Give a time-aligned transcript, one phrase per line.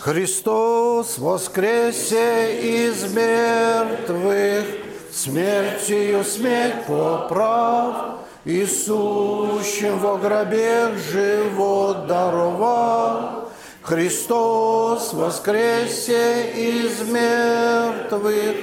[0.00, 4.64] Христос воскресе из мертвых,
[5.12, 13.50] смертью смерть поправ, и сущим во гробе живот даровал.
[13.82, 18.56] Христос воскресе из мертвых,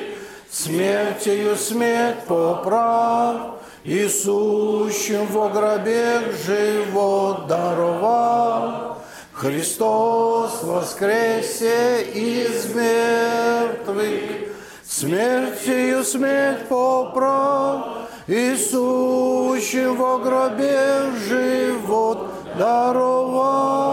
[0.49, 8.94] смертью смерть поправ, и сущим во гробе живот даровал.
[9.35, 14.53] Христос воскресе из мертвых,
[14.87, 23.91] смертью смерть поправ, и сущим во гробе живот даровал.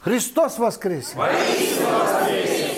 [0.00, 1.14] Христос воскресе!
[1.14, 2.70] воскресе!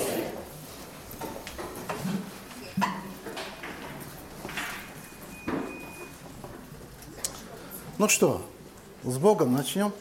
[7.98, 8.42] Ну что,
[9.04, 9.92] с Богом начнем.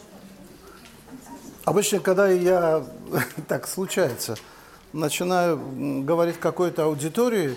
[1.65, 2.85] Обычно, когда я,
[3.47, 4.35] так случается,
[4.91, 5.57] начинаю
[6.03, 7.55] говорить какой-то аудитории,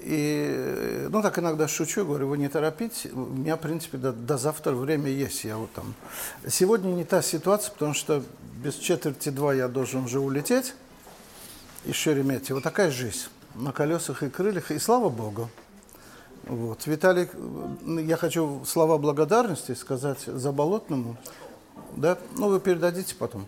[0.00, 4.38] и, ну, так иногда шучу, говорю, вы не торопитесь, у меня, в принципе, до, до
[4.38, 5.94] завтра время есть, я вот там.
[6.46, 8.22] Сегодня не та ситуация, потому что
[8.62, 10.74] без четверти два я должен уже улететь
[11.84, 12.56] из Шереметьево.
[12.56, 15.50] Вот такая жизнь, на колесах и крыльях, и слава Богу.
[16.44, 16.86] Вот.
[16.86, 17.28] Виталий,
[18.06, 21.18] я хочу слова благодарности сказать Заболотному,
[21.96, 22.18] да?
[22.36, 23.46] Ну, вы передадите потом.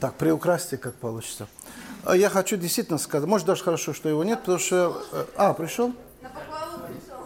[0.00, 1.46] Так, приукрасьте, как получится.
[2.04, 5.00] А я хочу действительно сказать, может даже хорошо, что его нет, потому что...
[5.12, 5.92] Э, а, пришел?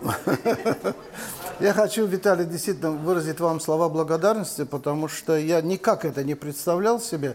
[1.60, 7.00] Я хочу, Виталий, действительно выразить вам слова благодарности, потому что я никак это не представлял
[7.00, 7.34] себе.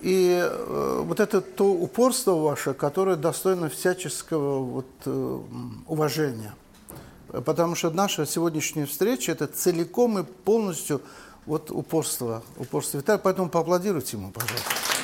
[0.00, 5.40] И э, вот это то упорство ваше, которое достойно всяческого вот, э,
[5.88, 6.54] уважения.
[7.42, 11.02] Потому что наша сегодняшняя встреча– это целиком и полностью
[11.46, 13.18] вот упорство, упорство Виталия.
[13.18, 15.03] Поэтому поаплодируйте ему, пожалуйста.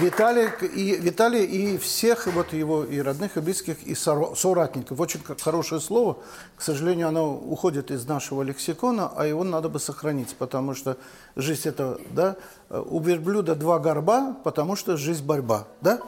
[0.00, 5.00] Виталий и, Виталий и всех вот его и родных, и близких, и соратников.
[5.00, 6.18] Очень хорошее слово.
[6.56, 10.96] К сожалению, оно уходит из нашего лексикона, а его надо бы сохранить, потому что
[11.34, 12.36] жизнь это, да,
[12.70, 16.00] у верблюда два горба, потому что жизнь борьба, да?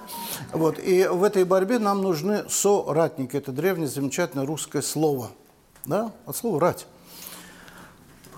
[0.52, 3.36] Вот, и в этой борьбе нам нужны соратники.
[3.36, 5.30] Это древнее замечательное русское слово,
[5.84, 6.86] да, от слова «рать».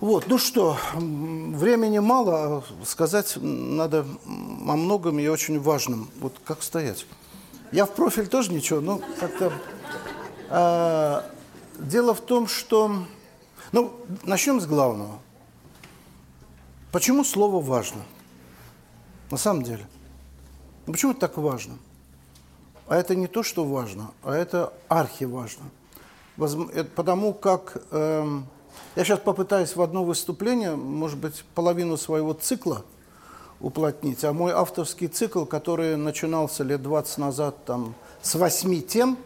[0.03, 6.11] Вот, ну что, времени мало, а сказать надо о многом и очень важном.
[6.19, 7.07] Вот как стоять?
[7.71, 9.53] Я в профиль тоже ничего, но как-то...
[10.51, 11.25] А,
[11.79, 13.05] дело в том, что...
[13.71, 15.21] Ну, начнем с главного.
[16.91, 18.03] Почему слово важно?
[19.31, 19.87] На самом деле.
[20.87, 21.79] Ну, почему это так важно?
[22.89, 25.67] А это не то, что важно, а это архиважно.
[26.97, 27.77] Потому как...
[27.93, 28.49] Эм,
[28.95, 32.85] я сейчас попытаюсь в одно выступление, может быть, половину своего цикла
[33.61, 34.23] уплотнить.
[34.25, 39.17] А мой авторский цикл, который начинался лет 20 назад там, с 8 тем,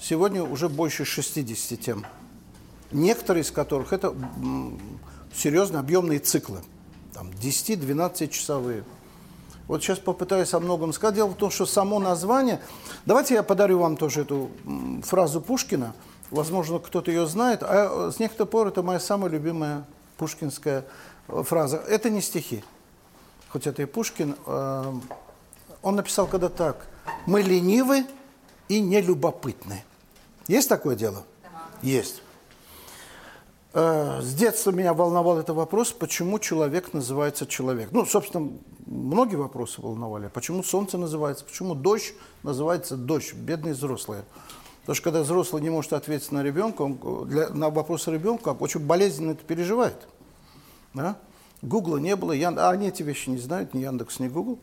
[0.00, 2.06] сегодня уже больше 60 тем.
[2.90, 4.14] Некоторые из которых это
[5.32, 6.58] серьезно объемные циклы.
[7.14, 8.84] Там 10-12 часовые.
[9.68, 11.16] Вот сейчас попытаюсь о многом сказать.
[11.16, 12.60] Дело в том, что само название...
[13.04, 14.50] Давайте я подарю вам тоже эту
[15.04, 15.94] фразу Пушкина–
[16.30, 17.62] Возможно, кто-то ее знает.
[17.62, 19.84] А с некоторых пор это моя самая любимая
[20.16, 20.84] пушкинская
[21.28, 21.76] э, фраза.
[21.76, 22.62] Это не стихи.
[23.50, 24.36] Хоть это и Пушкин.
[24.46, 24.92] Э,
[25.82, 26.86] он написал когда так.
[27.26, 28.04] «Мы ленивы
[28.68, 29.84] и нелюбопытны».
[30.48, 31.24] Есть такое дело?
[31.82, 32.22] Есть.
[33.72, 37.90] Э, с детства меня волновал этот вопрос, почему человек называется человек.
[37.92, 38.50] Ну, собственно,
[38.86, 40.28] многие вопросы волновали.
[40.28, 44.24] Почему солнце называется, почему дождь называется дождь, бедные взрослые.
[44.88, 48.80] Потому что когда взрослый не может ответить на ребенка, он для, на вопросы ребенка очень
[48.80, 50.08] болезненно это переживает.
[50.94, 51.18] Да?
[51.60, 52.58] Гугла не было, Ян...
[52.58, 54.60] а они эти вещи не знают, ни Яндекс, ни Гугл.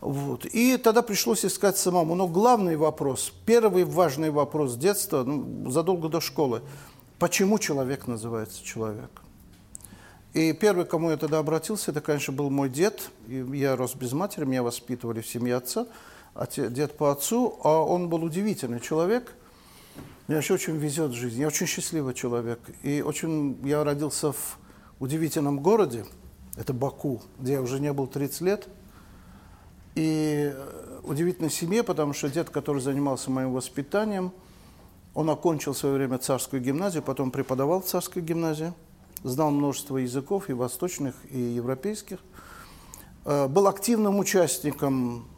[0.00, 0.46] Вот.
[0.46, 2.14] И тогда пришлось искать самому.
[2.14, 6.62] Но главный вопрос, первый важный вопрос детства, ну, задолго до школы,
[7.18, 9.10] почему человек называется человек?
[10.32, 13.10] И первый, кому я тогда обратился, это, конечно, был мой дед.
[13.28, 15.86] Я рос без матери, меня воспитывали в семье отца,
[16.34, 19.34] отец, дед по отцу, а он был удивительный человек–
[20.26, 21.40] мне еще очень везет в жизни.
[21.40, 22.58] Я очень счастливый человек.
[22.82, 24.58] И очень я родился в
[24.98, 26.04] удивительном городе.
[26.56, 28.68] Это Баку, где я уже не был 30 лет.
[29.94, 34.32] И э, удивительной семье, потому что дед, который занимался моим воспитанием,
[35.14, 38.72] он окончил в свое время царскую гимназию, потом преподавал в царской гимназии,
[39.22, 42.18] знал множество языков, и восточных, и европейских.
[43.24, 45.28] Э, был активным участником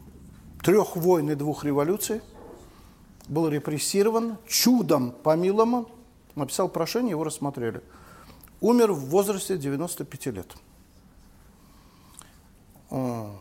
[0.63, 2.21] трех войн и двух революций–
[3.29, 5.87] был репрессирован, чудом помилован,
[6.35, 7.81] Написал прошение, его рассмотрели.
[8.61, 10.55] Умер в возрасте 95 лет.
[12.89, 13.39] Он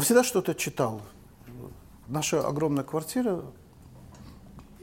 [0.00, 1.02] всегда что-то читал.
[2.06, 3.42] Наша огромная квартира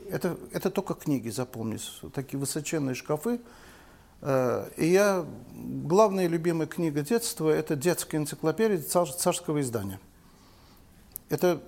[0.09, 2.01] это, это только книги, запомнись.
[2.13, 3.39] Такие высоченные шкафы.
[4.21, 9.99] Э, и я, главная любимая книга детства, это детская энциклопедия цар, царского издания.
[11.29, 11.61] Это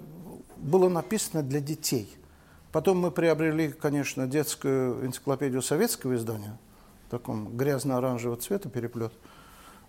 [0.62, 2.10] было написано для детей.
[2.72, 6.58] Потом мы приобрели, конечно, детскую энциклопедию советского издания,
[7.08, 9.12] в таком грязно-оранжевого цвета переплет.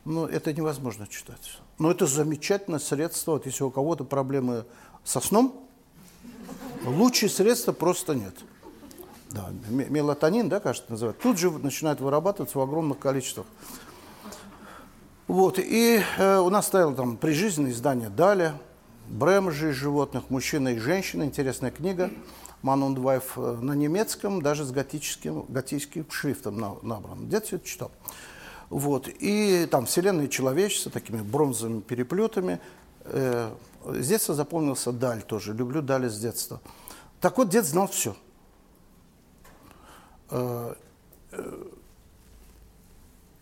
[0.05, 1.61] Но это невозможно читать.
[1.79, 4.65] Но это замечательное средство, вот если у кого-то проблемы
[5.05, 5.63] со сном,
[6.85, 8.35] Лучше средства просто нет.
[9.31, 11.19] Да, мелатонин, да, кажется, называют.
[11.21, 13.47] Тут же начинает вырабатываться в огромных количествах.
[15.29, 18.59] Вот, и э, у нас стояло там прижизненное издание «Даля»,
[19.09, 19.51] «Брэм.
[19.51, 20.25] Жизнь животных.
[20.31, 21.25] Мужчина и женщина».
[21.25, 22.11] Интересная книга.
[22.63, 27.29] «Man und Wife» на немецком, даже с готическим, готическим шрифтом набран.
[27.29, 27.91] Дед все это читал.
[28.71, 32.61] Вот, и там «Вселенная и человечество» такими бронзовыми переплетами.
[33.05, 33.53] Э,
[33.85, 35.53] с детства запомнился Даль тоже.
[35.53, 36.61] Люблю Даль с детства.
[37.21, 38.17] Так вот, дед знал все.
[40.31, 40.75] Э,
[41.33, 41.65] э,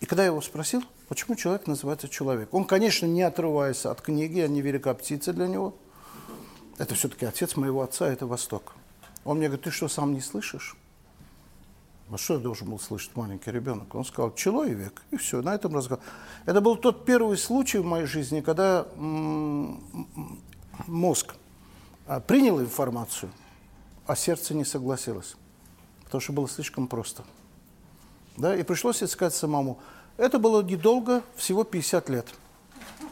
[0.00, 4.38] и когда я его спросил, почему человек называется человек, он, конечно, не отрываясь от книги,
[4.38, 5.74] они велика птица для него.
[6.78, 8.74] Это все-таки отец моего отца, это Восток.
[9.24, 10.76] Он мне говорит, ты что, сам не слышишь?
[12.12, 13.92] А что я должен был слышать маленький ребенок?
[13.92, 15.02] Он сказал, человек.
[15.10, 16.02] И все, на этом разговор.
[16.46, 18.86] Это был тот первый случай в моей жизни, когда
[20.86, 21.34] мозг
[22.06, 23.32] а, принял информацию,
[24.06, 25.34] а сердце не согласилось.
[26.04, 27.24] Потому что было слишком просто.
[28.36, 28.54] Да?
[28.54, 29.80] И пришлось искать самому.
[30.20, 32.26] Это было недолго, всего 50 лет.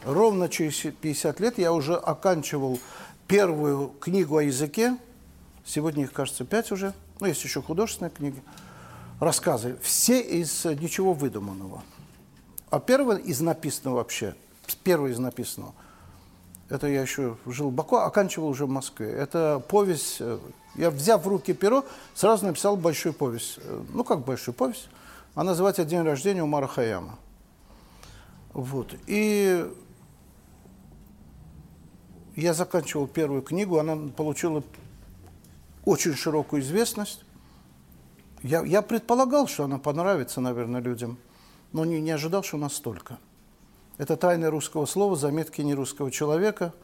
[0.04, 2.78] Ровно через 50 лет я уже оканчивал
[3.26, 4.94] первую книгу о языке.
[5.64, 6.92] Сегодня их, кажется, пять уже.
[7.18, 8.42] Ну, есть еще художественные книги
[9.20, 11.82] рассказы, все из э, ничего выдуманного.
[12.68, 14.34] А первый из написанного вообще,
[14.84, 15.72] первый из написанного,
[16.68, 19.10] это я еще жил в Баку, оканчивал уже в Москве.
[19.10, 20.38] Это повесть, э,
[20.74, 23.60] я взяв в руки перо, сразу написал большую повесть.
[23.62, 24.90] Э, ну, как большую повесть?
[25.38, 27.16] Она называется «День рождения Умара Хаяма».
[28.54, 28.96] Вот.
[29.06, 29.72] И
[32.34, 34.64] я заканчивал первую книгу, она получила
[35.84, 37.24] очень широкую известность.
[38.42, 41.18] Я, я предполагал, что она понравится, наверное, людям,
[41.72, 43.20] но не, не ожидал, что настолько.
[43.96, 46.74] Это тайна русского слова, заметки нерусского человека.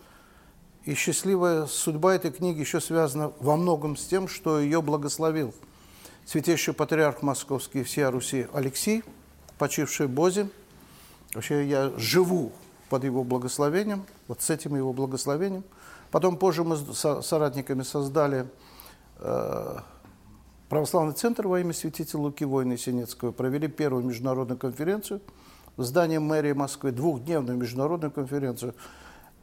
[0.84, 5.52] И счастливая судьба этой книги еще связана во многом с тем, что ее благословил
[6.26, 9.02] святейший патриарх московский всея Руси Алексей,
[9.58, 10.48] почивший Бозе.
[11.34, 12.52] Вообще я живу
[12.88, 15.64] под его благословением, вот с этим его благословением.
[16.10, 18.46] Потом позже мы с соратниками создали
[19.18, 19.78] э,
[20.74, 25.20] Православный центр во имя святителя Луки Войны Синецкого провели первую международную конференцию
[25.76, 28.74] в здании мэрии Москвы, двухдневную международную конференцию.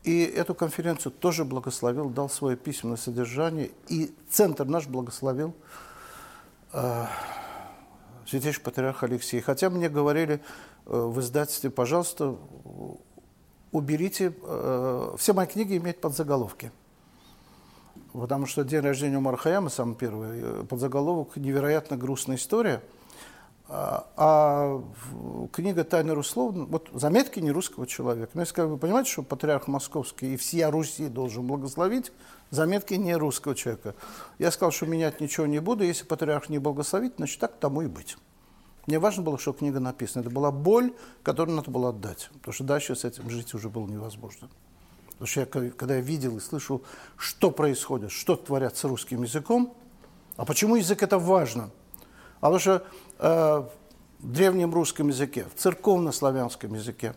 [0.04, 3.70] И эту конференцию тоже благословил, дал свое письменное содержание.
[3.88, 5.54] И центр наш благословил
[8.32, 9.42] святейший патриарх Алексей.
[9.42, 10.40] Хотя мне говорили э,
[10.86, 12.38] в издательстве, пожалуйста,
[13.72, 16.72] уберите, э, все мои книги имеют подзаголовки.
[18.14, 22.82] Потому что день рождения Умара Хаяма, самый первый, э, подзаголовок «Невероятно грустная история».
[23.74, 24.84] А,
[25.54, 28.32] книга «Тайны Руслов», вот заметки не русского человека.
[28.34, 32.12] Ну, если как вы понимаете, что патриарх московский и всея Руси должен благословить,
[32.52, 33.96] заметки не русского человека.
[34.38, 37.88] Я сказал, что менять ничего не буду, если патриарх не благословит, значит, так тому и
[37.88, 38.18] быть.
[38.88, 40.22] Мне важно было, что книга написана.
[40.22, 40.94] Это была боль,
[41.24, 44.50] которую надо было отдать, потому что дальше с этим жить уже было невозможно.
[45.12, 46.84] Потому что я, когда я видел и слышал,
[47.16, 49.76] что происходит, что творят с русским языком,
[50.36, 51.70] а почему язык это важно?
[52.40, 52.88] А потому что
[53.20, 53.64] э,
[54.20, 57.14] в древнем русском языке, в церковно-славянском языке,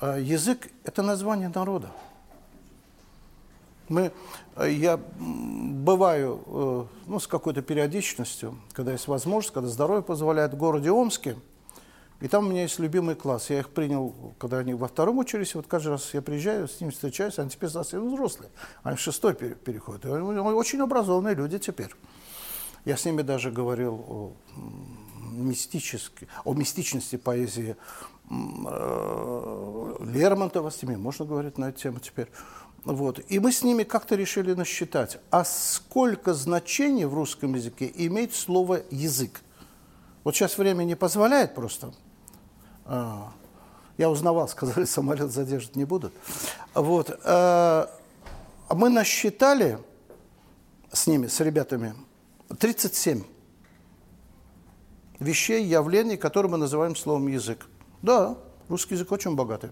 [0.00, 1.90] э, язык– это название народа.
[3.92, 4.12] Мы,
[4.56, 10.56] э, я бываю э, ну, с какой-то периодичностью, когда есть возможность, когда здоровье позволяет, в
[10.56, 11.36] городе Омске–
[12.22, 13.50] и там у меня есть любимый класс.
[13.50, 15.56] Я их принял, когда они во втором учились.
[15.56, 18.48] Вот каждый раз я приезжаю, с ними встречаюсь, они теперь совсем взрослые.
[18.84, 20.04] Они в шестой переходят.
[20.04, 21.90] И очень образованные люди теперь.
[22.84, 24.32] Я с ними даже говорил о,
[25.32, 27.74] мистической, о мистичности поэзии
[28.30, 32.28] э, Лермонтова, с ними можно говорить на эту тему теперь.
[32.84, 33.20] Вот.
[33.28, 38.82] И мы с ними как-то решили насчитать, а сколько значений в русском языке имеет слово
[38.90, 39.40] «язык».
[40.24, 41.92] Вот сейчас время не позволяет просто
[42.84, 43.32] а,
[43.98, 46.12] я узнавал, сказали, самолет задержать не будут.
[46.74, 47.18] Вот.
[47.24, 49.78] А мы насчитали
[50.90, 51.94] с ними, с ребятами,
[52.58, 53.22] 37
[55.18, 57.66] вещей, явлений, которые мы называем словом язык.
[58.02, 58.36] Да,
[58.68, 59.70] русский язык очень богатый.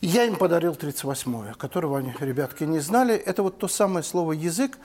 [0.00, 3.14] Я им подарил 38-е, которого они, ребятки, не знали.
[3.14, 4.78] Это вот то самое слово «язык»,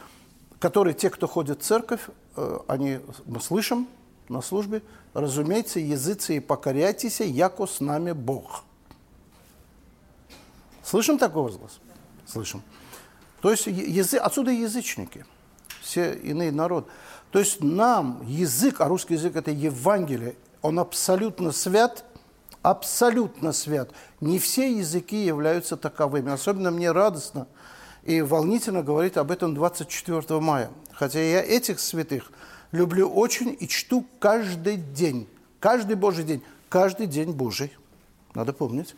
[0.59, 2.01] которое те, кто ходит в церковь,
[2.37, 3.87] э, они, мы слышим
[4.29, 4.81] на службе,
[5.13, 8.63] разумеется, языцы и покоряйтесь, яко с нами Бог.
[10.83, 11.79] Слышим такой возглас?
[12.25, 12.61] Слышим.
[13.41, 15.25] То есть язык, отсюда язычники,
[15.81, 16.87] все иные народы.
[17.31, 22.05] То есть нам язык, а русский язык– это Евангелие, он абсолютно свят–
[22.61, 23.91] абсолютно свят.
[24.19, 26.31] Не все языки являются таковыми.
[26.31, 27.47] Особенно мне радостно
[28.03, 30.69] и волнительно говорить об этом 24 мая.
[30.91, 32.31] Хотя я этих святых
[32.71, 35.27] люблю очень и чту каждый день.
[35.59, 36.43] Каждый Божий день.
[36.69, 37.75] Каждый день Божий.
[38.33, 38.95] Надо помнить.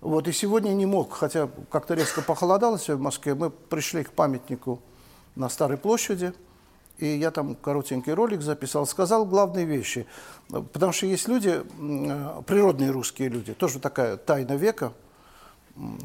[0.00, 4.12] Вот и сегодня не мог, хотя как-то резко похолодало сегодня в Москве, мы пришли к
[4.12, 4.80] памятнику
[5.34, 6.32] на Старой площади–
[6.98, 10.06] и я там коротенький ролик записал, сказал главные вещи.
[10.48, 11.62] Потому что есть люди,
[12.46, 14.92] природные русские люди, тоже такая тайна века.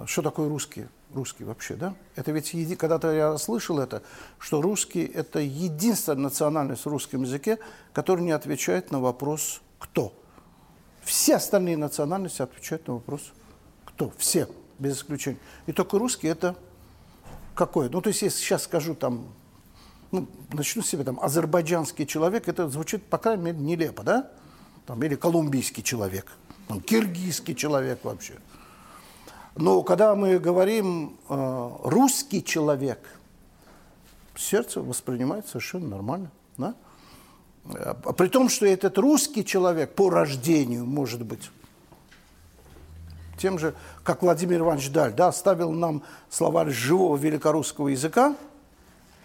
[0.05, 0.89] Что такое русские?
[1.13, 1.95] Русские вообще, да?
[2.15, 4.03] Это ведь, когда-то я слышал это,
[4.37, 7.59] что русские– это единственная национальность в русском языке,
[7.91, 10.13] которая не отвечает на вопрос «кто?».
[11.03, 13.31] Все остальные национальности отвечают на вопрос
[13.85, 14.11] «кто?».
[14.17, 14.47] Все,
[14.79, 15.39] без исключения.
[15.65, 16.55] И только русские– это
[17.55, 17.89] какое?
[17.89, 19.27] Ну, то есть, если сейчас скажу там
[20.13, 24.29] ну, начну с себя, там, азербайджанский человек, это звучит, по крайней мере, нелепо, да?
[24.85, 26.31] Там, или колумбийский человек,
[26.67, 28.35] там, киргизский человек вообще.
[29.55, 32.99] Но когда мы говорим э, русский человек,
[34.35, 36.75] сердце воспринимает совершенно нормально, да?
[37.65, 41.49] А при том, что этот русский человек по рождению, может быть,
[43.37, 48.35] тем же, как Владимир Иванович Даль, да, оставил нам словарь живого великорусского языка,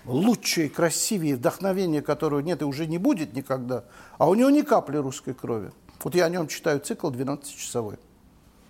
[0.05, 3.85] лучшее, красивее, вдохновение, которого нет и уже не будет никогда,
[4.19, 5.71] а у него ни капли русской крови.
[6.03, 7.97] Вот я о нем читаю цикл 12-часовой.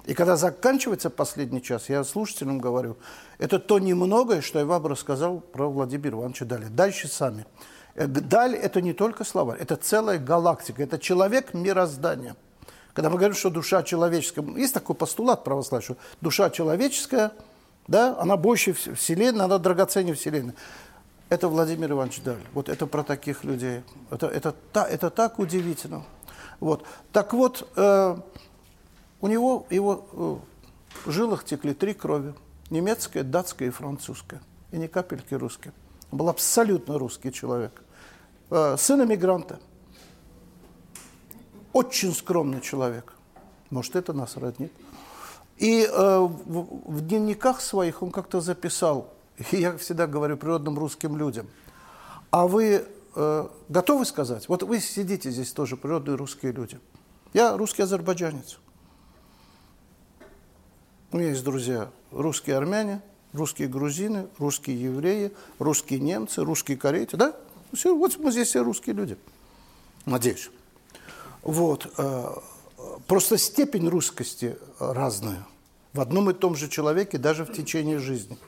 [0.07, 2.97] И когда заканчивается последний час, я слушателям говорю,
[3.37, 6.69] это то немногое, что я вам рассказал про Владимира Ивановича Даля.
[6.71, 7.45] Дальше сами.
[7.95, 12.37] Э, Даль– это не только слова, это целая галактика, это человек мироздания.
[12.95, 17.33] Когда мы говорим, что душа человеческая, есть такой постулат православия, что душа человеческая,
[17.87, 20.55] да, она больше Вселенной, она драгоценнее Вселенной.
[21.29, 22.43] Это Владимир Иванович Даль.
[22.55, 23.83] Вот это про таких людей.
[24.11, 26.05] Это, это, это, это так удивительно.
[26.59, 26.85] Вот.
[27.13, 28.17] Так вот, э,
[29.21, 30.43] у него, его
[31.07, 32.35] э, жилах текли три крови.
[32.71, 34.41] Немецкая, датская и французская.
[34.73, 35.75] И ни капельки русская.
[36.11, 37.83] Он был абсолютно русский человек.
[38.49, 39.61] Э, сын эмигранта.
[41.75, 43.13] Очень скромный человек.
[43.69, 44.73] Может, это нас роднит.
[45.59, 49.13] И э, в, в дневниках своих он как-то записал,
[49.51, 51.47] и я всегда говорю природным русским людям,
[52.31, 54.49] а вы э, готовы сказать?
[54.49, 56.79] Вот вы сидите здесь тоже, природные русские люди.
[57.33, 58.59] Я русский азербайджанец.
[61.11, 63.01] У меня есть друзья русские армяне,
[63.33, 67.17] русские грузины, русские евреи, русские немцы, русские корейцы.
[67.17, 67.35] Да?
[67.73, 69.17] Все, вот мы здесь все русские люди.
[70.05, 70.51] Надеюсь.
[71.43, 71.91] Вот.
[71.97, 72.35] Э,
[73.07, 75.47] просто степень русскости разная
[75.93, 78.39] в одном и том же человеке даже в течение жизни.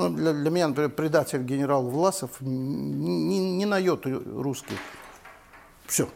[0.00, 4.76] Ну, для, для меня, например, предатель генерал Власов не, не на йоту русский.
[5.86, 6.08] Все.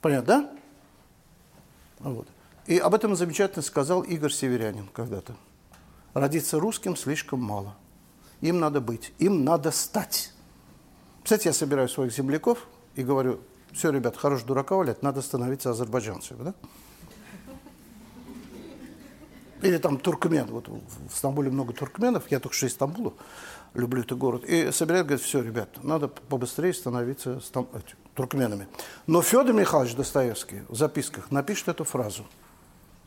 [0.00, 0.50] Понятно, да?
[2.00, 2.26] Вот.
[2.66, 5.36] И об этом замечательно сказал Игорь Северянин когда-то.
[6.14, 7.76] Родиться русским слишком мало.
[8.40, 10.32] Им надо быть, им надо стать.
[11.22, 13.40] Кстати, я собираю своих земляков и говорю,
[13.72, 16.42] все, ребят, хорош дурака валять, надо становиться азербайджанцами.
[16.42, 16.54] Да?
[19.62, 20.46] Или там туркмен.
[20.46, 22.30] Вот в Стамбуле много туркменов.
[22.30, 23.14] Я только что из Стамбула.
[23.74, 24.44] Люблю этот город.
[24.44, 27.68] И собирают, говорят, все, ребят, надо побыстрее становиться стам...
[28.14, 28.68] туркменами.
[29.06, 32.24] Но Федор Михайлович Достоевский в записках напишет эту фразу.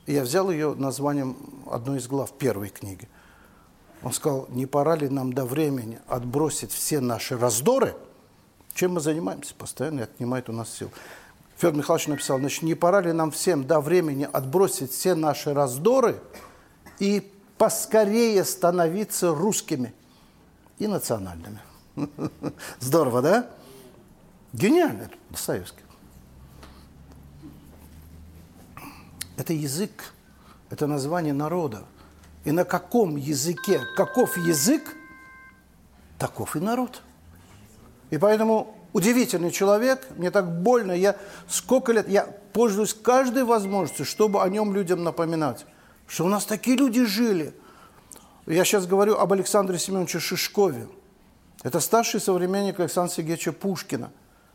[0.06, 1.38] Я взял ее названием
[1.70, 3.08] одной из глав первой книги.
[4.02, 7.96] Он сказал, не пора ли нам до времени отбросить все наши раздоры,
[8.74, 10.90] чем мы занимаемся постоянно, и отнимает у нас сил.
[11.60, 16.22] Федор Михайлович написал, значит, не пора ли нам всем до времени отбросить все наши раздоры
[17.00, 19.94] и поскорее становиться русскими
[20.78, 21.60] и национальными.
[22.80, 23.50] Здорово, да?
[24.54, 25.84] Гениально, Достоевский.
[29.36, 30.14] Это язык,
[30.70, 31.84] это название народа.
[32.46, 34.96] И на каком языке, каков язык,
[36.18, 37.02] таков и народ.
[38.12, 41.16] И поэтому удивительный человек, мне так больно, я
[41.48, 45.66] сколько лет, я пользуюсь каждой возможностью, чтобы о нем людям напоминать,
[46.08, 47.54] что у нас такие люди жили.
[48.46, 50.88] Я сейчас говорю об Александре Семеновиче Шишкове.
[51.64, 54.12] Это старший современник Александра Сергеевича Пушкина.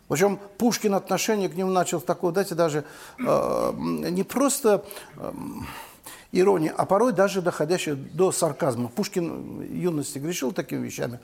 [0.08, 2.84] Причем Пушкин отношение к нему начал с такого, дайте даже
[3.18, 4.84] э, не просто
[5.16, 5.32] э,
[6.32, 8.88] иронии, а порой даже доходящее до сарказма.
[8.88, 11.20] Пушкин в юности грешил такими вещами,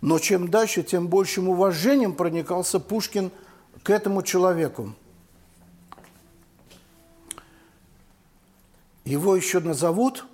[0.00, 3.30] но чем дальше, тем большим уважением проникался Пушкин
[3.82, 4.94] к этому человеку.
[9.04, 10.26] Его еще назовут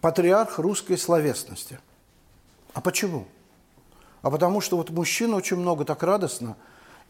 [0.00, 1.78] патриарх русской словесности.
[2.74, 3.26] А почему?
[4.22, 6.56] А потому что вот мужчин очень много так радостно.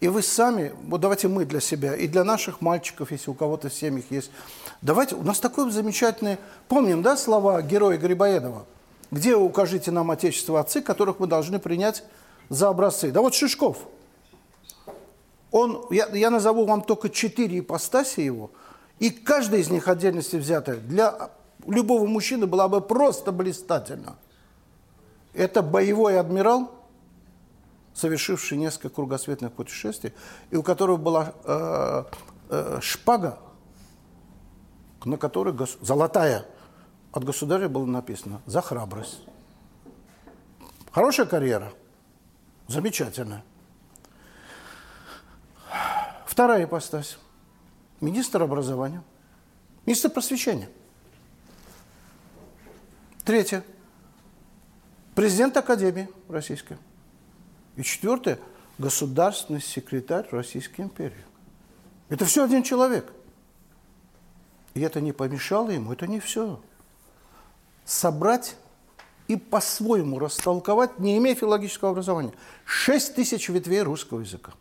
[0.01, 3.69] И вы сами, вот давайте мы для себя, и для наших мальчиков, если у кого-то
[3.69, 4.31] в семьях есть.
[4.83, 8.67] Давайте, у нас такой замечательный, помним, да, слова героя Грибоедова?
[9.14, 12.02] Где укажите нам отечество отцы, которых мы должны принять
[12.49, 13.12] за образцы?
[13.12, 13.78] Да вот Шишков.
[15.52, 18.50] Он, я, я назову вам только четыре ипостаси его,
[18.99, 21.30] и каждая из них отдельности взятая для
[21.64, 24.16] любого мужчины была бы просто блистательна.
[25.33, 26.73] Это боевой адмирал,
[27.94, 30.12] совершивший несколько кругосветных путешествий,
[30.50, 32.04] и у которого была э,
[32.50, 33.38] э, шпага,
[35.04, 35.78] на которой гос...
[35.80, 36.47] золотая
[37.14, 39.21] от государя было написано «За храбрость».
[40.90, 41.73] Хорошая карьера,
[42.66, 43.44] замечательная.
[46.26, 47.18] Вторая ипостась.
[48.00, 49.02] Министр образования,
[49.87, 50.68] министр просвещения.
[53.25, 53.64] Третье.
[55.14, 56.76] Президент Академии Российской.
[57.76, 58.40] И четвертое–
[58.78, 61.25] государственный секретарь Российской империи.
[62.09, 63.12] Это все один человек.
[64.75, 66.61] И это не помешало ему, это не все.
[67.85, 68.57] Собрать
[69.29, 72.33] и по-своему растолковать, не имея филологического образования,
[72.64, 74.53] шесть тысяч ветвей русского языка.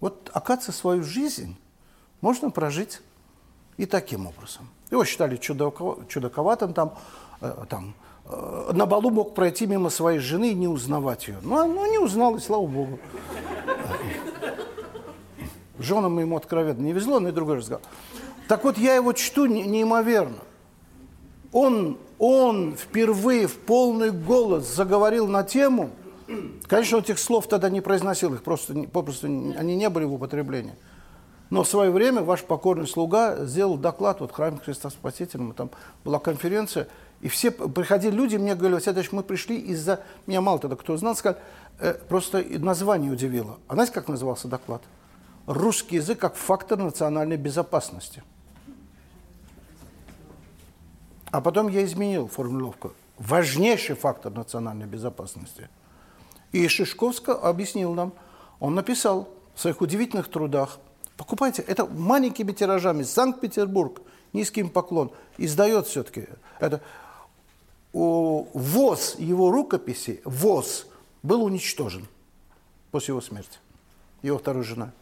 [0.00, 1.56] Вот, оказывается, свою жизнь
[2.20, 3.00] можно прожить
[3.76, 4.68] и таким образом.
[4.90, 6.98] Его считали чудаковатым, там,
[7.40, 7.94] э, там
[8.28, 11.38] Э, на балу мог пройти мимо своей жены и не узнавать ее.
[11.42, 12.98] Ну, ну не узнал, и слава богу.
[15.78, 17.84] Женам ему откровенно не везло, но и другой разговор.
[18.48, 20.38] Так вот, я его чту неимоверно.
[21.52, 25.90] Он, он впервые в полный голос заговорил на тему,
[26.66, 30.74] конечно, он этих слов тогда не произносил, их просто, попросту они не были в употреблении.
[31.50, 35.70] Но в свое время ваш покорный слуга сделал доклад вот, храме Христа Спасителя, там
[36.04, 36.88] была конференция,
[37.20, 40.00] и все приходили люди, мне говорили, Василий мы пришли из-за...
[40.26, 41.40] Меня мало тогда кто знал, сказали,
[41.78, 43.58] э, просто название удивило.
[43.68, 44.82] А знаете, как назывался доклад?
[45.46, 48.22] Русский язык как фактор национальной безопасности.
[51.30, 52.92] А потом я изменил формулировку.
[53.18, 55.68] Важнейший фактор национальной безопасности.
[56.52, 58.12] И Шишковска объяснил нам,
[58.60, 60.78] он написал в своих удивительных трудах,
[61.16, 64.00] покупайте, это маленькими тиражами, Санкт-Петербург,
[64.32, 66.26] низким поклон, издает все-таки.
[66.60, 66.80] Это
[67.92, 70.86] ВОЗ его рукописи, ВОЗ,
[71.22, 72.06] был уничтожен
[72.90, 73.58] после его смерти,
[74.22, 74.92] его второй жена.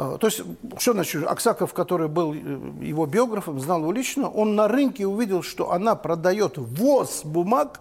[0.00, 0.42] А, то есть,
[0.78, 5.42] что значит, Аксаков, который был э, его биографом, знал его лично, он на рынке увидел,
[5.42, 7.80] что она продает ВОЗ бумаг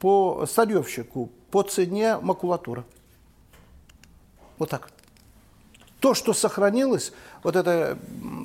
[0.00, 2.84] по старьевщику по цене макулатуры.
[4.58, 4.90] Вот так.
[6.00, 7.96] То, что сохранилось, вот эта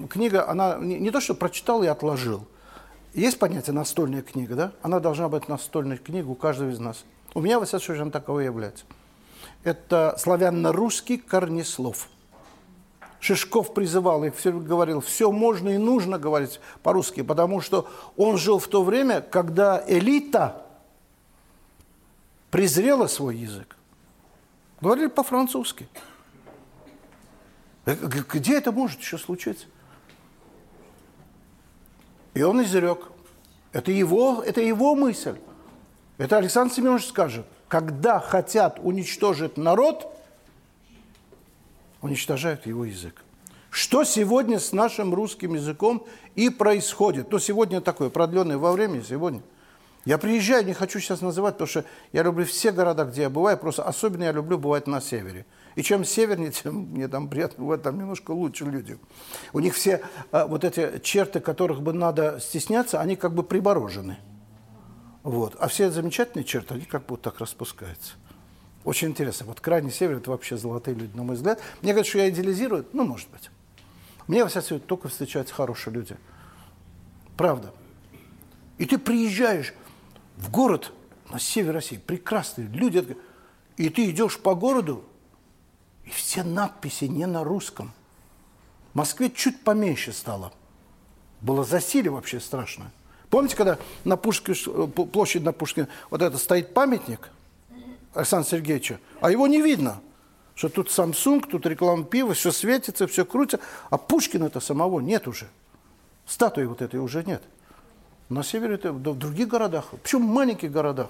[0.09, 2.47] книга, она не, то, что прочитал и отложил.
[3.13, 4.71] Есть понятие настольная книга, да?
[4.81, 7.03] Она должна быть настольной книгой у каждого из нас.
[7.33, 8.85] У меня, во всяком случае, таковой является.
[9.63, 12.09] Это славянно-русский корнеслов.
[13.19, 18.59] Шишков призывал их, все говорил, все можно и нужно говорить по-русски, потому что он жил
[18.59, 20.65] в то время, когда элита
[22.51, 23.77] презрела свой язык.
[24.81, 25.87] Говорили по-французски.
[27.85, 29.67] Э, где это может еще случиться?
[32.33, 33.07] И он изрек.
[33.71, 35.39] Это его, это его мысль.
[36.17, 37.45] Это Александр Семенович скажет.
[37.73, 40.15] Когда хотят уничтожить народ,
[42.03, 43.15] уничтожают его язык.
[43.71, 46.05] Что сегодня с нашим русским языком
[46.35, 47.29] и происходит?
[47.29, 49.41] То сегодня такое, продленное во времени сегодня.
[50.05, 53.57] Я приезжаю, не хочу сейчас называть, потому что я люблю все города, где я бываю,
[53.57, 55.47] просто особенно я люблю бывать на севере.
[55.73, 58.99] И чем севернее, тем мне там приятно бывать, там немножко лучше люди.
[59.51, 64.19] У них все а, вот эти черты, которых бы надо стесняться, они как бы приборожены.
[65.23, 65.55] Вот.
[65.59, 68.13] А все замечательные черты, они как вот так распускаются.
[68.83, 69.45] Очень интересно.
[69.45, 71.61] Вот крайний север– это вообще золотые люди, на мой взгляд.
[71.81, 72.85] Мне говорят, что я идеализирую.
[72.91, 73.49] Ну, может быть.
[74.27, 76.17] Мне, во всяком только встречаются хорошие люди.
[77.37, 77.73] Правда.
[78.77, 79.73] И ты приезжаешь
[80.35, 80.91] в город
[81.29, 83.17] на север России, прекрасные люди,
[83.77, 85.05] и ты идешь по городу,
[86.03, 87.93] и все надписи не на русском.
[88.91, 90.51] В Москве чуть поменьше стало.
[91.41, 92.91] Было засилие вообще страшное.
[93.33, 97.31] Помните, когда на Пушкин, площади на Пушкин вот это стоит памятник,
[98.13, 100.01] Александра Сергеевича, а его не видно.
[100.53, 103.59] Что тут Samsung, тут реклама пива, все светится, все крутится.
[103.89, 105.47] А Пушкина-то самого нет уже.
[106.27, 107.41] Статуи вот этой уже нет.
[108.29, 111.09] На севере, это, в других городах, причем в маленьких городах.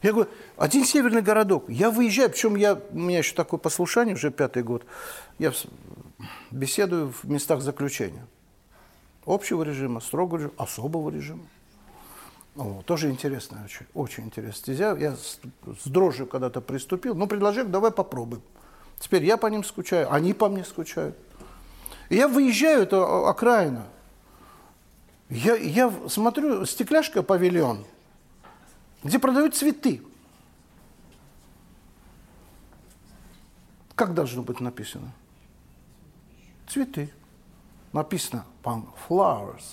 [0.00, 1.68] Я говорю, один северный городок.
[1.68, 4.82] Я выезжаю, причем я, у меня еще такое послушание, уже пятый год.
[5.38, 5.52] Я
[6.50, 8.24] беседую в местах заключения.
[9.30, 11.46] Общего режима, строгого режима, особого режима.
[12.56, 14.96] О, тоже интересная, очень, очень интересная стезя.
[14.98, 15.38] Я с,
[15.84, 17.14] с дрожью когда-то приступил.
[17.14, 18.42] Ну, предложил, давай попробуем.
[18.98, 21.16] Теперь я по ним скучаю, они по мне скучают.
[22.08, 23.86] И я выезжаю, это окраина.
[25.28, 27.86] Я, я смотрю, стекляшка павильон,
[29.04, 30.02] где продают цветы.
[33.94, 35.12] Как должно быть написано?
[36.66, 37.12] Цветы.
[37.92, 39.64] Написано flowers.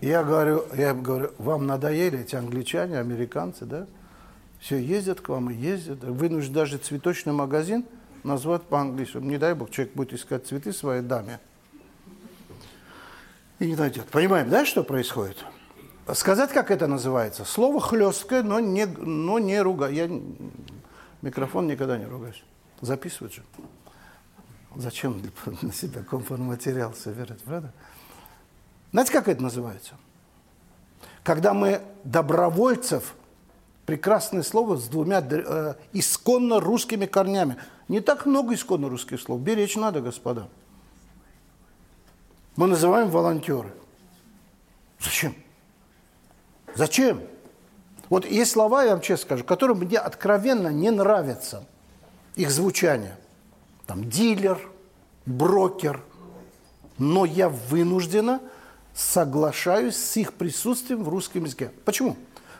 [0.00, 3.86] Я говорю, я говорю, вам надоели эти англичане, американцы, да?
[4.58, 6.02] Все ездят к вам и ездят.
[6.02, 7.84] Вынужден даже цветочный магазин
[8.24, 9.18] назвать по-английски.
[9.18, 11.40] Не дай бог, человек будет искать цветы своей даме.
[13.58, 14.06] И не найдет.
[14.06, 15.44] Понимаем, да, что происходит?
[16.14, 17.44] Сказать, как это называется?
[17.44, 19.94] Слово хлесткое, но не, но не ругаю.
[19.94, 20.10] Я
[21.22, 22.42] микрофон никогда не ругаюсь.
[22.80, 23.42] Записывать же.
[24.76, 25.22] Зачем
[25.62, 27.72] на себя конформатериал собирать, правда?
[28.92, 29.94] Знаете, как это называется?
[31.22, 33.14] Когда мы добровольцев,
[33.86, 37.56] прекрасное слово с двумя э, исконно русскими корнями.
[37.88, 39.40] Не так много исконно русских слов.
[39.40, 40.48] Беречь надо, господа.
[42.56, 43.72] Мы называем волонтеры.
[45.00, 45.34] Зачем?
[46.74, 47.22] Зачем?
[48.08, 51.66] Вот есть слова, я вам честно скажу, которые мне откровенно не нравятся,
[52.36, 53.16] их звучание.
[53.92, 54.58] Там дилер,
[55.26, 56.02] брокер.
[56.96, 58.40] Но я вынуждена
[58.94, 61.70] соглашаюсь с их присутствием в русском языке.
[61.84, 62.16] Почему?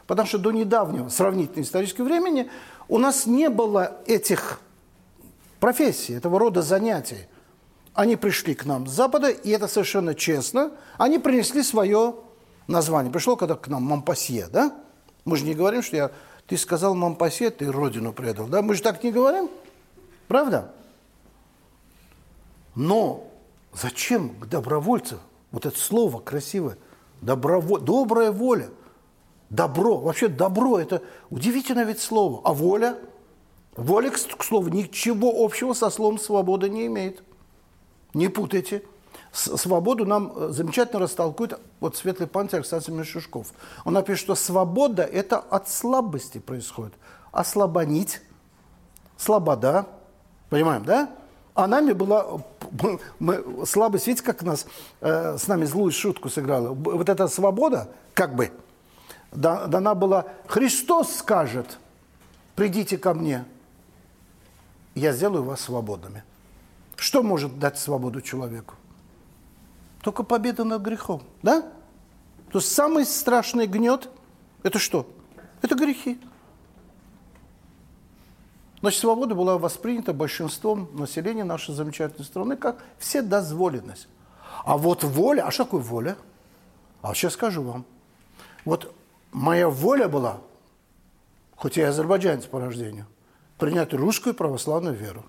[0.07, 2.51] Потому что до недавнего сравнительно исторического времени
[2.87, 4.61] у нас не было этих
[5.59, 7.27] профессий, этого рода занятий.
[7.95, 10.73] Они пришли к нам с Запада, и это совершенно честно.
[10.99, 12.15] Они принесли свое
[12.67, 13.11] название.
[13.11, 14.77] Пришло когда к нам Мампасье, да?
[15.25, 16.11] Мы же не говорим, что я...
[16.47, 18.61] Ты сказал Мампасье, ты родину предал, да?
[18.61, 19.49] Мы же так не говорим,
[20.29, 20.75] правда?
[22.75, 23.25] Но
[23.73, 26.79] зачем к добровольцам вот это слово красивое.
[27.21, 27.79] Доброво...
[27.79, 28.71] Добрая воля.
[29.51, 29.99] Добро.
[29.99, 32.41] Вообще добро– это удивительное ведь слово.
[32.45, 32.99] А воля?
[33.77, 37.23] Воля, к слову, ничего общего со словом «свобода» не имеет.
[38.15, 38.83] Не путайте.
[39.33, 43.17] Свободу нам э, замечательно растолкует вот светлый пантер Александр Семенович
[43.85, 46.93] Он напишет, что свобода– это от слабости происходит.
[47.31, 48.21] Ослабонить,
[49.17, 49.87] слобода,
[50.51, 51.11] понимаем, да?
[51.55, 52.43] А нами была
[53.19, 54.67] мы, слабость, видите, как нас,
[55.01, 56.71] э, с нами злую шутку сыграла.
[56.71, 58.51] Вот эта свобода, как бы,
[59.31, 61.79] да, дана была, Христос скажет,
[62.55, 63.45] придите ко мне,
[64.95, 66.25] я сделаю вас свободными.
[66.97, 68.75] Что может дать свободу человеку?
[70.03, 71.73] Только победа над грехом, да?
[72.51, 74.09] То самый страшный гнет–
[74.63, 75.07] это что?
[75.63, 76.21] Это грехи.
[78.83, 84.09] Значит, свобода была воспринята большинством населения нашей замечательной страны как вседозволенность.
[84.65, 86.17] А вот воля, а что такое воля?
[87.01, 87.87] А сейчас скажу вам.
[88.65, 88.93] Вот
[89.31, 90.41] моя воля была,
[91.55, 93.07] хоть я азербайджанец по рождению,
[93.57, 95.25] принять русскую православную веру.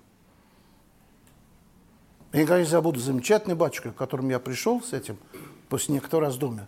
[2.31, 5.17] Я никогда не забуду замечательный батюшка, к которому я пришел с этим
[5.69, 6.67] после некоторого раздумья,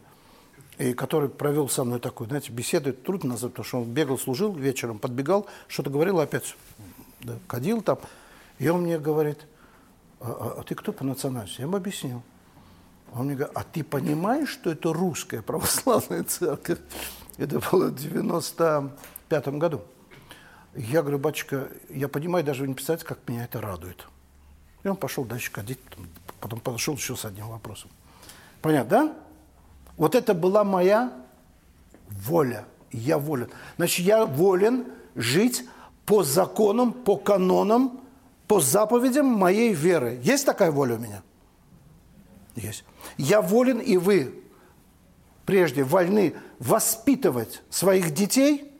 [0.78, 4.54] и который провел со мной такую, знаете, беседу, трудно назвать, потому что он бегал, служил
[4.54, 6.56] вечером, подбегал, что-то говорил, опять
[7.22, 8.00] да, ходил там,
[8.60, 9.46] и он мне говорит,
[10.20, 11.62] а, а, а ты кто по национальности?
[11.62, 12.24] Я ему объяснил.
[13.14, 16.80] Он мне говорит, а ты понимаешь, что это русская православная церковь?
[17.38, 19.82] Это было в 95 году.
[20.76, 24.06] Я говорю, батюшка, я понимаю, даже вы не представляете, как меня это радует.
[24.84, 25.80] И он пошел дальше ходить,
[26.42, 27.90] потом подошел еще с одним вопросом.
[28.62, 29.16] Понятно, да?
[29.98, 31.14] Вот это была моя
[32.10, 32.66] воля.
[32.92, 33.50] Я волен.
[33.78, 35.64] Значит, я волен жить
[36.06, 38.02] по законам, по канонам,
[38.48, 40.20] по заповедям моей веры.
[40.24, 41.24] Есть такая воля у меня?
[42.56, 42.86] Есть.
[43.18, 44.34] Я волен, и вы
[45.46, 48.72] прежде вольны воспитывать своих детей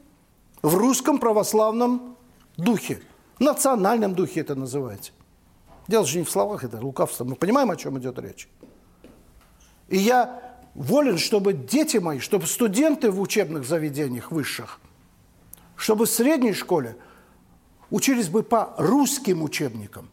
[0.62, 2.16] в русском православном
[2.58, 3.02] духе.
[3.40, 5.12] Национальном духе это называется.
[5.88, 7.24] Дело же не в словах, это лукавство.
[7.24, 8.48] Мы понимаем, о чем идет речь.
[9.88, 14.80] И я волен, чтобы дети мои, чтобы студенты в учебных заведениях высших,
[15.76, 16.96] чтобы в средней школе
[17.90, 20.10] учились бы по русским учебникам,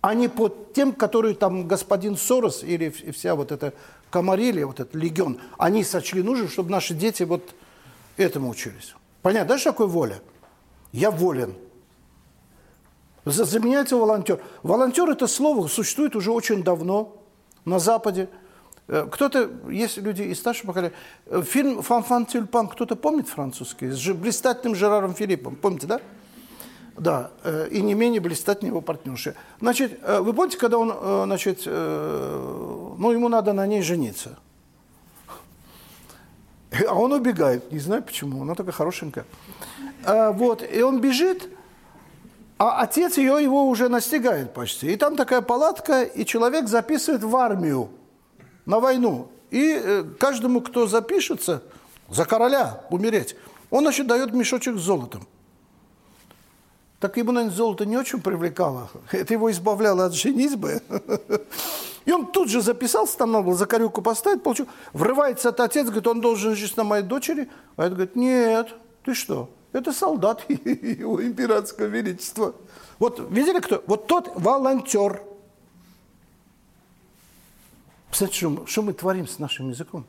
[0.00, 3.74] а не по тем, которые там господин Сорос или вся вот эта
[4.10, 7.54] комарилия, вот этот легион, они сочли нужным, чтобы наши дети вот
[8.16, 8.94] этому учились.
[9.22, 10.20] Понятно, да, что такое воля?
[10.92, 11.54] Я волен.
[13.26, 14.40] Заменяется волонтер.
[14.62, 17.22] Волонтер– это слово существует уже очень давно
[17.66, 18.30] на Западе.
[18.90, 20.92] Э, кто-то, есть люди из старшего поколения,
[21.26, 23.90] э, фильм «Фанфан Тюльпан» кто-то помнит французский?
[23.90, 25.54] С блистательным Жераром Филиппом.
[25.54, 26.00] Помните, да?
[26.98, 29.36] Да, э, и не менее блистательный его партнерши.
[29.60, 30.92] Значит, вы помните, когда он,
[31.26, 34.38] значит, ну, ему надо на ней жениться?
[36.88, 39.24] А он убегает, не знаю почему, она такая хорошенькая.
[40.04, 41.48] Вот, и он бежит,
[42.58, 44.92] а отец ее его уже настигает почти.
[44.92, 47.90] И там такая палатка, и человек записывает в армию
[48.66, 49.30] на войну.
[49.50, 51.62] И э, каждому, кто запишется
[52.08, 53.36] за короля умереть,
[53.70, 55.26] он, значит, дает мешочек с золотом.
[57.00, 58.90] Так ему, наверное, золото не очень привлекало.
[59.10, 60.82] Это его избавляло от женитьбы.
[62.04, 64.66] И он тут же записался, там надо было закорюку поставить, получил.
[64.92, 67.48] Врывается от отец, говорит, он должен жить на моей дочери.
[67.76, 72.54] А это говорит, нет, ты что, это солдат его императорского величества.
[72.98, 73.82] Вот видели кто?
[73.86, 75.22] Вот тот волонтер.
[78.10, 80.04] Представляете, что, что мы творим с нашим языком?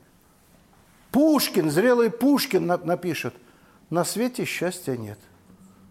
[1.12, 3.36] Пушкин, зрелый Пушкин напишет,
[3.92, 5.20] на свете счастья нет,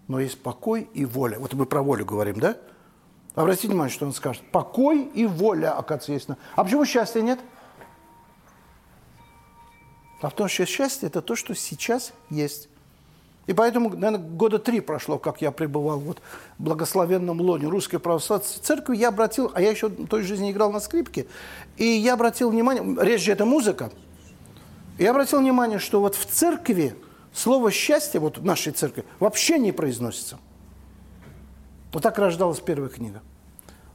[0.08, 1.38] но есть покой и воля.
[1.38, 2.56] Вот мы про волю говорим, да?
[3.36, 4.42] Обратите внимание, что он скажет.
[4.50, 6.40] Покой и воля, оказывается, есть.
[6.56, 7.38] А почему счастья нет?
[10.20, 12.69] А в том, что счастье– это то, что сейчас есть.
[13.50, 16.22] И поэтому, наверное, года три прошло, как я пребывал вот
[16.56, 20.70] в благословенном лоне Русской Православной Церкви, я обратил, а я еще в той жизни играл
[20.70, 21.26] на скрипке,
[21.76, 23.90] и я обратил внимание, речь же это музыка,
[24.98, 26.94] я обратил внимание, что вот в церкви
[27.32, 30.38] слово «счастье», вот в нашей церкви, вообще не произносится.
[31.92, 33.20] Вот так рождалась первая книга.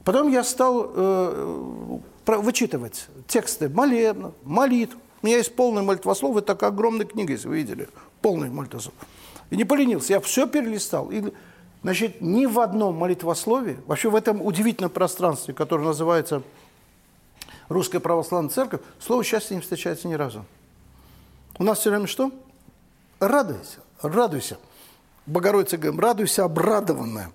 [0.04, 4.98] Потом я стал э, вычитывать тексты молебна, молитв.
[5.22, 7.88] У меня есть полный молитвослов, это такая огромная книга, если вы видели,
[8.20, 8.92] полный молитвослов.
[9.50, 11.10] И не поленился, я все перелистал.
[11.10, 11.32] И,
[11.82, 16.42] значит, ни в одном молитвословии, вообще в этом удивительном пространстве, которое называется
[17.68, 20.44] Русская Православная Церковь, слово «счастье» не встречается ни разу.
[21.58, 22.32] У нас все время что?
[23.18, 24.58] Радуйся, радуйся.
[25.26, 27.30] Богородица говорим, радуйся, обрадованная.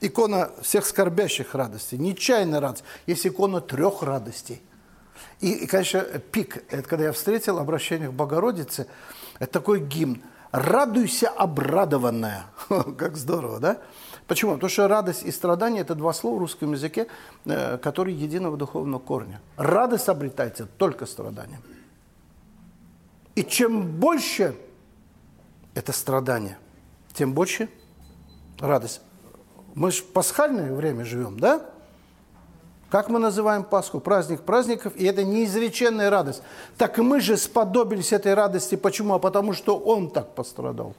[0.00, 2.84] Икона всех скорбящих радостей, нечаянная радость.
[3.06, 4.62] Есть икона трех радостей.
[5.40, 8.86] И, и, конечно, пик, это когда я встретил обращение к Богородице,
[9.38, 10.20] это такой гимн–
[10.56, 12.46] радуйся, обрадованная.
[12.98, 13.78] как здорово, да?
[14.26, 14.54] Почему?
[14.54, 17.06] Потому что радость и страдание– это два слова в русском языке,
[17.44, 19.40] э, которые единого духовного корня.
[19.56, 21.60] Радость обретается только страданием.
[23.34, 24.56] И чем больше
[25.74, 26.58] это страдание,
[27.12, 27.68] тем больше
[28.58, 29.02] радость.
[29.74, 31.70] Мы же в пасхальное время живем, да?
[32.90, 33.98] Как мы называем Пасху?
[33.98, 36.42] Праздник праздников, и это неизреченная радость.
[36.78, 38.76] Так мы же сподобились этой радости.
[38.76, 39.14] Почему?
[39.14, 40.94] А потому что он так пострадал.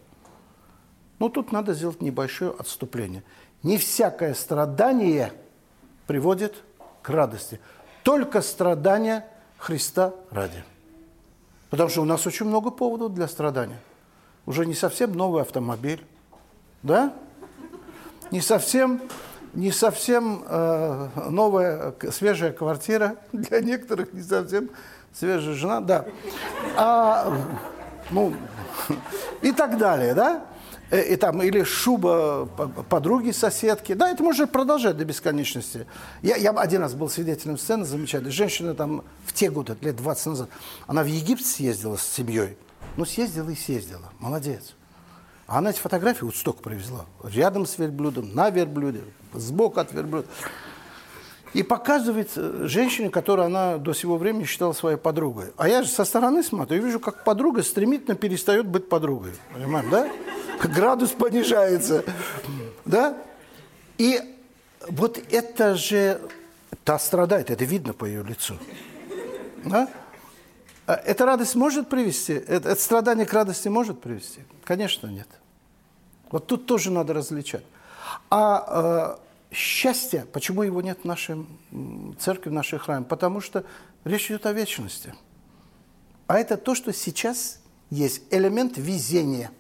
[1.20, 3.24] Ну, тут надо сделать небольшое отступление.
[3.64, 5.32] Не всякое страдание
[6.06, 6.56] приводит
[7.02, 7.60] к радости.
[8.04, 9.26] Только страдания
[9.58, 10.64] Христа ради.
[11.70, 13.80] Потому что у нас очень много поводов для страдания.
[14.46, 16.06] Уже не совсем новый автомобиль,
[16.84, 17.14] да?
[18.32, 19.02] Не совсем
[19.58, 24.70] не совсем э, новая, свежая квартира, для некоторых не совсем
[25.14, 26.06] свежая жена, да.
[26.78, 27.36] А,
[28.12, 28.36] ну,
[29.42, 30.46] и так далее, да?
[30.92, 32.46] Э, и, там, или шуба
[32.88, 33.94] подруги, соседки.
[33.94, 35.88] Да, это можно продолжать до бесконечности.
[36.22, 38.32] Я, я один раз был свидетелем сцены замечательной.
[38.32, 40.50] Женщина там в те годы, лет 20 назад,
[40.86, 42.58] она в Египет съездила с семьей.
[42.96, 44.14] Ну, съездила и съездила.
[44.20, 44.76] Молодец.
[45.48, 47.06] А она эти фотографии вот столько привезла.
[47.24, 49.02] Рядом с верблюдом, на верблюде,
[49.34, 50.28] сбоку от верблюда.
[51.54, 55.54] И показывает женщине, которую она до сего времени считала своей подругой.
[55.56, 59.32] А я же со стороны смотрю и вижу, как подруга стремительно перестает быть подругой.
[59.54, 60.10] Понимаешь, да?
[60.62, 62.04] Градус понижается.
[62.84, 63.18] Да?
[63.98, 64.20] И
[64.90, 66.20] вот это же...
[66.84, 68.56] Та страдает, это видно по ее лицу.
[69.64, 69.90] Да?
[70.88, 72.34] А эта радость может привести?
[72.34, 74.40] Это, это страдание к радости может привести?
[74.64, 75.28] Конечно, нет.
[76.32, 77.64] Вот тут тоже надо различать.
[78.30, 79.18] А
[79.52, 81.46] э, счастье, почему его нет в нашей
[82.18, 83.06] церкви, в нашей храме?
[83.06, 83.66] Потому что
[84.06, 85.14] речь идет о вечности.
[86.26, 89.52] А это то, что сейчас есть элемент везения.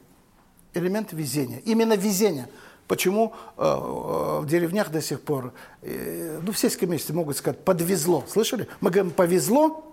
[0.73, 1.59] Элемент везения.
[1.65, 2.49] Именно везения.
[2.87, 7.59] Почему э, э, в деревнях до сих пор, э, ну, в сельском месте могут сказать,
[7.65, 8.23] подвезло.
[8.29, 8.69] Слышали?
[8.79, 9.87] Мы говорим, повезло, а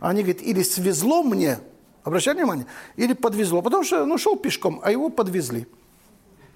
[0.00, 1.60] они говорят, или свезло мне,
[2.02, 3.62] обращали внимание, или подвезло.
[3.62, 5.66] Потому что, ну, шел пешком, а его подвезли.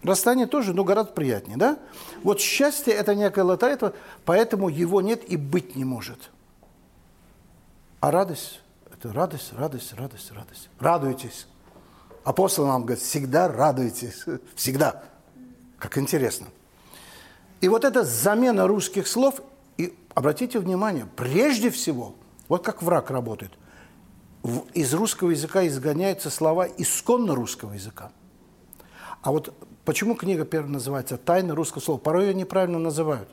[0.02, 1.78] Расстание тоже, но гораздо приятнее, да?
[2.22, 6.30] Вот счастье– это некая лотерея, поэтому его нет и быть не может.
[8.00, 8.60] А радость–
[8.92, 10.68] это радость, радость, радость, радость.
[10.78, 11.46] Радуйтесь.
[12.22, 15.04] Апостол нам говорит, всегда радуйтесь, всегда.
[15.78, 16.48] Как интересно.
[17.62, 19.40] И вот эта замена русских слов,
[19.78, 22.14] и обратите внимание, прежде всего,
[22.54, 23.50] вот как враг работает,
[24.74, 28.12] из русского языка изгоняются слова исконно русского языка.
[29.22, 29.52] А вот
[29.84, 31.98] почему книга первая называется «Тайна русского слова»?
[31.98, 33.28] Порой ее неправильно называют.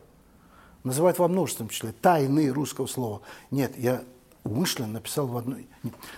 [0.84, 3.22] Называют во множественном числе «тайны русского слова».
[3.52, 4.02] Нет, я
[4.44, 5.68] умышленно написал в одной.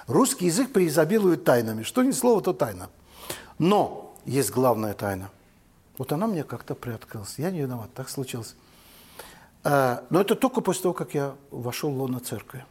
[0.07, 1.83] Русский язык преизобилует тайнами.
[1.83, 2.89] Что ни слово, то тайна.
[3.59, 5.29] Но есть главная тайна.
[5.97, 7.37] Вот она мне как-то приоткрылась.
[7.37, 8.55] Я не виноват, так случилось.
[9.65, 12.63] А, но это только после того, как я вошел в лоно церкви.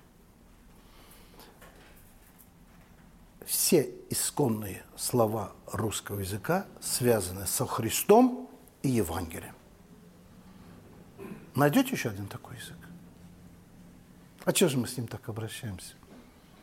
[3.46, 8.48] Все исконные слова русского языка связаны со Христом
[8.82, 9.54] и Евангелием.
[11.54, 12.76] Найдете еще один такой язык?
[14.44, 15.94] А что же мы с ним так обращаемся?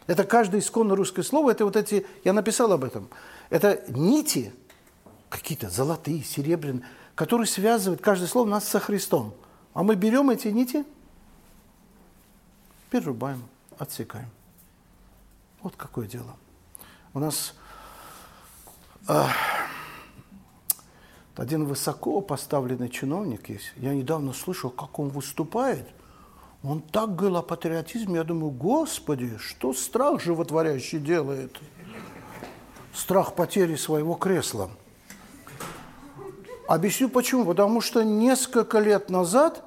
[0.08, 3.10] Это каждое исконно русское слово, это вот эти, я написал об этом,
[3.52, 4.52] это нити,
[5.30, 9.36] какие-то золотые, серебряные, которые связывают каждое слово нас со Христом.
[9.76, 10.84] А мы берем эти нити,
[12.90, 13.44] перерубаем,
[13.78, 14.30] отсекаем.
[15.62, 16.36] Вот какое дело.
[17.14, 17.54] У нас
[19.08, 19.24] э,
[21.36, 23.74] один высоко поставленный чиновник есть.
[23.78, 25.88] Я недавно слышал, как он выступает–
[26.62, 31.58] он так говорил о патриотизме, я думаю, Господи, что страх животворящий делает?
[32.94, 34.70] Страх потери своего кресла.
[36.68, 37.46] Объясню почему.
[37.46, 39.64] Потому что несколько лет назад,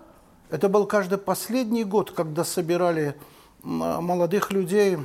[0.50, 3.16] это был каждый последний год, когда собирали
[3.62, 4.98] молодых людей,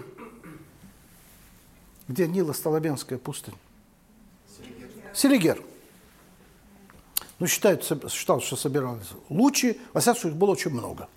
[2.07, 3.55] где Нила Столобенская пустынь?
[5.13, 5.61] Селигер.
[7.39, 11.07] Ну, считают, считал, что собирались лучи, во всяком случае, их было очень много.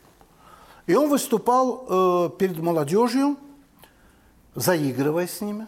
[0.87, 3.37] И он выступал э, перед молодежью,
[4.55, 5.66] заигрывая с ними.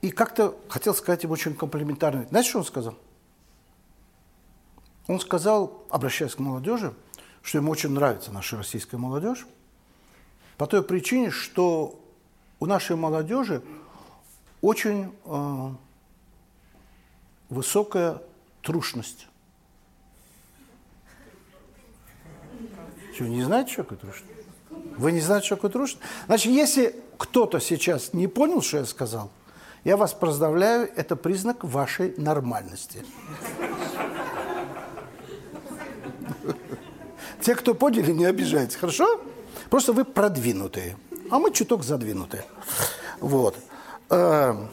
[0.00, 2.26] И как-то хотел сказать им очень комплиментарно.
[2.28, 2.94] Знаете, что он сказал?
[5.06, 6.94] Он сказал, обращаясь к молодежи,
[7.42, 9.46] что ему очень нравится наша российская молодежь,
[10.56, 12.00] по той причине, что
[12.60, 13.62] у нашей молодежи
[14.60, 15.70] очень э,
[17.48, 18.22] высокая
[18.62, 19.26] трушность.
[23.14, 24.26] Что, не знаете, что такое трушно?
[24.98, 26.00] Вы не знаете, что такое трушно?
[26.26, 29.30] Значит, если кто-то сейчас не понял, что я сказал,
[29.84, 33.04] я вас поздравляю, это признак вашей нормальности.
[37.40, 39.20] Те, кто поняли, не обижайтесь, хорошо?
[39.70, 40.96] Просто вы продвинутые,
[41.30, 42.44] а мы чуток задвинутые.
[43.20, 43.56] Вот.
[44.10, 44.68] Эм,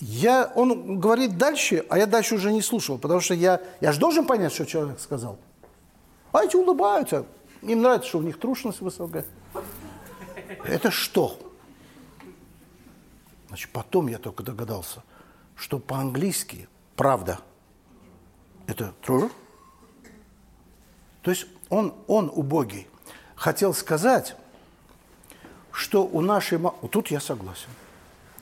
[0.00, 4.00] я, он говорит дальше, а я дальше уже не слушал, потому что я, я же
[4.00, 5.38] должен понять, что человек сказал.
[6.32, 7.24] А эти улыбаются.
[7.62, 9.24] Им нравится, что у них трушность высокая.
[10.64, 11.38] Это что?
[13.48, 15.02] Значит, потом я только догадался,
[15.54, 17.38] что по-английски правда–
[18.66, 19.30] это true.
[21.22, 22.88] То есть он, он убогий,
[23.36, 24.36] хотел сказать,
[25.72, 26.60] что у нашей...
[26.90, 27.68] Тут я согласен.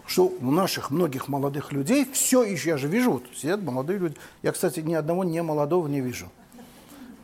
[0.07, 4.17] Что у наших многих молодых людей все еще, я же вижу, вот сидят молодые люди.
[4.43, 6.29] Я, кстати, ни одного не молодого не вижу.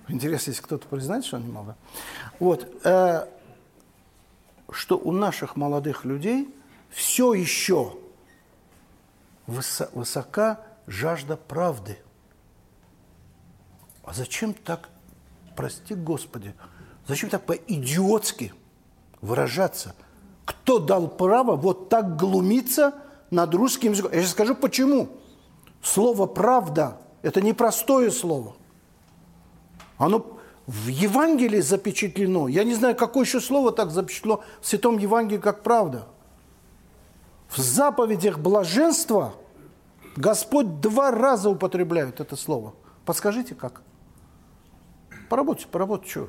[0.08, 1.76] Интересно, если кто-то признает, что они молодые.
[2.38, 3.26] Вот, э,
[4.70, 6.48] что у наших молодых людей
[6.90, 7.96] все еще
[9.46, 11.98] высо высока жажда правды.
[14.04, 14.88] А зачем так,
[15.56, 16.54] прости Господи,
[17.08, 18.54] зачем так по-идиотски
[19.20, 19.94] выражаться?
[20.44, 22.94] Кто дал право вот так глумиться
[23.30, 24.12] над русским языком?
[24.12, 25.08] Я сейчас скажу почему.
[25.82, 28.54] Слово «правда»– это непростое слово–
[29.98, 32.48] оно в Евангелии запечатлено.
[32.48, 36.06] Я не знаю, какое еще слово так запечатлено в Святом Евангелии, как правда.
[37.48, 39.34] В заповедях блаженства
[40.16, 42.74] Господь два раза употребляет это слово.
[43.04, 43.82] Подскажите, как?
[45.28, 46.28] Поработайте, поработайте, что?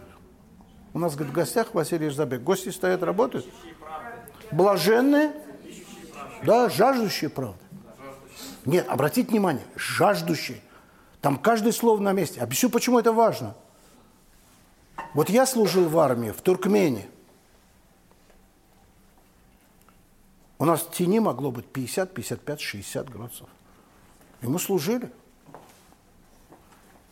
[0.98, 2.42] У нас, говорит, в гостях Василий Ждабек.
[2.42, 3.46] Гости стоят, работают?
[4.52, 5.32] Блаженные?
[6.44, 7.60] Да, жаждущие правды.
[8.66, 10.60] Нет, обратите внимание, жаждущие.
[11.22, 12.42] Там каждое слово на месте.
[12.42, 13.54] Объясню, почему это важно.
[15.14, 17.08] Вот я служил в армии, в Туркмении.
[20.58, 23.48] У нас в тени могло быть 50, 55, 60 градусов.
[24.42, 25.12] И мы служили.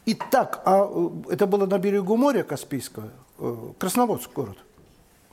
[0.06, 3.12] И так, а э, это было на берегу моря Каспийского,
[3.78, 4.58] Красноводск город.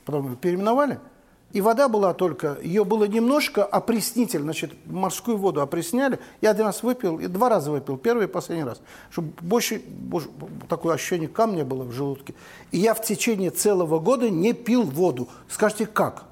[0.04, 0.98] Потом переименовали–
[1.52, 6.18] и вода была только, ее было немножко, опреснитель, значит, морскую воду опресняли.
[6.40, 8.80] Я один раз выпил, и два раза выпил, первый и последний раз.
[9.10, 10.30] Чтобы больше, больше
[10.68, 12.34] такое ощущение камня было в желудке.
[12.70, 15.28] И я в течение целого года не пил воду.
[15.46, 16.24] Скажите, как?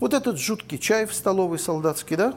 [0.00, 2.34] Вот этот жуткий чай в столовой солдатский, да?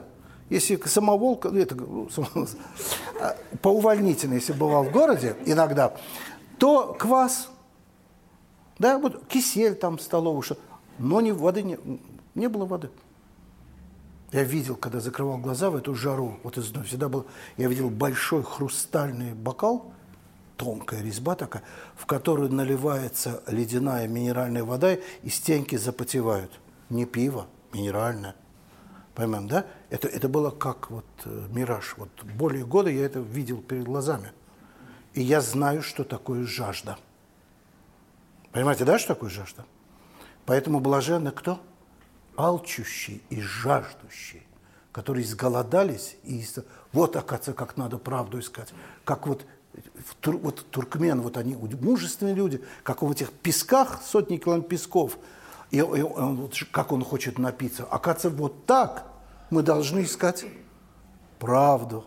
[0.51, 1.75] Если самоволка, ну, это,
[3.19, 5.95] а, по увольнительно, если бывал в городе иногда,
[6.59, 7.49] то квас,
[8.77, 10.57] да, вот кисель там столовый, что,
[10.99, 11.77] но не воды, не,
[12.33, 12.89] не было воды.
[14.31, 17.25] Я видел, когда закрывал глаза в эту жару, вот из всегда был,
[17.57, 19.93] я видел большой хрустальный бокал,
[20.57, 21.63] тонкая резьба такая,
[21.95, 26.51] в которую наливается ледяная минеральная вода, и стенки запотевают.
[26.89, 28.35] Не пиво, минеральное.
[29.13, 29.65] Понимаем, да?
[29.89, 31.95] Это, это было как вот э, мираж.
[31.97, 34.31] Вот более года я это видел перед глазами.
[35.13, 36.97] И я знаю, что такое жажда.
[38.55, 39.65] Понимаете, да, что такое жажда?
[40.45, 41.59] Поэтому блаженны кто?
[42.37, 44.43] Алчущие и жаждущие,
[44.93, 46.15] которые изголодались.
[46.23, 46.41] И
[46.93, 48.73] вот, оказывается, как надо правду искать.
[49.03, 49.45] Как вот
[50.23, 55.17] вот туркмен, вот они мужественные люди, как в этих песках, сотни километров песков,
[55.69, 57.83] и, и он, как он хочет напиться.
[57.83, 59.05] Оказывается, вот так
[59.49, 60.45] мы должны искать
[61.39, 62.05] правду.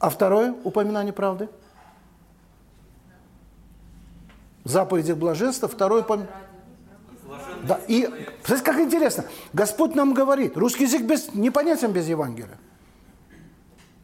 [0.00, 1.48] А второе упоминание правды?
[4.64, 6.34] Заповеди блаженства, второе упоминание.
[7.64, 8.06] Да, и,
[8.42, 12.58] смотрите, как интересно, Господь нам говорит, русский язык без, непонятен без Евангелия.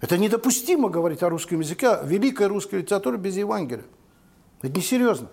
[0.01, 3.85] Это недопустимо говорить о русском языке, о великой русской литературе без Евангелия.
[4.63, 5.29] Это несерьезно.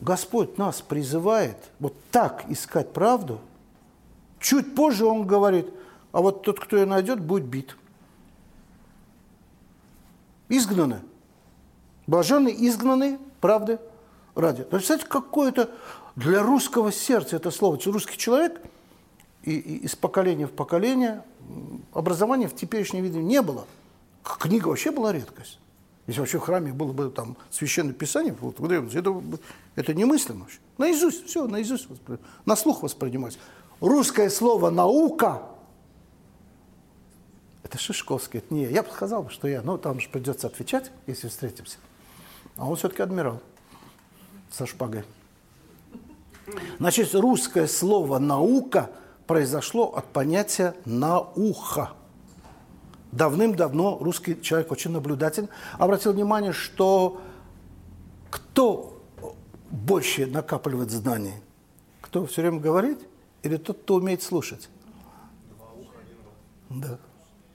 [0.00, 3.40] Господь нас призывает вот так искать правду.
[4.40, 5.72] Чуть позже Он говорит,
[6.10, 7.76] а вот тот, кто ее найдет, будет бит.
[10.48, 11.00] Изгнаны.
[12.08, 13.78] Блаженные изгнаны, правды,
[14.34, 14.62] ради.
[14.62, 15.70] Представляете, какое-то
[16.16, 17.78] для русского сердца это слово.
[17.84, 18.62] Русский человек
[19.42, 21.22] и, и из поколения в поколение
[21.92, 23.66] образования в теперешнем виде не было.
[24.22, 25.58] Книга вообще была редкость.
[26.06, 29.22] Если вообще в храме было бы там священное писание, вот, это,
[29.76, 30.58] это немыслимо вообще.
[30.78, 31.88] Наизусть, все, наизусть,
[32.44, 33.38] на слух воспринимать.
[33.80, 35.42] Русское слово «наука»
[37.64, 38.68] это Шишковский, это не я.
[38.68, 41.78] Я бы сказал, что я, но там же придется отвечать, если встретимся.
[42.56, 43.40] А он все-таки адмирал
[44.50, 45.04] со шпагой.
[46.78, 48.90] Значит, русское слово «наука»
[49.26, 51.92] произошло от понятия «науха».
[53.12, 55.48] Давным-давно русский человек очень наблюдатель
[55.78, 57.20] обратил внимание, что
[58.30, 58.98] кто
[59.70, 61.34] больше накапливает знаний?
[62.00, 62.98] Кто все время говорит
[63.42, 64.68] или тот, кто умеет слушать?
[66.70, 66.98] Да.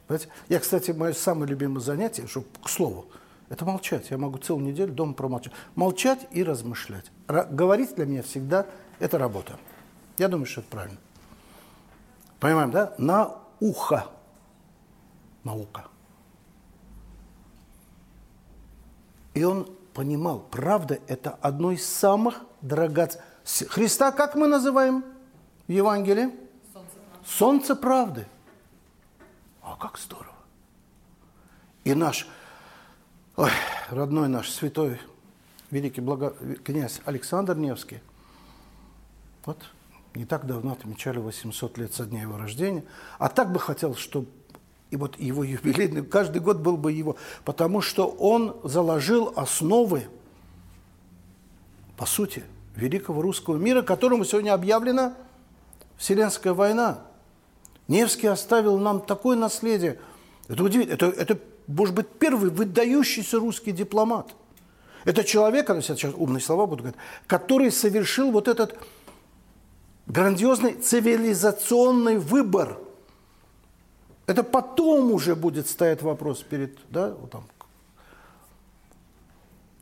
[0.08, 0.32] Понимаете?
[0.48, 3.08] Я, кстати, мое самое любимое занятие, что, к слову,
[3.50, 4.10] это молчать.
[4.10, 5.54] Я могу целую неделю дома промолчать.
[5.76, 7.12] Молчать и размышлять.
[7.28, 8.66] Р- говорить для меня всегда
[9.00, 9.58] это работа.
[10.18, 10.98] Я думаю, что это правильно.
[12.39, 12.93] Понимаем, да?
[12.98, 14.08] На ухо.
[15.43, 15.86] Наука.
[19.34, 23.24] И он понимал, правда, это одно из самых драгоценных.
[23.70, 25.06] Христа как мы называем
[25.68, 26.36] в Евангелии?
[26.74, 27.28] Солнце правды.
[27.28, 28.28] Солнце правды.
[29.62, 30.34] А как здорово.
[31.84, 32.28] И наш,
[33.38, 33.51] ой,
[33.89, 34.99] родной наш святой,
[35.71, 37.99] великий благо, князь Александр Невский,
[39.45, 39.63] вот
[40.15, 42.83] не так давно отмечали 800 лет со дня его рождения.
[43.19, 44.27] А так бы хотел, чтобы
[44.89, 47.15] и вот его юбилейный, каждый год был бы его,
[47.45, 50.07] потому что он заложил основы,
[51.95, 52.43] по сути,
[52.75, 55.13] великого русского мира, которому сегодня объявлена
[55.97, 57.01] Вселенская война.
[57.88, 59.99] Невский оставил нам такое наследие.
[60.47, 60.95] Это удивительно.
[60.95, 64.34] Это, это может быть, первый выдающийся русский дипломат.
[65.05, 68.78] Это человек, сейчас умные слова буду говорить, который совершил вот этот
[70.05, 72.80] грандиозный цивилизационный выбор.
[74.26, 77.45] Это потом уже будет стоять вопрос перед, да, вот там,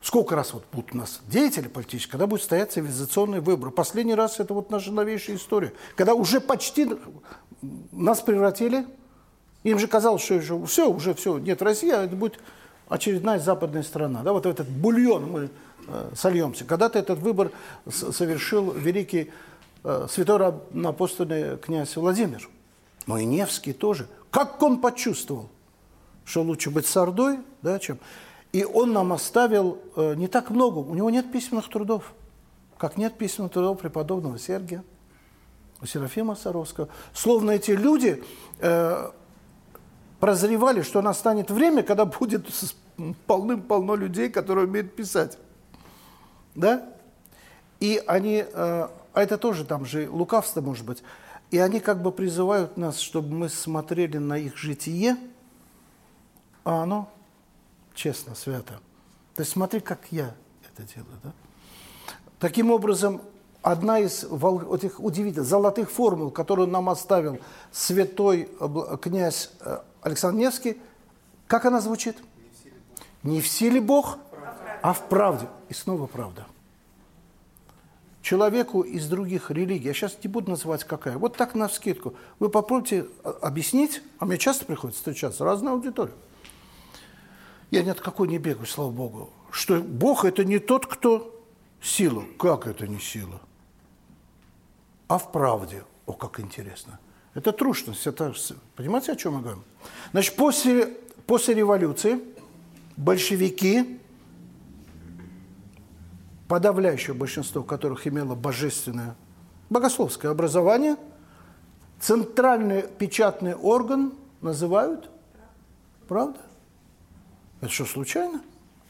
[0.00, 3.72] сколько раз вот будут у нас деятели политические, когда будет стоять цивилизационный выбор.
[3.72, 6.88] Последний раз это вот наша новейшая история, когда уже почти
[7.90, 8.86] нас превратили,
[9.70, 12.38] им же казалось, что уже, все, уже все, нет России, а это будет
[12.88, 14.22] очередная западная страна.
[14.22, 15.50] Да, вот этот бульон мы
[15.88, 16.64] э, сольемся.
[16.64, 17.50] Когда-то этот выбор
[17.86, 19.30] совершил великий
[19.88, 20.52] Э, святой
[20.84, 22.48] апостольный князь Владимир.
[23.06, 24.08] Но и Невский тоже.
[24.32, 25.48] Как он почувствовал,
[26.24, 28.00] что лучше быть с Ордой, да, чем...
[28.50, 30.78] И он нам оставил э, не так много.
[30.78, 32.14] У него нет письменных трудов.
[32.78, 34.82] Как нет письменных трудов преподобного Сергия,
[35.80, 36.88] у Серафима Саровского.
[37.14, 38.24] Словно эти люди
[38.58, 39.10] э,
[40.26, 42.48] прозревали, что настанет время, когда будет
[43.28, 45.38] полным-полно людей, которые умеют писать.
[46.56, 46.84] Да?
[47.78, 51.04] И они э, а это тоже там же лукавство может быть.
[51.52, 55.16] И они как бы призывают нас, чтобы мы смотрели на их житие,
[56.64, 57.08] а оно
[57.94, 58.80] честно, свято.
[59.36, 60.34] То есть смотри, как я
[60.68, 61.20] это делаю.
[61.22, 61.32] Да?
[62.40, 63.22] Таким образом,
[63.66, 67.40] одна из этих удивительных золотых формул, которую нам оставил
[67.72, 68.48] святой
[69.02, 70.76] князь э, Александр Невский,
[71.48, 72.16] как она звучит?
[73.24, 74.18] Не в силе Бог,
[74.82, 75.48] а в правде.
[75.68, 76.46] И снова правда.
[78.22, 82.48] Человеку из других религий, я сейчас не буду называть какая, вот так на вскидку, вы
[82.48, 86.14] попробуйте а, объяснить, а мне часто приходится встречаться, разная аудитория.
[87.72, 91.34] Я ни от какой не бегаю, слава Богу, что Бог– это не тот, кто
[91.80, 92.24] сила.
[92.38, 93.40] Как это не сила?
[95.08, 95.84] А в правде.
[96.06, 96.98] О, как интересно.
[97.34, 98.06] Это трушность.
[98.06, 98.32] Это,
[98.74, 99.64] понимаете, о чем мы говорим?
[100.12, 100.86] Значит, после,
[101.26, 102.20] после революции
[102.96, 104.00] большевики,
[106.48, 109.16] подавляющее большинство которых имело божественное
[109.68, 110.96] богословское образование,
[112.00, 115.10] центральный печатный орган называют
[116.06, 116.40] правда?
[117.60, 118.42] Это что, случайно?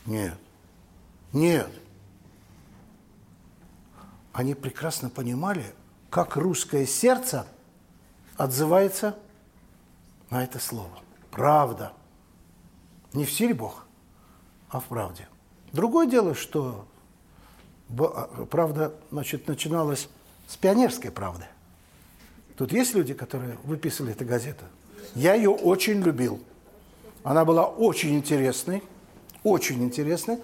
[0.04, 0.38] Нет.
[1.32, 1.70] Нет.
[4.32, 5.64] Они прекрасно понимали,
[6.16, 7.46] как русское сердце
[8.38, 9.18] отзывается
[10.30, 10.98] на это слово.
[11.30, 11.92] Правда.
[13.12, 13.84] Не в силе Бог,
[14.70, 15.28] а в правде.
[15.74, 16.86] Другое дело, что
[17.98, 20.08] а, правда значит, начиналась
[20.48, 21.44] с пионерской правды.
[22.56, 24.64] Тут есть люди, которые выписывали эту газету.
[25.14, 26.40] Я ее очень любил.
[27.24, 28.82] Она была очень интересной,
[29.42, 30.38] очень интересной.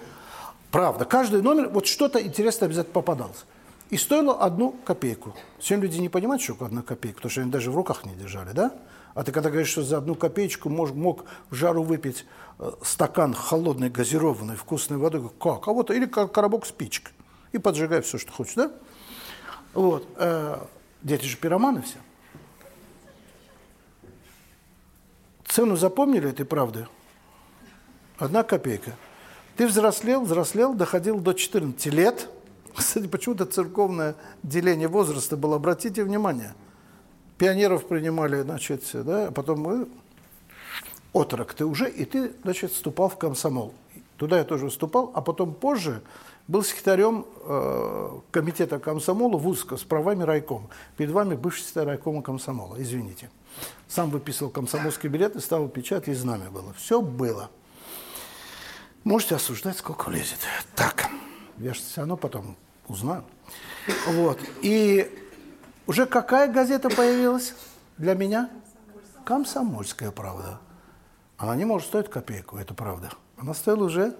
[0.69, 3.43] Правда, каждый номер, вот что-то интересное обязательно попадалось.
[3.89, 5.35] И стоило одну копейку.
[5.59, 8.51] Сегодня люди не понимают, что одна копейка, потому что они даже в руках не держали,
[8.51, 8.71] да?
[9.13, 12.25] А ты когда говоришь, что за одну копеечку мог, мог в жару выпить
[12.57, 15.67] э, стакан холодной, газированной, вкусной воды, как?
[15.67, 17.11] А вот, или как коробок спичек.
[17.51, 18.71] И поджигай все, что хочешь, да?
[19.73, 20.07] Вот.
[20.17, 20.57] Э,
[21.03, 21.97] дети же пироманы все.
[25.45, 26.87] Цену запомнили этой правды?
[28.17, 28.95] Одна копейка.
[29.55, 32.27] Ты взрослел, взрослел, доходил до 14 лет.
[32.75, 36.53] Кстати, почему-то церковное деление возраста было, обратите внимание.
[37.37, 39.87] Пионеров принимали, значит, да, а потом
[41.13, 43.73] отрок ты уже, и ты, значит, вступал в комсомол.
[44.17, 46.01] Туда я тоже вступал, а потом позже
[46.47, 50.69] был секретарем э, комитета комсомола в УСКО с правами райкома.
[50.97, 53.29] Перед вами бывший секретарь райкома комсомола, извините.
[53.87, 56.73] Сам выписывал комсомольский билет и ставил печать, и знамя было.
[56.73, 57.49] Все было.
[59.03, 60.39] Можете осуждать, сколько влезет.
[60.75, 61.09] Так,
[61.57, 62.55] я же все равно потом
[62.87, 63.23] узнаю.
[64.07, 64.39] Вот.
[64.61, 65.09] И
[65.87, 67.53] уже какая газета появилась
[67.97, 68.49] для меня?
[69.25, 70.59] Комсомольская правда.
[71.37, 73.11] Она не может стоить копейку, это правда.
[73.37, 74.15] Она стоила уже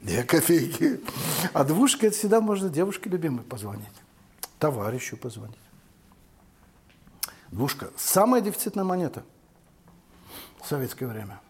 [0.00, 1.00] две копейки.
[1.52, 3.86] А двушка это всегда можно девушке любимой позвонить,
[4.58, 5.58] товарищу позвонить.
[7.50, 9.24] Двушка– самая дефицитная монета
[10.62, 11.40] в советское время.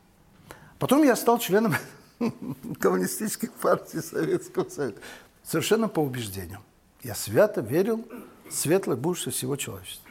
[0.79, 1.75] Потом я стал членом
[2.81, 4.97] коммунистической партии Советского Союза.
[5.43, 6.63] Совершенно по убеждениям.
[7.03, 8.05] Я свято верил
[8.49, 10.11] в светлое будущее всего человечества.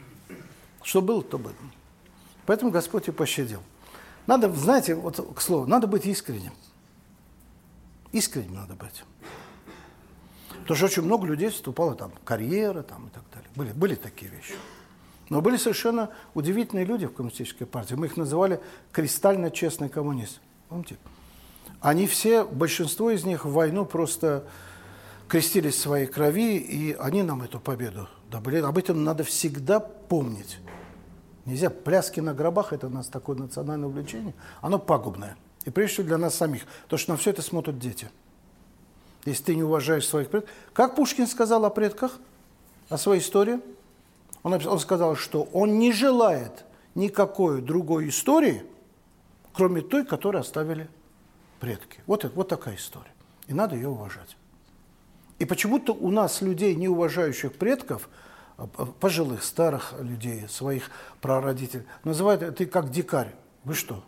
[0.81, 1.53] Что было, то было.
[2.45, 3.61] Поэтому Господь и пощадил.
[4.25, 6.53] Надо, знаете, вот к слову, надо быть искренним.
[8.11, 9.03] Искренним надо быть.
[10.49, 13.49] Потому что очень много людей вступало там, карьера там и так далее.
[13.55, 14.53] Были, были такие вещи.
[15.29, 17.95] Но были совершенно удивительные люди в коммунистической партии.
[17.95, 20.39] Мы их называли кристально честный коммунист.
[20.69, 20.97] Помните?
[21.87, 24.43] Они все, большинство из них в войну просто
[25.29, 28.57] крестились своей крови, и они нам эту победу добыли.
[28.57, 30.59] Об этом надо всегда помнить.
[31.45, 31.69] Нельзя.
[31.69, 34.33] Пляски на гробах– это у нас такое национальное увлечение.
[34.59, 35.37] Оно пагубное.
[35.63, 36.65] И прежде всего для нас самих.
[36.83, 38.09] Потому что на все это смотрят дети.
[39.23, 40.53] Если ты не уважаешь своих предков.
[40.73, 42.19] Как Пушкин сказал о предках,
[42.89, 43.61] о своей истории?
[44.43, 46.65] Он, он сказал, что он не желает
[46.95, 48.65] никакой другой истории,
[49.53, 50.89] кроме той, которую оставили
[51.59, 51.99] предки.
[52.05, 53.11] Вот, это, вот такая история.
[53.47, 54.37] И надо ее уважать.
[55.39, 58.09] И почему-то у нас людей, не уважающих предков,
[58.57, 60.89] а, пожилых, старых людей, своих
[61.21, 63.33] прародителей, называют ты как дикарь.
[63.63, 64.03] Вы что?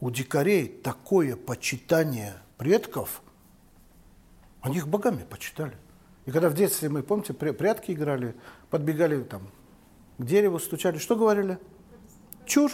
[0.00, 3.22] У дикарей такое почитание предков,
[4.60, 5.76] они их богами почитали.
[6.26, 8.34] И когда в детстве мы, помните, прятки играли,
[8.70, 9.48] подбегали там
[10.18, 11.58] к дереву, стучали, что говорили?
[12.46, 12.72] Чур.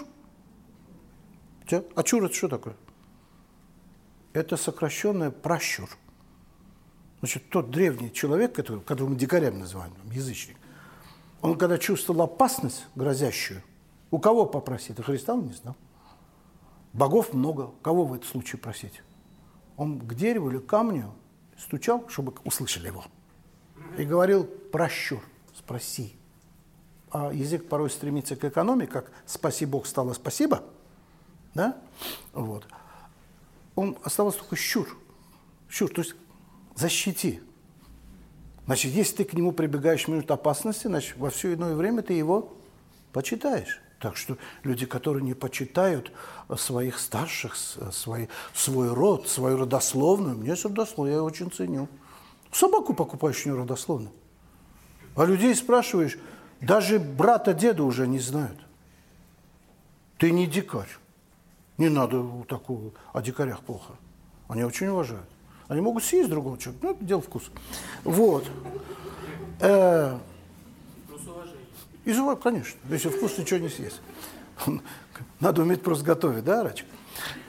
[1.95, 2.75] А чур это что такое?
[4.33, 5.89] Это сокращенное пращур.
[7.21, 10.57] Значит, тот древний человек, который, которого мы дикарями называем, язычник,
[11.41, 13.63] он когда чувствовал опасность грозящую,
[14.11, 14.99] у кого попросить?
[14.99, 15.77] А Христа он не знал.
[16.93, 17.71] Богов много.
[17.83, 19.03] Кого в этом случае просить?
[19.77, 21.15] Он к дереву или к камню
[21.57, 23.05] стучал, чтобы услышали его.
[23.97, 25.21] И говорил, прощур,
[25.55, 26.15] спроси.
[27.11, 30.63] А язык порой стремится к экономии, как «спаси Бог» стало «спасибо».
[31.55, 31.77] Да?
[32.33, 32.67] Вот.
[33.79, 34.99] Он оставался только щур.
[35.71, 36.17] Щур, то есть
[36.75, 37.41] защити.
[38.67, 42.15] Значит, если ты к нему прибегаешь в минут опасности, значит, во все иное время ты
[42.15, 42.57] его
[43.13, 43.81] почитаешь.
[44.01, 46.11] Так что люди, которые не почитают
[46.57, 51.89] своих старших, свой, свой род, свою родословную, мне родословную я очень ценю.
[52.51, 54.13] Собаку покупаешь не родословную.
[55.15, 56.19] А людей спрашиваешь,
[56.61, 58.59] даже брата, деда уже не знают.
[60.17, 60.91] Ты не дикарь.
[61.79, 63.95] Не надо такого о дикарях плохо.
[64.49, 65.29] Они очень уважают.
[65.69, 66.87] Они могут съесть другого человека.
[66.87, 67.51] Ну, это дело вкуса.
[68.03, 68.51] Вот.
[69.61, 70.19] Э,
[72.05, 72.81] из уважения, конечно.
[72.89, 74.01] Если вкус, ничего не съесть.
[75.41, 76.87] Надо уметь просто готовить, да, Рачик?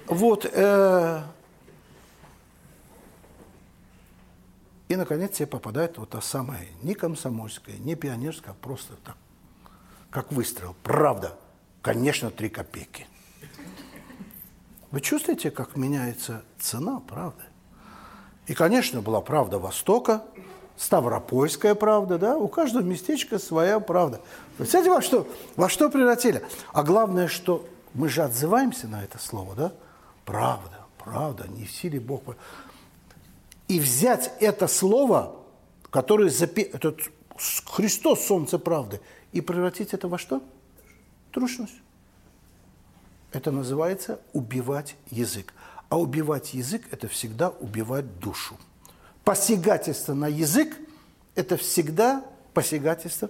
[0.05, 0.45] Вот.
[0.51, 1.23] Э,
[4.89, 9.17] и, наконец, тебе попадает вот та самая не комсомольская, не пионерская, а просто так,
[10.11, 10.75] как выстрел.
[10.83, 11.35] Правда.
[11.81, 13.07] Конечно, три копейки.
[14.91, 17.43] Вы чувствуете, как меняется цена правды?
[18.47, 20.23] И, конечно, была правда Востока,
[20.75, 24.21] Ставропольская правда, да, у каждого местечка своя правда.
[24.57, 25.27] Представляете, во что,
[25.57, 26.41] во что превратили?
[26.71, 29.73] А главное, что мы же отзываемся на это слово, да?
[30.23, 32.21] Правда, правда, не в силе Бог.
[33.67, 35.35] И взять это слово,
[35.89, 36.61] которое запи...
[36.61, 37.01] этот
[37.65, 39.01] Христос, солнце правды,
[39.33, 40.41] и превратить это во что?
[41.31, 41.75] Трушность.
[43.31, 45.53] Это называется убивать язык.
[45.89, 48.57] А убивать язык– это всегда убивать душу.
[49.23, 50.75] Посягательство на язык–
[51.35, 52.23] это всегда
[52.53, 53.29] посягательство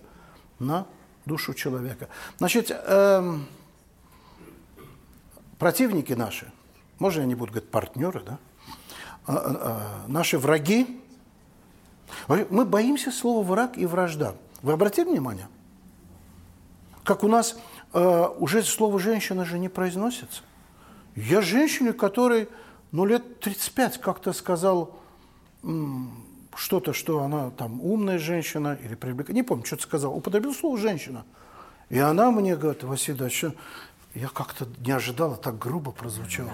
[0.60, 0.86] на
[1.26, 2.10] душу человека.
[2.38, 3.48] Значит, эм,
[5.58, 6.52] противники наши,
[6.98, 8.40] можно я не буду говорить партнеры, да?
[9.26, 11.02] А, а, а, наши враги,
[12.28, 14.36] мы боимся слова враг и вражда.
[14.62, 15.48] Вы обратили внимание?
[17.04, 17.58] Как у нас
[17.94, 20.42] э, уже слово женщина же не произносится.
[21.16, 22.48] Я женщине, которой
[22.92, 25.00] ну, лет 35 как-то сказал
[26.56, 31.26] что-то, что она там умная женщина или привлекательная, не помню, что-то сказал, употребил слово «женщина».
[31.90, 33.46] И она мне говорит, Василий Ильич,
[34.14, 36.52] я как-то не ожидала, так грубо прозвучало.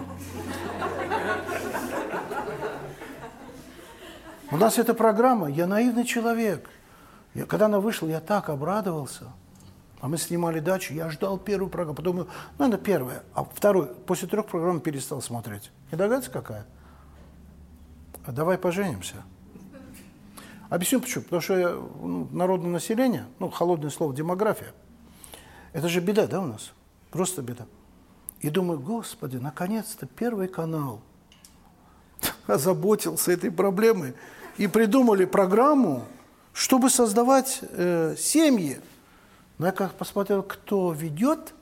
[4.52, 6.70] У нас эта программа «Я наивный человек».
[7.34, 9.32] Я, когда она вышла, я так обрадовался–
[10.02, 12.28] а мы снимали дачу, я ждал первую программу, потом, ну,
[12.58, 15.72] наверное, первая, а вторую, после трех программ перестал смотреть.
[15.91, 16.66] Не догадываетесь, какая?
[18.26, 19.24] А давай поженимся.
[20.70, 21.24] Объясню почему.
[21.24, 24.74] Потому что ну, народное население, ну, холодное слово демография,
[25.74, 26.72] это же беда, да, у нас?
[27.12, 27.66] Просто беда.
[28.41, 31.02] И думаю, господи, наконец-то Первый канал
[32.48, 34.14] озаботился этой проблемой
[34.58, 36.06] и придумали программу,
[36.54, 38.80] чтобы создавать э, семьи,
[39.58, 41.53] но я как посмотрел, кто ведет,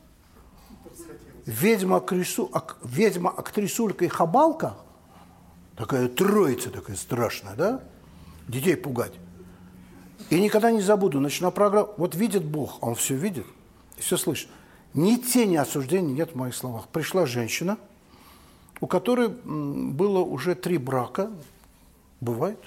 [1.46, 4.76] ведьма, актрису, ак, ведьма актрисулька и хабалка,
[5.76, 7.84] такая троица такая страшная, да?
[8.48, 9.14] Детей пугать.
[10.30, 13.46] И никогда не забуду, начала программа, вот видит Бог, он все видит,
[13.98, 14.50] все слышит.
[14.94, 16.88] Ни тени осуждения нет в моих словах.
[16.88, 17.78] Пришла женщина,
[18.80, 21.32] у которой было уже три брака,
[22.22, 22.60] бывает,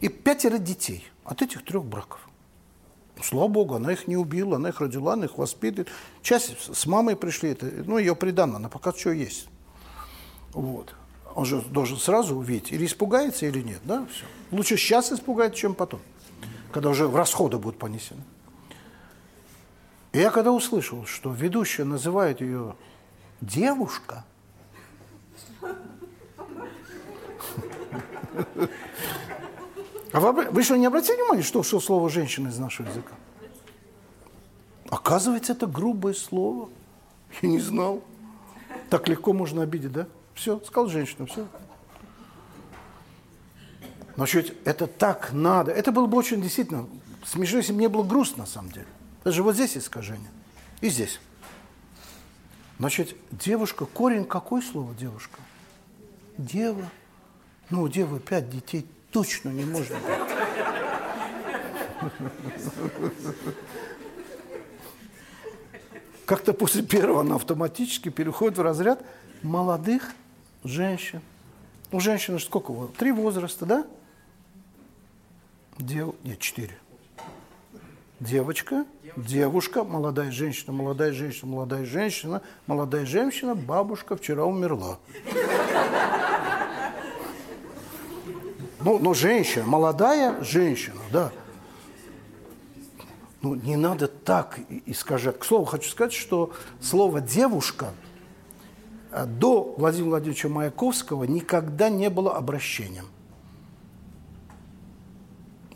[0.00, 2.29] и пятеро детей от этих трех браков.
[3.22, 5.88] Слава Богу, она их не убила, она их родила, она их воспитывает.
[6.22, 9.48] Часть с мамой пришли, это, ну, ее приданно, она пока что есть.
[10.52, 10.94] Вот.
[11.34, 14.24] Он же должен сразу увидеть, или испугается, или нет, да, все.
[14.50, 16.00] Лучше сейчас испугается, чем потом,
[16.72, 18.22] когда уже в расходы будут понесены.
[20.12, 22.74] И я когда услышал, что ведущая называет ее
[23.40, 24.24] девушка,
[30.12, 33.12] а вы, вы что, не обратили внимания, что шло слово «женщина» из нашего языка?
[34.88, 36.68] Оказывается, это грубое слово.
[37.42, 38.02] Я не знал.
[38.88, 40.08] Так легко можно обидеть, да?
[40.34, 41.46] Все, сказал женщина, все.
[44.16, 45.70] Но чуть это так надо.
[45.70, 46.88] Это было бы очень действительно
[47.24, 48.86] смешно, если бы мне было грустно, на самом деле.
[49.22, 50.30] Даже вот здесь искажение.
[50.80, 51.20] И здесь.
[52.78, 55.38] Значит, девушка, корень какое слово девушка?
[56.36, 56.90] Дева.
[57.68, 60.02] Ну, у девы пять детей точно не может быть.
[66.26, 69.04] Как-то после первого она автоматически переходит в разряд
[69.42, 70.12] молодых
[70.62, 71.20] женщин.
[71.90, 72.72] У женщины сколько?
[72.96, 73.86] Три возраста, да?
[75.78, 76.14] Дев...
[76.22, 76.78] Нет, четыре.
[78.20, 78.84] Девочка,
[79.16, 84.98] девушка, молодая женщина, молодая женщина, молодая женщина, молодая женщина, бабушка вчера умерла.
[88.82, 91.32] Ну, ну, женщина, молодая женщина, да.
[93.42, 95.38] Ну, не надо так искажать.
[95.38, 97.92] К слову, хочу сказать, что слово «девушка»
[99.26, 103.06] до Владимира Владимировича Маяковского никогда не было обращением.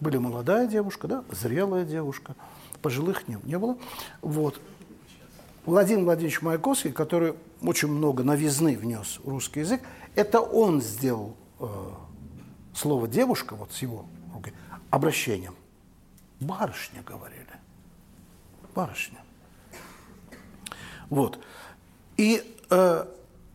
[0.01, 2.37] Были молодая девушка, да, зрелая девушка,
[2.81, 3.77] пожилых не, не было.
[4.23, 4.61] Вот.
[5.67, 9.81] Владимир Владимирович Маяковский, который очень много новизны внес в русский язык,
[10.15, 11.67] это он сделал э,
[12.75, 14.07] слово «девушка», вот с его
[14.91, 15.55] обращением.
[16.41, 17.47] Барышня, говорили.
[18.75, 19.19] Барышня.
[21.11, 21.39] Вот.
[22.17, 23.05] И, э,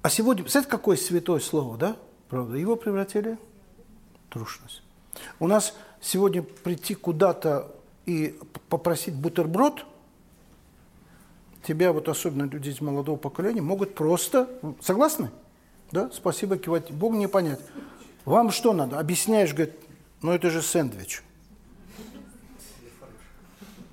[0.02, 1.96] а сегодня, представляете, какое святое слово, да?
[2.30, 3.38] Правда, его превратили
[4.28, 4.84] в трушность.
[5.40, 7.74] У нас сегодня прийти куда-то
[8.06, 8.38] и
[8.70, 9.86] попросить бутерброд,
[11.68, 14.50] тебя, вот особенно люди из молодого поколения, могут просто...
[14.82, 15.32] Согласны?
[15.92, 16.10] Да?
[16.12, 16.92] Спасибо, кивать.
[16.92, 17.60] Бог не понять.
[18.30, 19.00] Вам что надо?
[19.00, 19.74] Объясняешь, говорит,
[20.22, 21.24] ну это же сэндвич.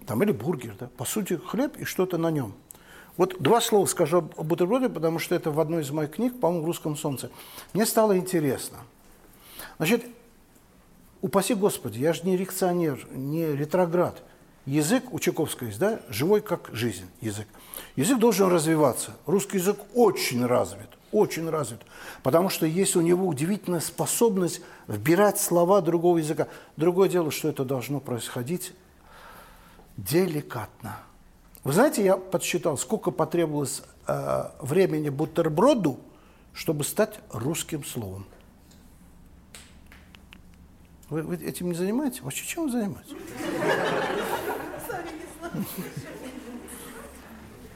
[0.07, 0.91] Там или бургер, да?
[0.99, 2.53] По сути, хлеб и что-то на нем.
[3.17, 6.65] Вот два слова скажу об бутерброде, потому что это в одной из моих книг, по-моему,
[6.65, 7.31] в «Русском солнце».
[7.73, 8.77] Мне стало интересно.
[9.79, 10.05] Значит,
[11.23, 14.23] упаси Господи, я же не реакционер, не ретроград.
[14.67, 17.49] Язык у Чайковского есть, да, живой как жизнь язык.
[17.97, 19.17] Язык должен развиваться.
[19.25, 21.81] Русский язык очень развит, очень развит,
[22.23, 26.49] потому что есть у него удивительная способность вбирать слова другого языка.
[26.77, 28.73] Другое дело, что это должно происходить
[29.97, 30.99] деликатно.
[31.65, 35.99] Вы знаете, я подсчитал, сколько потребовалось э, времени бутерброду,
[36.53, 38.27] чтобы стать русским словом.
[41.09, 42.21] Вы, вы этим не занимаетесь?
[42.23, 43.15] Вообще чем вы занимаетесь?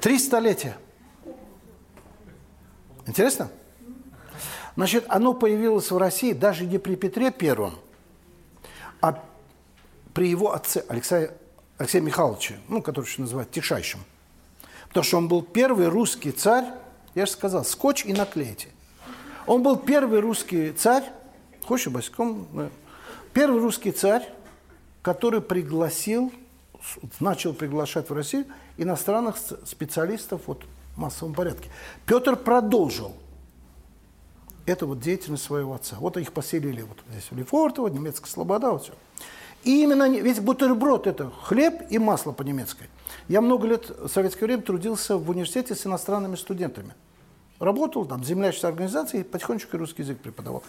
[0.00, 0.76] Три столетия.
[3.10, 3.50] Интересно?
[4.76, 7.74] Значит, оно появилось в России даже не при Петре Первом,
[9.00, 9.20] а
[10.14, 11.32] при его отце Алексее
[11.76, 13.98] Алексея Михайловича, ну, который еще называют Тишайшим.
[14.88, 16.66] Потому что он был первый русский царь,
[17.16, 18.68] я же сказал, скотч и наклейте.
[19.44, 21.02] Он был первый русский царь,
[21.64, 22.46] хочешь босиком?
[23.32, 24.32] Первый русский царь,
[25.02, 26.32] который пригласил,
[27.18, 28.46] начал приглашать в Россию
[28.76, 30.64] иностранных специалистов вот,
[31.00, 31.70] массовом порядке.
[32.06, 33.12] Петр продолжил
[34.66, 35.96] эту вот деятельность своего отца.
[35.98, 38.92] Вот их поселили вот здесь в Лефортово, немецкая слобода, вот все.
[39.64, 42.88] И именно, ведь бутерброд– это хлеб и масло по-немецки.
[43.28, 46.94] Я много лет в советское время трудился в университете с иностранными студентами.
[47.58, 50.62] Работал там, земляческой организации, потихонечку русский язык преподавал.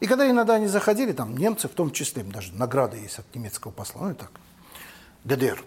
[0.00, 3.34] И когда иногда они заходили, там немцы, в том числе, им даже награды есть от
[3.34, 4.30] немецкого посла, ну и так,
[5.24, 5.64] ГДР,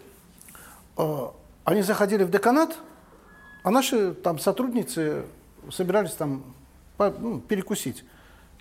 [0.98, 1.34] а,
[1.64, 2.78] они заходили в деканат,
[3.64, 5.26] а наши там сотрудницы
[5.72, 6.44] собирались там
[6.98, 8.04] ну, перекусить.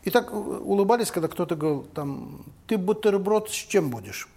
[0.05, 4.29] И так улыбались, когда кто-то говорил, там, ты бутерброд с чем будешь?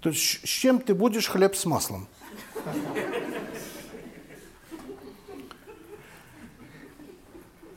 [0.00, 2.06] То есть с чем ты будешь хлеб с маслом?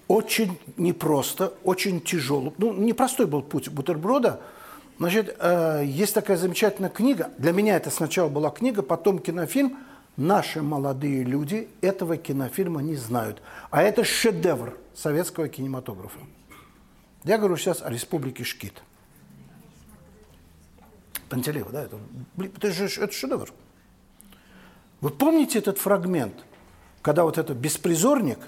[0.07, 2.53] Очень непросто, очень тяжело.
[2.57, 4.41] Ну, непростой был путь бутерброда.
[4.99, 7.31] Значит, э, есть такая замечательная книга.
[7.37, 9.77] Для меня это сначала была книга, потом кинофильм.
[10.17, 13.41] Наши молодые люди этого кинофильма не знают.
[13.69, 16.19] А это шедевр советского кинематографа.
[17.23, 18.81] Я говорю сейчас о республике Шкит.
[21.29, 21.83] Пантелеева, да?
[21.83, 21.97] Это,
[22.37, 23.53] это же это шедевр.
[24.99, 26.43] Вы помните этот фрагмент,
[27.01, 28.39] когда вот этот беспризорник,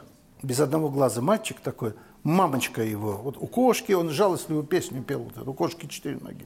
[0.44, 1.94] без одного глаза мальчик такой,
[2.24, 6.46] мамочка его, вот у кошки, он жалостливую песню пел, вот, у кошки четыре ноги.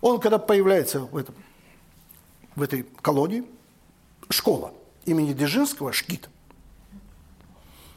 [0.00, 1.34] Он, когда появляется в, этом,
[2.56, 3.44] в этой колонии,
[4.30, 4.72] школа
[5.04, 6.28] имени Дзержинского, Шкит,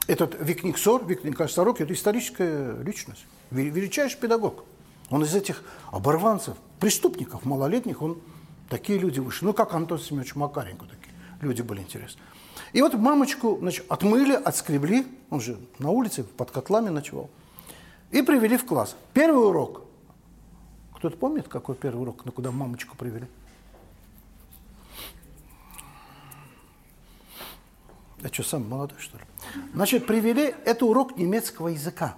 [0.08, 4.64] этот Викник Сор, это историческая личность, величайший педагог.
[5.10, 8.20] Он из этих оборванцев, преступников малолетних, он
[8.70, 9.46] такие люди вышли.
[9.46, 12.22] Ну, как Антон Семенович Макаренко, такие люди были интересны.
[12.74, 17.30] И вот мамочку значит, отмыли, отскребли, он же на улице под котлами ночевал,
[18.12, 18.96] и привели в класс.
[19.14, 19.84] Первый урок.
[20.96, 23.28] Кто-то помнит, какой первый урок, на куда мамочку привели?
[28.20, 29.24] Я что, сам молодой, что ли?
[29.74, 32.18] Значит, привели, это урок немецкого языка.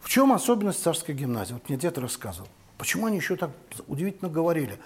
[0.00, 1.54] В чем особенность царской гимназии?
[1.54, 2.48] Вот мне дед рассказывал.
[2.78, 3.50] Почему они еще так
[3.88, 4.78] удивительно говорили?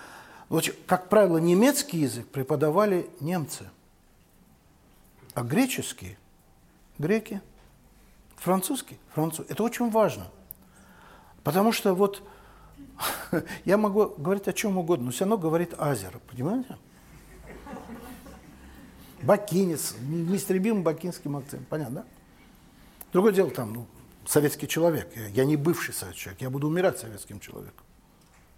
[0.48, 3.68] Вот, как правило, немецкий язык преподавали немцы,
[5.34, 6.16] а греческий–
[6.98, 7.40] греки,
[8.36, 9.46] французский– француз.
[9.48, 10.28] Это очень важно.
[11.42, 12.22] Потому что вот
[13.64, 16.78] я могу говорить о чем угодно, но все равно говорит азер, понимаете?
[19.22, 21.66] Бакинец, неистребимым бакинским акцентом.
[21.68, 22.04] Понятно, да?
[23.12, 23.86] Другое дело, там, ну,
[24.26, 25.10] советский человек.
[25.16, 27.84] Я, я не бывший советский человек, я буду умирать советским человеком.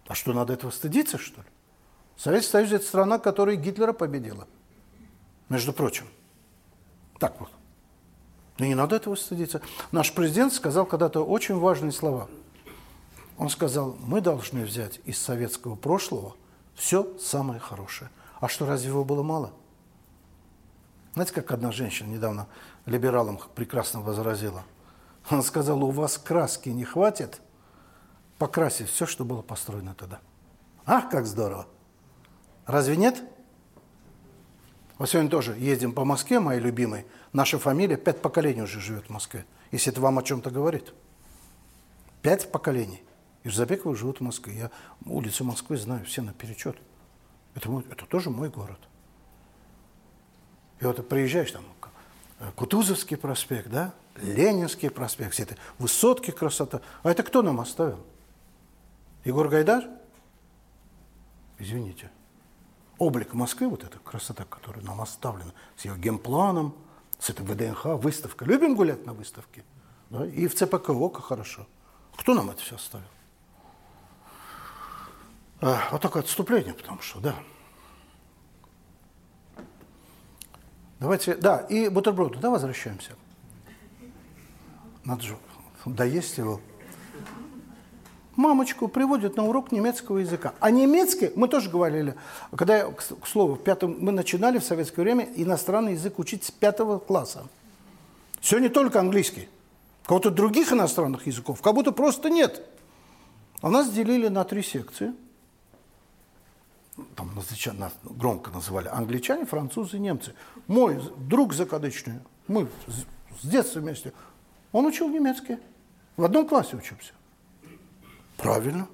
[0.07, 1.47] А что, надо этого стыдиться, что ли?
[2.17, 4.47] Советский Союз– это страна, которая Гитлера победила.
[5.47, 6.05] Между прочим.
[7.17, 7.49] Так вот.
[8.57, 9.61] Но не надо этого стыдиться.
[9.91, 12.27] Наш президент сказал когда-то очень важные слова.
[13.37, 16.35] Он сказал, мы должны взять из советского прошлого
[16.75, 18.09] все самое хорошее.
[18.41, 19.53] А что, разве его было мало?
[21.13, 22.47] Знаете, как одна женщина недавно
[22.85, 24.63] либералам прекрасно возразила?
[25.27, 27.41] Она сказала, у вас краски не хватит
[28.37, 30.19] покрасить все, что было построено тогда.
[30.85, 31.67] Ах, как здорово!
[32.65, 33.23] Разве нет?
[34.97, 37.05] Мы сегодня тоже ездим по Москве, моей любимой.
[37.31, 39.45] Наша фамилия пять поколений уже живет в Москве.
[39.71, 40.93] Если это вам о чем-то говорит.
[42.21, 43.01] Пять поколений.
[43.43, 44.57] Ирзабековы живут в Москве.
[44.57, 44.71] Я
[45.05, 46.75] улицу Москвы знаю все наперечет.
[47.55, 48.79] Это, мой, это тоже мой город.
[50.79, 51.63] И вот приезжаешь там,
[52.55, 56.81] Кутузовский проспект, да, Ленинский проспект, все это высотки красота.
[57.03, 57.99] А это кто нам оставил?
[59.25, 59.87] Егор Гайдар?
[61.57, 62.09] Извините
[62.99, 66.75] облик Москвы, вот эта красота, которая нам оставлена, с ее генпланом,
[67.17, 68.45] с этой ВДНХ, выставка.
[68.45, 69.63] Любим гулять на выставке.
[70.09, 70.25] Да?
[70.25, 71.65] И в ЦПК ОКО хорошо.
[72.15, 73.07] Кто нам это все оставил?
[75.61, 77.35] А, вот такое отступление, потому что, да.
[80.99, 83.11] Давайте, да, и бутерброд, туда возвращаемся.
[85.05, 85.37] Надо же
[85.85, 86.59] доесть его
[88.39, 90.53] мамочку приводят на урок немецкого языка.
[90.59, 92.15] А немецкий, мы тоже говорили,
[92.55, 96.51] когда, я, к слову, в пятом, мы начинали в советское время иностранный язык учить с
[96.51, 97.47] пятого класса.
[98.51, 99.49] Не только английский.
[100.05, 102.65] Кого-то других иностранных языков как будто просто нет.
[103.61, 105.13] А нас делили на три секции.
[107.15, 110.33] Там нас громко называли англичане, французы, немцы.
[110.69, 112.67] Мой друг закадычный, мы
[113.41, 114.13] с детства вместе,
[114.71, 115.57] он учил немецкий.
[116.15, 117.13] В одном классе учимся.
[118.37, 118.87] Правильно,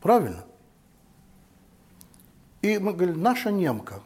[0.00, 0.44] правильно.
[2.62, 4.00] И мы говорим, наша немка.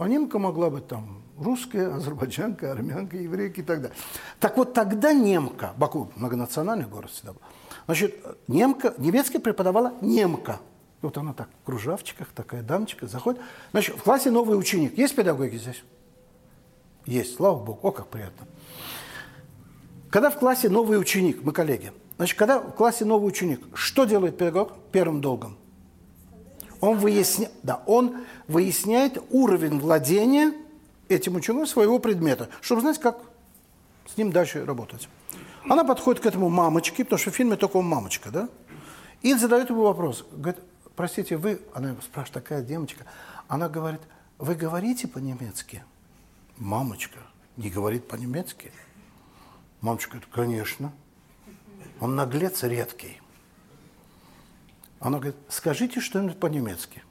[0.00, 3.96] А немка могла быть там русская, азербайджанка, армянка, еврейка и так далее.
[4.40, 7.40] Так вот тогда немка, Баку многонациональный город всегда был,
[7.86, 8.16] значит,
[8.48, 10.58] немка, немецкий преподавала немка.
[11.02, 13.40] Вот она так, в кружавчиках, такая дамочка, заходит.
[13.70, 14.98] Значит, в классе новый ученик.
[14.98, 15.84] Есть педагоги здесь?
[17.06, 17.78] Есть, слава богу.
[17.82, 18.46] О, как приятно.
[20.10, 24.38] Когда в классе новый ученик, мы коллеги– Значит, когда в классе новый ученик, что делает
[24.38, 25.56] педагог первым долгом?
[26.80, 27.50] Он, выясня...
[27.62, 30.52] да, он выясняет уровень владения
[31.08, 33.18] этим учеником своего предмета, чтобы знать, как
[34.06, 35.08] с ним дальше работать.
[35.68, 38.48] Она подходит к этому мамочке, потому что в фильме только он мамочка, да?
[39.22, 40.24] И задает ему вопрос.
[40.32, 40.62] Говорит,
[40.94, 43.04] простите, вы, она спрашивает, такая девочка,
[43.48, 44.00] она говорит,
[44.38, 45.82] вы говорите по-немецки?
[46.58, 47.18] Мамочка
[47.56, 48.72] не говорит по-немецки?
[49.80, 50.92] Мамочка говорит, конечно.
[52.00, 53.20] Он наглец редкий.
[55.00, 57.02] Она говорит, скажите что-нибудь по-немецки.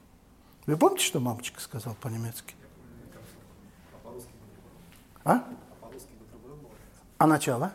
[0.66, 2.54] Вы помните, что мамочка сказала по-немецки?
[5.24, 5.44] А?
[7.18, 7.72] А начало?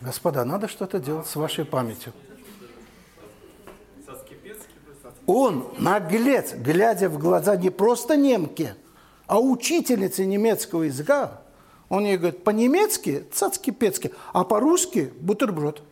[0.00, 2.12] Господа, надо что-то делать с вашей памятью.
[5.26, 8.74] Он, наглец, глядя в глаза не просто немки,
[9.26, 11.40] а учительницы немецкого языка,
[11.88, 15.82] он ей говорит, по-немецки цацки-пецки, а по-русски бутерброд.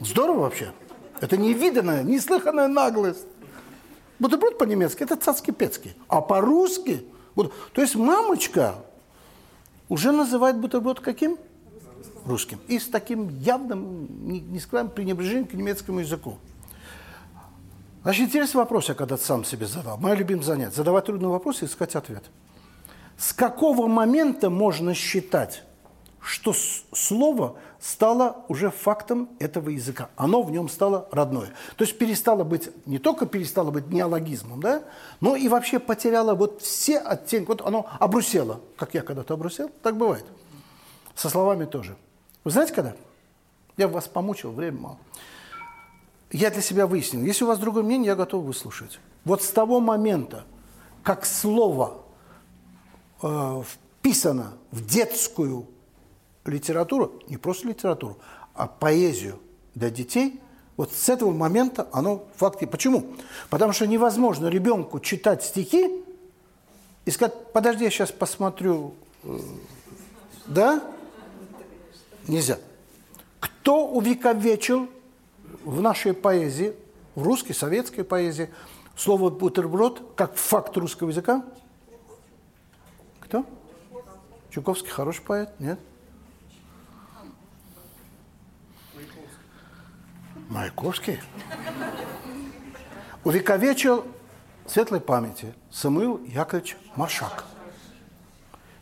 [0.00, 0.72] Здорово вообще.
[1.20, 3.26] Это невиданная, неслыханная наглость.
[4.18, 5.94] Бутерброд по-немецки– это цацки-пецки.
[6.08, 7.04] А по-русски–
[7.34, 8.76] то есть мамочка
[9.88, 11.36] уже называет бутерброд каким?
[12.24, 12.58] Русским.
[12.68, 14.08] И с таким явным,
[14.52, 16.38] не скажем, пренебрежением к немецкому языку.
[18.04, 19.96] Значит, интересный вопрос я когда-то сам себе задал.
[19.96, 22.22] Мое любимое занятие– задавать трудный вопрос и искать ответ.
[23.16, 25.62] С какого момента можно считать,
[26.20, 26.52] что
[26.92, 30.10] слово стало уже фактом этого языка.
[30.16, 31.54] Оно в нем стало родное.
[31.76, 34.82] То есть перестало быть, не только перестало быть неологизмом, да,
[35.22, 37.48] но и вообще потеряло вот все оттенки.
[37.48, 40.26] Вот оно обрусело, как я когда-то обрусел, так бывает.
[41.14, 41.96] Со словами тоже.
[42.44, 42.94] Вы знаете, когда?
[43.78, 44.98] Я вас помучил, время мало.
[46.34, 48.98] Я для себя выяснил, если у вас другое мнение, я готов выслушать.
[49.24, 50.44] Вот с того момента,
[51.04, 52.02] как слово
[53.22, 55.68] э, вписано в детскую
[56.44, 58.18] литературу, не просто литературу,
[58.52, 59.38] а поэзию
[59.76, 60.40] для детей,
[60.76, 62.66] вот с этого момента оно факты.
[62.66, 63.06] Почему?
[63.48, 66.02] Потому что невозможно ребенку читать стихи
[67.04, 68.96] и сказать, подожди, я сейчас посмотрю.
[69.22, 69.38] Э,
[70.46, 70.82] да?
[72.26, 72.58] Нельзя.
[73.38, 74.88] Кто увековечил
[75.64, 76.74] в нашей поэзии,
[77.14, 78.50] в русской, советской поэзии,
[78.96, 81.44] слово «бутерброд» как факт русского языка?
[83.20, 83.44] Кто?
[84.50, 85.80] Чуковский хороший поэт, нет?
[90.48, 91.20] Маяковский.
[93.24, 94.04] Увековечил
[94.66, 97.44] светлой памяти Самуил Яковлевич Машак.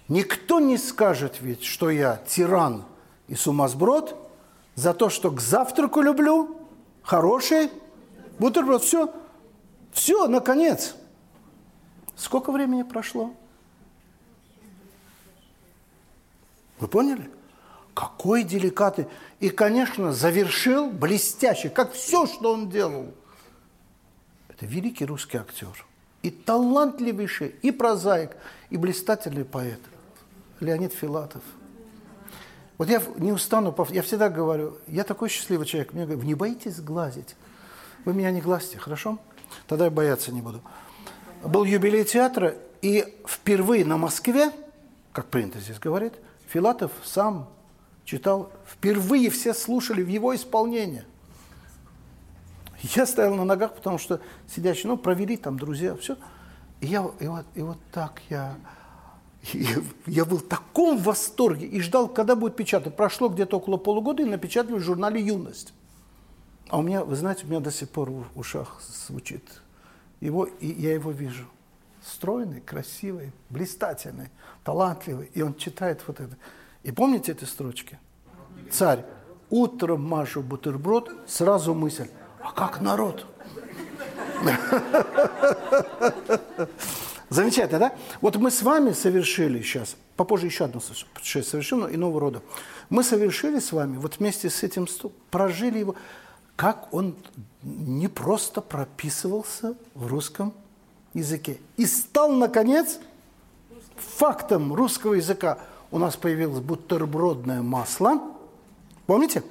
[0.09, 2.85] Никто не скажет ведь, что я тиран
[3.29, 4.19] и сумасброд,
[4.75, 6.62] За то, что к завтраку люблю,
[7.03, 7.71] хороший
[8.39, 9.13] бутерброд, все.
[9.93, 10.95] Все, наконец.
[12.17, 13.35] Сколько времени прошло?
[16.79, 17.31] Вы поняли?
[17.95, 19.07] Какой деликатный.
[19.39, 23.13] И, конечно, завершил блестяще, как все, что он делал.
[24.49, 25.85] Это великий русский актер.
[26.23, 28.37] И талантливейший, и прозаик,
[28.71, 29.81] и блистательный поэт.
[30.61, 31.43] Леонид Филатов.
[32.83, 36.81] Вот я не устану, я всегда говорю, я такой счастливый человек, мне говорят, не боитесь
[36.81, 37.37] глазить?
[38.05, 39.21] Вы меня не глазьте, хорошо?
[39.69, 40.61] Тогда я бояться не буду.
[41.45, 44.51] Был юбилей театра, и впервые на Москве,
[45.13, 46.15] как принято здесь говорить,
[46.49, 47.49] Филатов сам
[48.05, 51.05] читал, впервые все слушали в его исполнении.
[52.97, 56.17] Я стоял на ногах, потому что сидящие, ну, провели там друзья, все.
[56.81, 58.57] И, я, и, вот, и вот так я,
[59.53, 59.77] я,
[60.07, 62.97] я был в таком восторге и ждал, когда будет печатать.
[62.97, 65.75] Прошло где-то около полугода и напечатали в журнале «Юность».
[66.69, 69.43] А у меня, вы знаете, у меня до сих пор в ушах звучит
[70.21, 71.45] его, и я его вижу.
[72.03, 74.31] Стройный, красивый, блистательный,
[74.65, 75.31] талантливый.
[75.35, 76.37] И он читает вот это.
[76.83, 77.99] И помните эти строчки?
[78.71, 79.05] Царь,
[79.51, 82.09] утром мажу бутерброд, сразу мысль,
[82.41, 83.27] а как народ?
[87.33, 87.93] Замечательно, да?
[88.21, 90.81] Вот мы с вами совершили сейчас, попозже еще одно
[91.15, 92.43] путешествие совершим, но иного рода.
[92.91, 94.87] Мы совершили с вами, вот вместе с этим,
[95.31, 95.95] прожили его,
[96.57, 97.17] как он
[97.63, 100.53] не просто прописывался в русском
[101.15, 101.59] языке.
[101.77, 102.99] И стал, наконец,
[103.97, 105.59] фактом русского языка–
[105.93, 108.19] у нас появилось бутербродное масло.
[109.07, 109.45] Помните?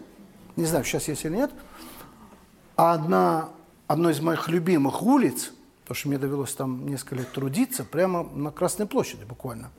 [0.55, 1.51] Не знаю, сейчас есть или нет.
[2.75, 3.49] Одна,
[3.87, 5.51] одна из моих любимых улиц,
[5.91, 9.71] потому что мне довелось там несколько лет трудиться, прямо на Красной площади буквально.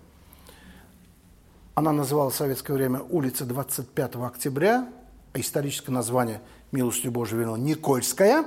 [1.75, 4.87] Она называлась в советское время улица 25 октября,
[5.33, 8.45] а историческое название, милостью Божией велено, Никольская,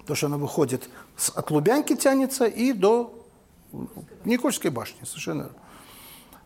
[0.00, 0.90] потому что она выходит
[1.34, 3.26] от Лубянки тянется и до
[4.26, 5.56] Никольской башни, совершенно верно.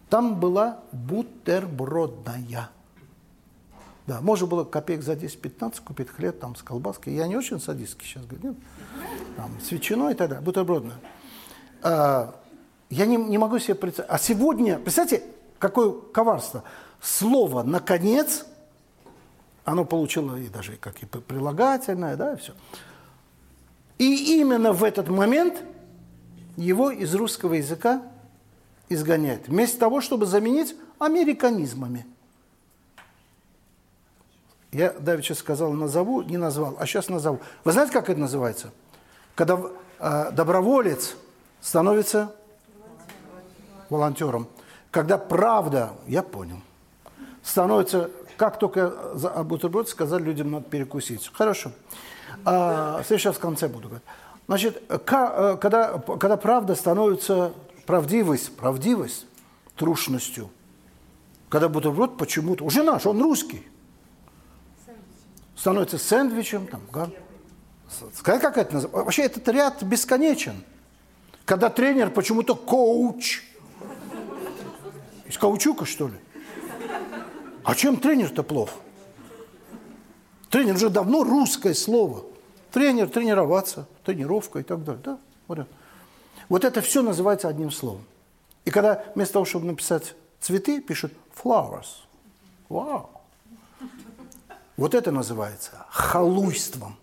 [0.08, 2.70] Там была бутербродная.
[4.06, 7.12] Да, можно было копеек за 10-15 купить хлеб там с колбаской.
[7.12, 8.50] Я не очень садистский сейчас говорю.
[8.50, 8.56] Нет?
[9.36, 10.96] Там, с ветчиной и так далее, бутербродная.
[11.82, 12.34] А,
[12.90, 14.10] я не, не могу себе представить.
[14.10, 15.22] А сегодня, представьте,
[15.58, 16.64] какое коварство.
[17.00, 18.46] Слово «наконец»
[19.64, 22.52] оно получило и даже как и прилагательное, да, и все.
[23.98, 25.62] И именно в этот момент
[26.56, 28.02] его из русского языка
[28.88, 32.06] изгоняет, вместо того, чтобы заменить американизмами.
[34.72, 37.40] Я давеча сказал, назову, не назвал, а сейчас назову.
[37.62, 38.72] Вы знаете, как это называется?
[39.34, 39.60] Когда
[39.98, 41.16] э, доброволец
[41.60, 42.34] становится
[43.90, 44.48] волонтером.
[44.90, 46.60] Когда правда, я понял,
[47.42, 51.30] становится, как только за бутерброд сказали людям, надо перекусить.
[51.32, 51.72] Хорошо.
[52.44, 54.06] А, сейчас в конце буду говорить.
[54.46, 57.52] Значит, э, когда, когда правда становится
[57.86, 59.26] правдивость, правдивость
[59.76, 60.50] трушностью.
[61.48, 63.66] Когда бутерброд почему-то, уже наш, он русский,
[65.56, 67.10] становится сэндвичем, там, га.
[68.14, 69.04] Сказать, как это называется?
[69.04, 70.64] Вообще этот ряд бесконечен.
[71.44, 73.42] Когда тренер почему-то коуч.
[75.26, 76.14] Из каучука, что ли?
[77.64, 78.70] А чем тренер-то плох?
[80.50, 82.24] Тренер уже давно русское слово.
[82.70, 85.02] Тренер, тренироваться, тренировка и так далее.
[85.04, 85.18] Да,
[85.48, 85.66] вот
[86.48, 88.04] вот это все называется одним словом.
[88.64, 91.12] И когда вместо того, чтобы написать цветы, пишут
[91.42, 91.86] flowers.
[92.68, 93.10] Вау.
[94.76, 96.96] Вот это называется халуйством.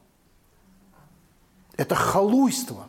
[1.81, 2.85] Это халуйство.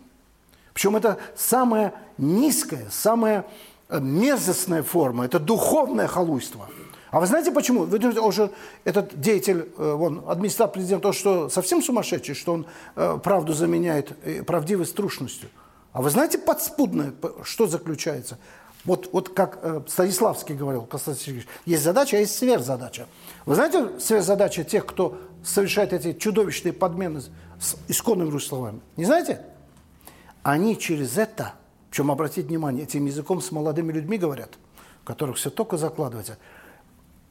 [0.74, 3.46] Причем это самая низкая, самая
[3.88, 5.24] э, мерзостная форма.
[5.24, 6.68] Это духовное халуйство.
[7.10, 7.84] А вы знаете почему?
[7.84, 8.50] Вы думаете, уже
[8.84, 14.12] этот деятель, э, вон, администратор президента, то, что совсем сумасшедший, что он э, правду заменяет
[14.44, 15.48] правдивой трушностью.
[15.94, 17.14] А вы знаете подспудное,
[17.44, 18.36] что заключается?
[18.84, 23.06] Вот, вот как э, Станиславский говорил, Константин Сергеевич, есть задача, а есть сверхзадача.
[23.46, 27.22] Вы знаете сверхзадача тех, кто совершает эти чудовищные подмены
[27.62, 28.80] с исконными русскими словами?
[28.96, 29.40] Не знаете?
[30.42, 31.54] Они через это,
[31.90, 34.58] причем обратите внимание, этим языком с молодыми людьми говорят,
[35.04, 36.38] которых все только закладывается,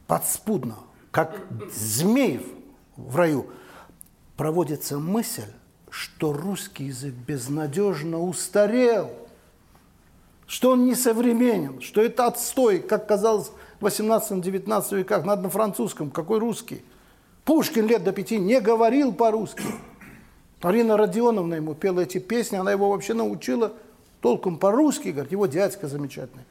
[0.07, 0.77] подспудно,
[1.11, 1.41] как
[1.75, 2.43] змеев
[2.95, 3.47] в раю,
[4.37, 5.51] проводится мысль,
[5.89, 9.11] что русский язык безнадежно устарел,
[10.47, 13.51] что он несовременен, что это отстой, как казалось
[13.81, 16.85] в 18-19 веках, надо на французском, какой русский.
[17.43, 19.63] Пушкин лет до пяти не говорил по-русски.
[20.61, 23.73] Арина Родионовна ему пела эти песни, она его вообще научила
[24.21, 26.43] толком по-русски, говорит, его дядька замечательный,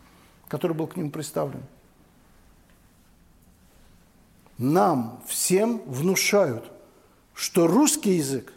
[0.48, 1.62] который был к нему представлен.
[4.60, 6.70] нам всем внушают,
[7.32, 8.52] что русский язык,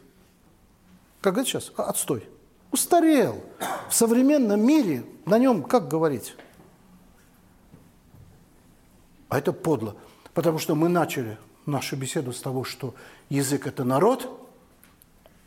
[1.21, 2.27] как говорят сейчас, отстой,
[2.71, 3.41] устарел.
[3.89, 6.35] В современном мире на нем как говорить?
[9.29, 9.95] А это подло,
[10.33, 12.93] потому что мы начали нашу беседу с того, что
[13.29, 14.42] язык– это народ,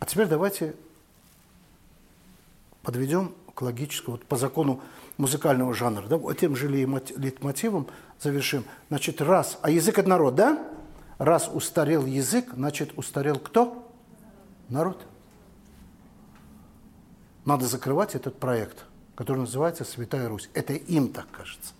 [0.07, 0.77] а теперь давайте
[2.85, 4.81] подведем к логическому, вот по закону
[5.17, 7.89] музыкального жанра, да, тем же лейтмотивом
[8.21, 8.65] завершим.
[8.89, 10.65] Значит, раз, а язык– это народ, да?
[11.19, 13.91] Раз устарел язык, значит, устарел кто?
[14.69, 15.05] Народ.
[17.45, 18.85] Надо закрывать этот проект,
[19.17, 20.51] который называется «Святая Русь».
[20.55, 21.73] Это им так кажется.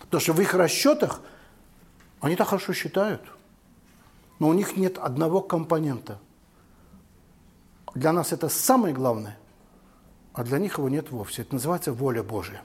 [0.00, 1.22] Потому что в их расчетах
[2.20, 3.22] они так хорошо считают,
[4.40, 6.18] но у них нет одного компонента.
[7.94, 9.38] Для нас это самое главное,
[10.32, 11.42] а для них его нет вовсе.
[11.42, 12.62] Это называется воля Божья.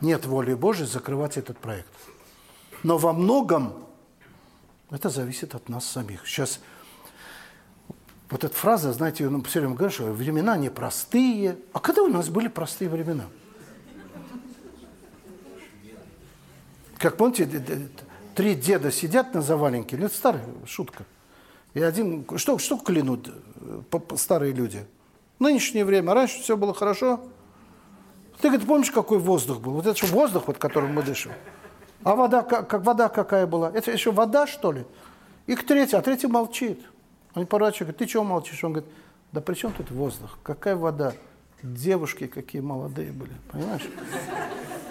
[0.00, 1.88] Нет воли Божьей закрывать этот проект.
[2.82, 3.84] Но во многом
[4.90, 6.26] это зависит от нас самих.
[6.26, 6.60] Сейчас
[8.30, 11.58] вот эта фраза, знаете, ну, все время говорят, что времена непростые.
[11.72, 13.26] А когда у нас были простые времена?
[16.98, 17.90] Как помните,
[18.34, 21.04] три деда сидят на заваленке, ну, это старая шутка.
[21.74, 23.28] И один, что, что клянут
[23.90, 24.86] э, старые люди?
[25.38, 27.20] В нынешнее время, раньше все было хорошо.
[28.40, 29.72] Ты, говорит, помнишь, какой воздух был?
[29.72, 31.32] Вот это же воздух, под которым мы дышим.
[32.04, 33.70] А вода, как, как вода какая была?
[33.70, 34.84] Это еще вода, что ли?
[35.46, 36.80] И к третий, а третий молчит.
[37.34, 38.62] Он поворачивает, говорит, ты чего молчишь?
[38.62, 38.90] Он говорит,
[39.32, 40.38] да при чем тут воздух?
[40.42, 41.14] Какая вода?
[41.62, 43.88] Девушки какие молодые были, понимаешь?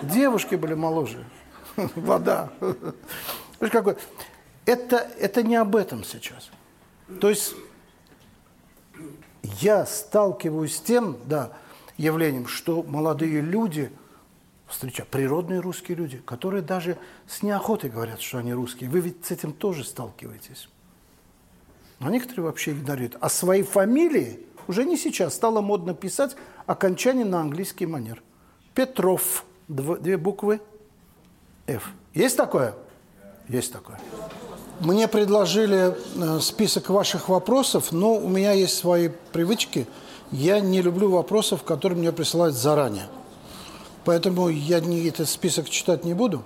[0.01, 1.23] Девушки были моложе.
[1.95, 2.51] Вода.
[4.65, 6.49] Это, это не об этом сейчас.
[7.19, 7.55] То есть
[9.59, 11.53] я сталкиваюсь с тем, да,
[11.97, 13.91] явлением, что молодые люди–
[14.73, 16.97] встречаю природные русские люди, которые даже
[17.27, 18.89] с неохотой говорят, что они русские.
[18.89, 20.67] Вы ведь с этим тоже сталкиваетесь.
[21.99, 23.17] А некоторые вообще игнорируют.
[23.21, 26.35] А свои фамилии уже не сейчас стало модно писать
[26.65, 28.21] окончание на английский манер.
[28.73, 30.59] Петров, две буквы,
[31.67, 31.91] F.
[32.13, 32.73] Есть такое?
[33.47, 33.99] Есть такое.
[34.83, 39.87] Мне предложили э, список ваших вопросов, но у меня есть свои привычки.
[40.31, 43.07] Я не люблю вопросов, которые мне присылают заранее.
[44.03, 46.43] Поэтому я не, этот список читать не буду.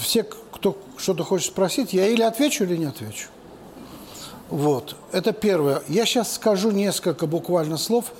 [0.00, 3.28] Все, кто что-то хочет спросить, я или отвечу, или не отвечу.
[4.48, 5.82] Вот, это первое.
[5.88, 8.12] Я сейчас скажу несколько буквально слов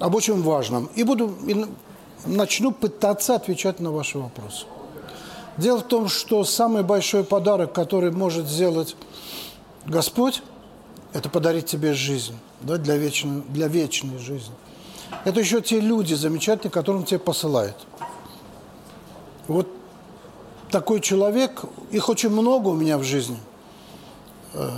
[0.00, 0.90] об очень важном.
[0.96, 1.66] И буду и
[2.26, 4.66] начну пытаться отвечать на ваши вопросы.
[5.56, 8.96] Дело в том, что самый большой подарок, который может сделать
[9.86, 10.42] Господь,
[11.12, 14.54] это подарить тебе жизнь, да, для, вечной, для вечной жизни.
[15.24, 17.76] Это еще те люди замечательные, которым тебя посылает.
[19.46, 19.68] Вот
[20.70, 23.38] такой человек, их очень много у меня в жизни.
[24.54, 24.70] Э,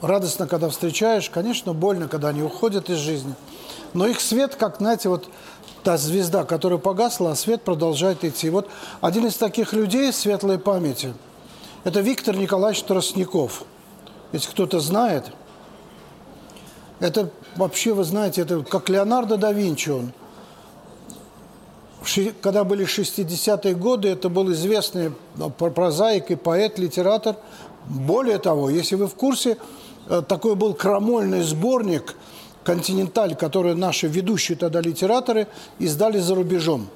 [0.00, 3.34] радостно, когда встречаешь, конечно, больно, когда они уходят из жизни.
[3.92, 5.28] Но их свет, как, знаете, вот
[5.82, 8.50] та звезда, которая погасла, а свет продолжает идти.
[8.50, 8.68] Вот
[9.00, 11.14] один из таких людей светлой памяти–
[11.84, 13.64] это Виктор Николаевич Тростников.
[14.32, 15.26] Если кто-то знает–
[17.00, 20.12] это вообще, вы знаете, это как Леонардо да Винчи он.
[22.40, 27.36] Когда были 60-е годы, это был известный ну, прозаик и поэт, литератор.
[27.86, 29.56] Более того, если вы в курсе,
[30.08, 32.14] э, такой был крамольный сборник
[32.64, 35.46] «Континенталь», который наши ведущие тогда литераторы
[35.78, 36.88] издали за рубежом.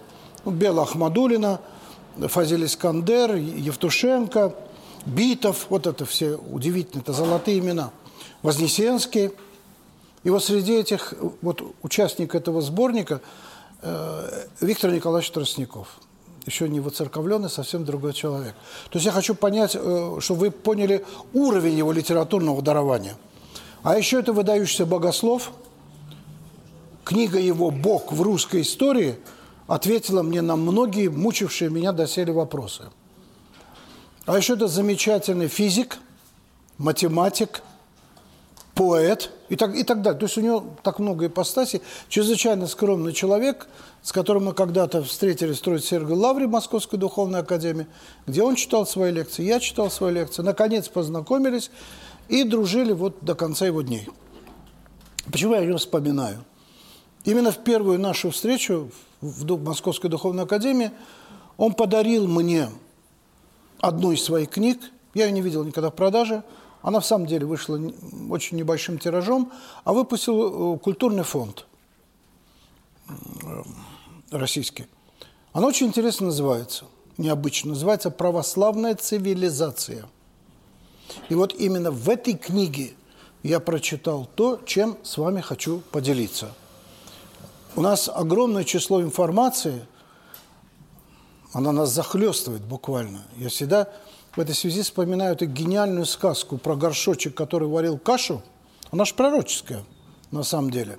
[0.45, 1.61] Ну, Бела Ахмадулина,
[2.17, 4.55] Фазиль Искандер, Евтушенко,
[5.07, 7.91] Битов, вот это все удивительные, это золотые имена.
[8.43, 9.31] Вознесенский–
[10.25, 13.21] и вот среди этих вот участников этого сборника
[13.83, 15.99] э, Виктор Николаевич Тростников.
[16.47, 18.55] Еще не воцерковленный, совсем другой человек.
[18.91, 21.05] То есть я хочу понять, э, чтобы вы поняли
[21.35, 23.17] уровень его литературного дарования.
[23.85, 25.53] А еще это выдающийся богослов.
[27.05, 29.17] Книга его «Бог в русской истории»
[29.67, 32.85] ответила мне на многие мучившие меня доселе вопросы.
[34.25, 35.99] А еще это замечательный физик,
[36.79, 37.63] математик–
[38.75, 40.19] поэт и так, и так далее.
[40.19, 41.81] То есть у него так много ипостасей.
[42.09, 43.69] Чрезвычайно скромный человек,
[44.03, 47.87] с которым мы когда-то встретились в Троице-Сергиевой Лавре Московской Духовной Академии,
[48.27, 50.43] где он читал свои лекции, я читал свои лекции.
[50.43, 51.71] Наконец познакомились
[52.29, 54.09] и дружили вот до конца его дней.
[55.31, 56.45] Почему я его вспоминаю?
[57.25, 58.91] Именно в первую нашу встречу
[59.21, 60.91] в Московской Духовной Академии
[61.57, 62.69] он подарил мне
[63.81, 64.81] одну из своих книг.
[65.15, 66.43] Я ее не видел никогда в продаже–
[66.85, 67.81] она в самом деле вышла
[68.29, 69.51] очень небольшим тиражом,
[69.85, 71.65] а выпустил э, культурный фонд
[73.09, 73.63] э,
[74.31, 74.85] российский.
[75.55, 76.85] Она очень интересно называется,
[77.17, 80.05] необычно, называется «Православная цивилизация».
[81.29, 82.95] И вот именно в этой книге
[83.43, 86.51] я прочитал то, чем с вами хочу поделиться.
[87.77, 89.87] У нас огромное число информации,
[91.53, 93.23] она нас захлестывает буквально.
[93.37, 93.89] Я всегда
[94.37, 98.43] в этой связи вспоминаю эту гениальную сказку про горшочек, который варил кашу.
[98.91, 99.85] Она же пророческая,
[100.31, 100.99] на самом деле.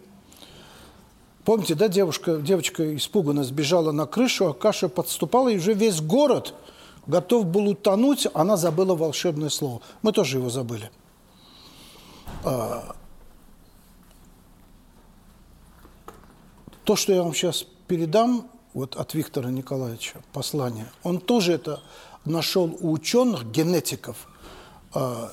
[1.43, 6.55] Помните, да, девушка, девочка испуганно сбежала на крышу, а каша подступала, и уже весь город
[7.07, 9.81] готов был утонуть, она забыла волшебное слово.
[10.01, 10.91] Мы тоже его забыли.
[12.43, 12.95] А,
[16.83, 21.81] то, что я вам сейчас передам, вот от Виктора Николаевича послание, он тоже это
[22.25, 24.27] нашел у ученых, генетиков.
[24.93, 25.31] А,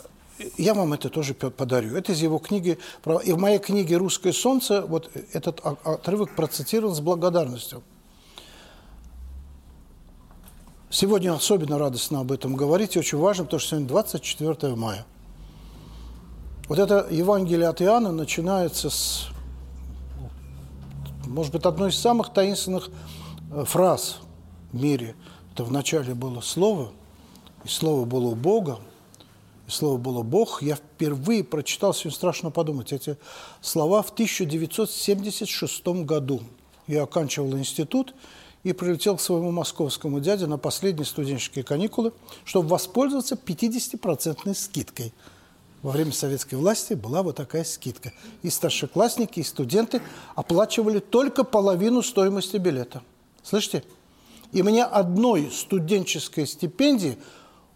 [0.56, 1.96] я вам это тоже подарю.
[1.96, 2.78] Это из его книги.
[3.24, 7.82] И в моей книге «Русское солнце» вот этот отрывок процитирован с благодарностью.
[10.92, 15.06] Сегодня особенно радостно об этом говорить, и очень важно, потому что сегодня 24 мая.
[16.68, 19.28] Вот это Евангелие от Иоанна начинается с,
[21.24, 22.90] может быть, одной из самых таинственных
[23.52, 24.18] э, фраз
[24.70, 25.16] в мире.
[25.54, 26.90] Это вначале было Слово,
[27.64, 28.78] и Слово было у Бога,
[29.66, 30.62] и Слово было Бог.
[30.62, 33.16] Я впервые прочитал, сегодня страшно подумать, эти
[33.62, 36.42] слова в 1976 году.
[36.86, 38.14] Я оканчивал институт
[38.64, 42.12] и прилетел к своему московскому дяде на последние студенческие каникулы,
[42.44, 45.12] чтобы воспользоваться 50% скидкой–
[45.82, 48.12] во время советской власти была вот такая скидка.
[48.42, 50.00] И старшеклассники, и студенты
[50.36, 53.02] оплачивали только половину стоимости билета.
[53.42, 53.82] Слышите?
[54.52, 57.18] И мне одной студенческой стипендии,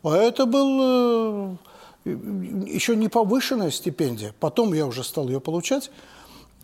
[0.05, 1.57] а это был
[2.05, 2.11] э,
[2.67, 5.91] еще не повышенная стипендия, потом я уже стал ее получать,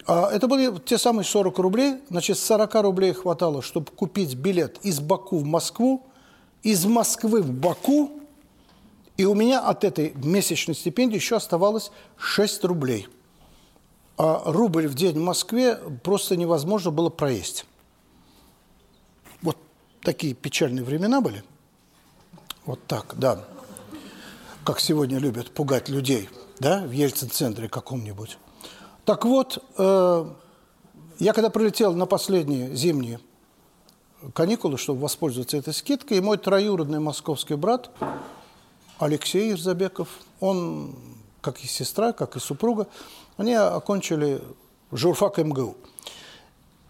[0.06, 5.38] это были те самые 40 рублей, значит, 40 рублей хватало, чтобы купить билет из Баку
[5.38, 6.06] в Москву,
[6.62, 8.10] из Москвы в Баку,
[9.16, 13.08] и у меня от этой месячной стипендии еще оставалось 6 рублей.
[14.16, 17.64] А рубль в день в Москве просто невозможно было проесть.
[19.40, 19.56] Вот
[20.02, 21.44] такие печальные времена были.
[22.64, 23.44] Вот так, да.
[24.64, 28.38] Как сегодня любят пугать людей, да, в Ельцин-центре каком-нибудь.
[29.04, 30.26] Так вот, э,
[31.18, 33.18] я когда прилетел на последние зимние
[34.32, 37.90] каникулы, чтобы воспользоваться этой скидкой, и мой троюродный московский брат
[38.98, 40.08] Алексей Ирзабеков,
[40.38, 40.94] он,
[41.40, 42.86] как и сестра, как и супруга,
[43.36, 44.40] они окончили
[44.92, 45.76] журфак МГУ.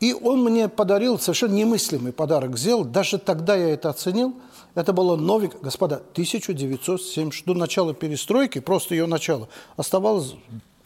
[0.01, 2.85] И он мне подарил совершенно немыслимый подарок, сделал.
[2.85, 4.35] Даже тогда я это оценил.
[4.75, 10.35] Это было новик, господа, 1970, до начала перестройки, просто ее начало, оставалось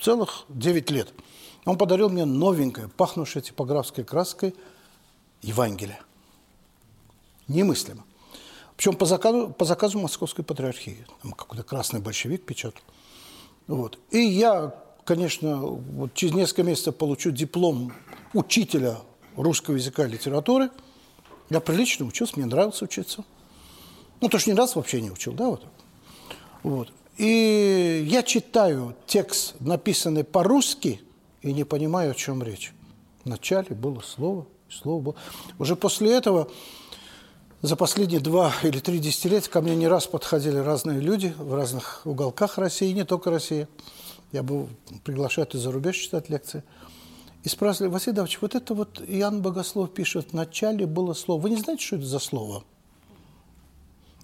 [0.01, 1.13] целых 9 лет.
[1.65, 4.55] Он подарил мне новенькое, пахнущее типографской краской
[5.43, 6.01] Евангелие.
[7.49, 8.05] Немыслимо.
[8.77, 11.07] Причем по заказу, по заказу Московской Патриархии.
[11.23, 12.83] Там какой-то красный большевик печатал.
[13.67, 13.99] Вот.
[14.11, 14.75] И я,
[15.05, 17.93] конечно, вот через несколько месяцев получу диплом
[18.33, 18.99] учителя
[19.37, 20.71] русского языка и литературы.
[21.49, 23.25] Я прилично учился, мне нравилось учиться.
[24.21, 25.65] Ну, то, что ни раз вообще не учил, да, вот.
[26.63, 26.93] вот.
[27.17, 31.01] И я читаю текст, написанный по-русски,
[31.41, 32.75] и не понимаю, о чем речь.
[33.25, 35.15] Вначале было слово, слово было.
[35.59, 36.51] Уже после этого
[37.63, 42.03] за последние два или три десятилетия ко мне не раз подходили разные люди в разных
[42.05, 43.67] уголках России, не только России.
[44.33, 44.69] Я был
[45.05, 46.63] приглашаю из-за рубеж читать лекции.
[47.45, 51.41] И спрашивали, Василий Давыдович, вот это вот Иоанн Богослов пишет, в начале было слово.
[51.43, 52.65] Вы не знаете, что это за слово?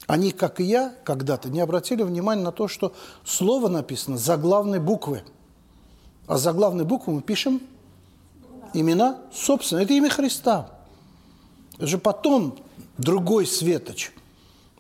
[0.07, 4.81] Они, как и я, когда-то не обратили внимания на то, что слово написано за главной
[4.81, 5.23] буквы.
[6.27, 7.61] А за главной буквы мы пишем
[8.75, 9.81] имена собственно.
[9.81, 10.71] Это имя Христа.
[11.77, 12.59] Это же потом
[12.99, 14.13] другой Светоч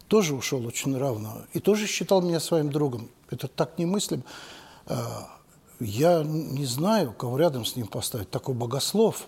[0.08, 3.08] тоже ушел очень равно и тоже считал меня своим другом.
[3.30, 4.24] Это так немыслимо.
[4.84, 5.26] А,
[5.80, 8.30] я не знаю, кого рядом с ним поставить.
[8.30, 9.26] Такой богослов.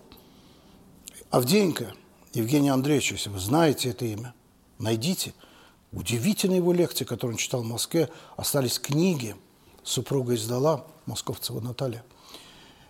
[1.31, 1.95] Авдеенко
[2.35, 4.35] Евгений Андреевич, если вы знаете это имя,
[4.79, 5.33] найдите.
[5.95, 8.11] Удивительные его лекции, которые он читал в Москве.
[8.37, 9.37] Остались книги.
[9.85, 12.05] Супруга издала, Московцева Наталья.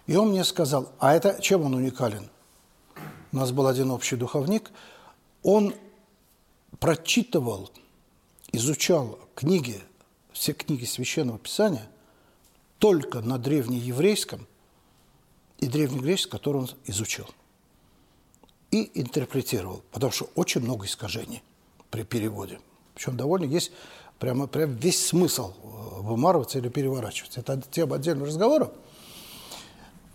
[0.06, 2.30] И он мне сказал, а это чем он уникален?
[3.32, 4.70] У нас был один общий духовник.
[5.42, 5.74] Он
[6.78, 7.70] прочитывал,
[8.52, 9.80] изучал книги,
[10.32, 11.88] все книги Священного Писания
[12.78, 14.46] только на древнееврейском
[15.58, 17.26] и древнегреческом, который он изучил.
[18.70, 21.42] И интерпретировал, потому что очень много искажений
[21.90, 22.60] при переводе.
[22.94, 23.72] Причем довольно есть
[24.18, 27.40] прямо, прямо весь смысл э, вымарываться или переворачиваться.
[27.40, 28.70] Это тема отдельного разговора.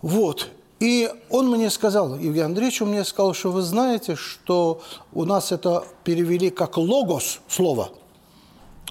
[0.02, 0.50] Вот.
[0.80, 4.82] И он мне сказал, Евгений Андреевич мне сказал, что вы знаете, что
[5.12, 7.92] у нас это перевели как логос слово,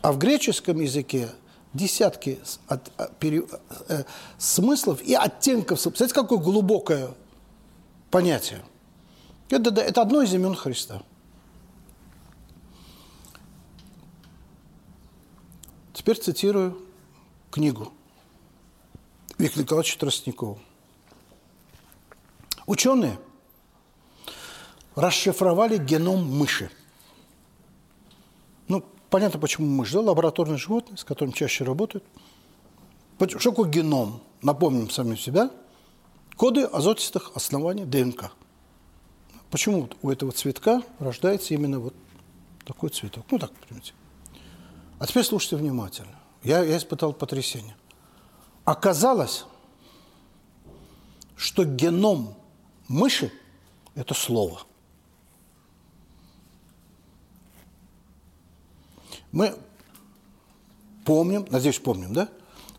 [0.02, 1.31] а в греческом языке
[1.73, 3.44] десятки от, от, пере,
[3.89, 4.05] э,
[4.36, 5.82] смыслов и оттенков.
[5.82, 7.09] Представляете, какое глубокое
[8.10, 8.60] понятие.
[9.48, 11.02] Это, это одно из имен Христа.
[15.98, 16.80] Теперь цитирую
[17.50, 17.92] книгу
[19.36, 20.56] Виктора Николаевича Тростникова.
[22.66, 23.18] Ученые
[24.94, 26.70] расшифровали геном мыши.
[28.68, 32.04] Ну, понятно, почему мышь, да, лабораторные животные, с которыми чаще работают.
[33.18, 34.22] Что такое геном?
[34.40, 35.50] Напомним сами себя.
[36.36, 38.30] Коды азотистых оснований ДНК.
[39.50, 41.94] Почему у этого цветка рождается именно вот
[42.64, 43.26] такой цветок?
[43.32, 43.94] Ну, так, понимаете.
[44.98, 46.18] А теперь слушайте внимательно.
[46.42, 47.76] Я, я испытал потрясение.
[48.64, 49.44] Оказалось,
[51.36, 52.34] что геном
[52.88, 53.32] мыши–
[53.94, 54.60] это слово.
[59.30, 59.56] Мы
[61.04, 62.28] помним, надеюсь, помним, да,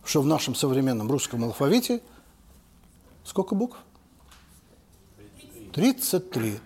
[0.03, 2.01] что в нашем современном русском алфавите
[3.23, 3.77] сколько букв?
[5.73, 6.59] 33.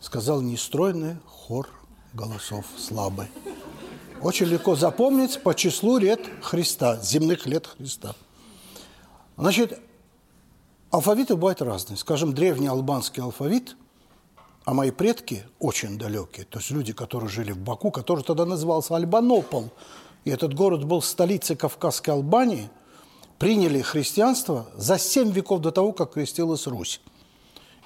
[0.00, 1.68] Сказал нестройный хор
[2.14, 3.26] голосов слабый.
[4.22, 8.14] Очень легко запомнить по числу лет Христа, земных лет Христа.
[9.36, 9.78] Значит,
[10.90, 11.96] алфавиты бывают разные.
[11.96, 13.76] Скажем, древний албанский алфавит–
[14.68, 18.96] а мои предки очень далекие, то есть люди, которые жили в Баку, который тогда назывался
[18.96, 19.70] Альбанопол,
[20.26, 22.68] и этот город был столицей Кавказской Албании,
[23.38, 27.00] приняли христианство за семь веков до того, как крестилась Русь.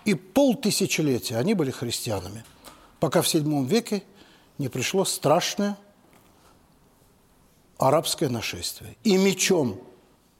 [0.04, 2.44] И полтысячелетия они были христианами,
[2.98, 4.02] пока в седьмом веке
[4.58, 5.78] не пришло страшное
[7.82, 8.96] арабское нашествие.
[9.02, 9.80] И мечом,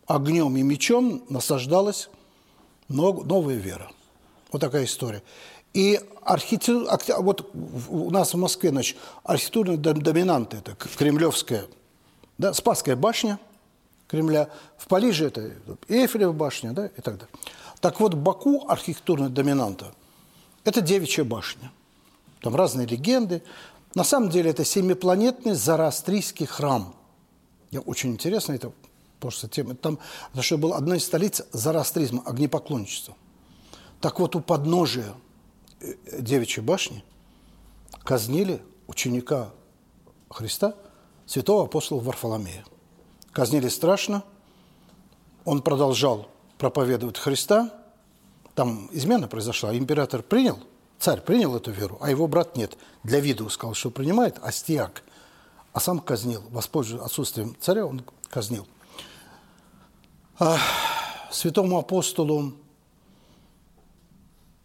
[0.06, 2.09] огнем и мечом насаждалась
[2.89, 3.90] новая вера.
[4.52, 5.23] Вот такая история.
[5.74, 11.64] И архитектура, вот у нас в Москве, значит, архитектурная доминанта– это кремлевская,
[12.39, 13.39] да, Спасская башня
[14.09, 15.52] Кремля, в Париже это
[15.89, 17.35] Эйфелева башня, да, и так далее.
[17.81, 19.94] Так вот, Баку архитектурная доминанта–
[20.64, 21.73] это Девичья башня.
[22.43, 23.43] Там разные легенды.
[23.94, 26.94] На самом деле это семипланетный зороастрийский храм.
[27.81, 28.73] Очень интересно, это
[29.20, 29.74] просто тема.
[29.74, 29.99] Там,
[30.32, 33.16] это что была одна из столиц зороастризма, огнепоклонничества.
[34.01, 35.15] Так вот, у подножия–
[36.19, 37.05] Девичьей башни
[38.05, 39.51] казнили ученика
[40.31, 40.74] Христа,
[41.27, 42.65] святого апостола Варфоломея.
[43.32, 44.23] Казнили страшно.
[45.44, 46.28] Он продолжал
[46.59, 47.70] проповедовать Христа.
[48.55, 49.77] Там измена произошла.
[49.77, 50.59] Император принял,
[50.99, 52.77] царь принял эту веру, а его брат нет.
[53.03, 55.03] Для виду сказал, что принимает, астиак.
[55.73, 56.43] А сам казнил.
[56.51, 58.66] Воспользуясь отсутствием царя, он казнил.
[60.39, 60.59] А
[61.31, 62.53] святому апостолу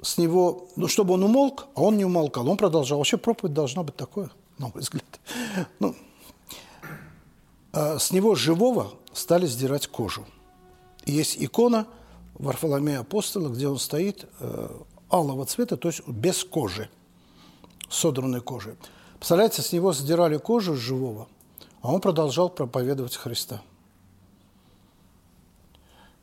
[0.02, 2.98] с него, ну, чтобы он умолк, а он не умолкал, он продолжал.
[2.98, 5.06] Вообще проповедь должна быть такое, на мой взгляд.
[5.80, 5.96] Ну,
[7.74, 10.26] а с него живого стали сдирать кожу.
[11.06, 11.88] И есть икона
[12.36, 14.70] Варфоломея Апостола, где он стоит э,
[15.12, 16.90] алого цвета, то есть без кожи,
[17.90, 18.78] содранной кожи.
[19.20, 21.28] Представляете, с него сдирали кожу с живого,
[21.82, 23.62] а он продолжал проповедовать Христа.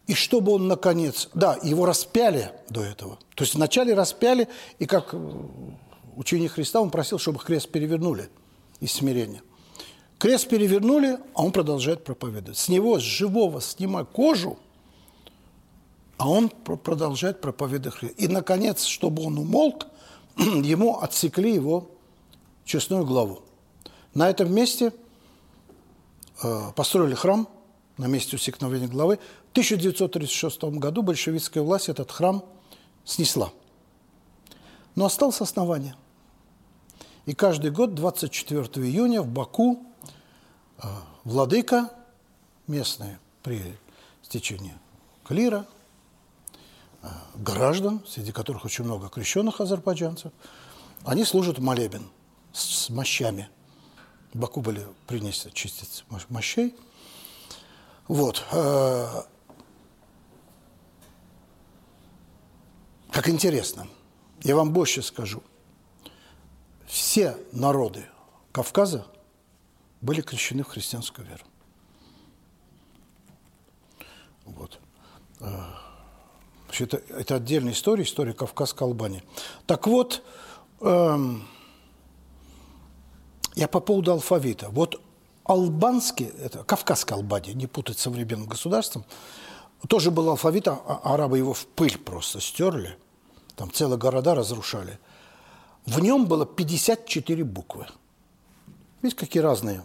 [0.06, 1.30] И чтобы он, наконец...
[1.34, 3.18] Да, его распяли до этого.
[3.34, 4.48] То есть вначале распяли,
[4.78, 5.32] и как э,
[6.16, 8.28] ученик Христа, он просил, чтобы крест перевернули
[8.80, 9.42] из смирения.
[10.18, 12.58] Крест перевернули, а он продолжает проповедовать.
[12.58, 14.58] С него, с живого, снимая кожу,
[16.18, 18.14] а он продолжает проповедовать.
[18.18, 19.86] И, наконец, чтобы он умолк,
[20.36, 21.90] ему отсекли его
[22.64, 23.42] честную главу.
[24.14, 24.92] На этом месте
[26.42, 27.48] э, построили храм
[27.98, 29.18] на месте усекновения главы.
[29.52, 32.44] 1936 году большевистская власть этот храм
[33.04, 33.52] снесла.
[34.94, 35.96] Но осталось основание.
[37.26, 39.86] И каждый год, 24 июня, в Баку
[40.78, 40.86] э,
[41.24, 41.90] владыка
[42.66, 43.76] местные при
[44.22, 44.74] стечении
[45.24, 45.66] клира,
[47.02, 50.32] э, граждан, среди которых очень много крещенных азербайджанцев,
[51.04, 52.08] они служат молебен
[52.54, 53.50] с, мощами.
[54.32, 56.74] В Баку были принесены частицы мощей.
[58.08, 58.44] Вот.
[58.52, 59.22] Э,
[63.14, 63.86] Как интересно.
[64.42, 65.40] Я вам больше скажу.
[66.84, 68.06] Все народы
[68.50, 69.06] Кавказа
[70.00, 71.44] были крещены в христианскую веру.
[74.44, 74.80] Вот.
[75.38, 75.80] А,
[76.76, 79.22] это, это отдельная история, история Кавказской Албании.
[79.66, 80.24] Так вот,
[80.80, 81.46] эм,
[83.54, 84.68] я по поводу алфавита.
[84.70, 85.00] Вот
[85.44, 89.04] албанский, это Кавказская Албания, не путать с современным государством,
[89.88, 92.96] тоже был алфавит, а, а арабы его в пыль просто стерли
[93.56, 94.98] там целые города разрушали.
[95.86, 97.86] В нем было 54 буквы.
[99.02, 99.84] Видите, какие разные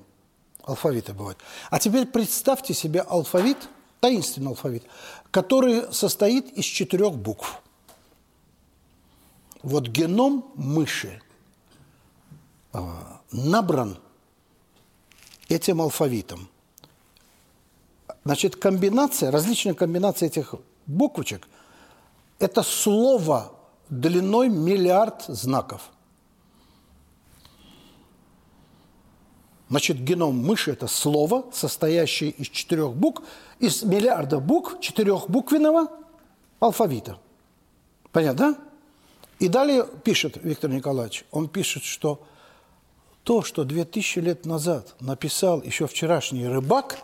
[0.63, 1.37] алфавиты бывают.
[1.69, 3.57] А теперь представьте себе алфавит,
[3.99, 4.83] таинственный алфавит,
[5.31, 7.61] который состоит из четырех букв.
[9.61, 11.21] Вот геном мыши
[13.31, 13.97] набран
[15.47, 16.49] этим алфавитом.
[18.23, 21.47] Значит, комбинация, различная комбинация этих буквочек–
[22.39, 23.51] это слово
[23.89, 25.89] длиной миллиард знаков.
[29.69, 33.23] Значит, геном мыши– это слово, состоящее из четырех букв,
[33.59, 35.87] из миллиарда букв четырехбуквенного
[36.59, 37.19] алфавита.
[38.11, 38.57] Понятно, да?
[39.39, 42.25] И далее пишет Виктор Николаевич, он пишет, что
[43.23, 46.99] то, что 2000 лет назад написал еще вчерашний рыбак,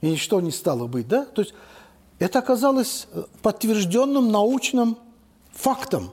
[0.00, 1.24] и ничто не стало быть, да?
[1.24, 1.54] То есть
[2.18, 4.98] это оказалось э, подтвержденным научным
[5.52, 6.12] фактом.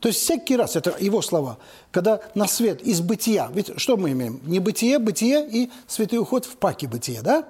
[0.00, 1.58] То есть всякий раз, это его слова,
[1.90, 4.40] когда на свет из бытия, ведь что мы имеем?
[4.44, 7.48] Не бытие, бытие и святый уход в паке бытия, да?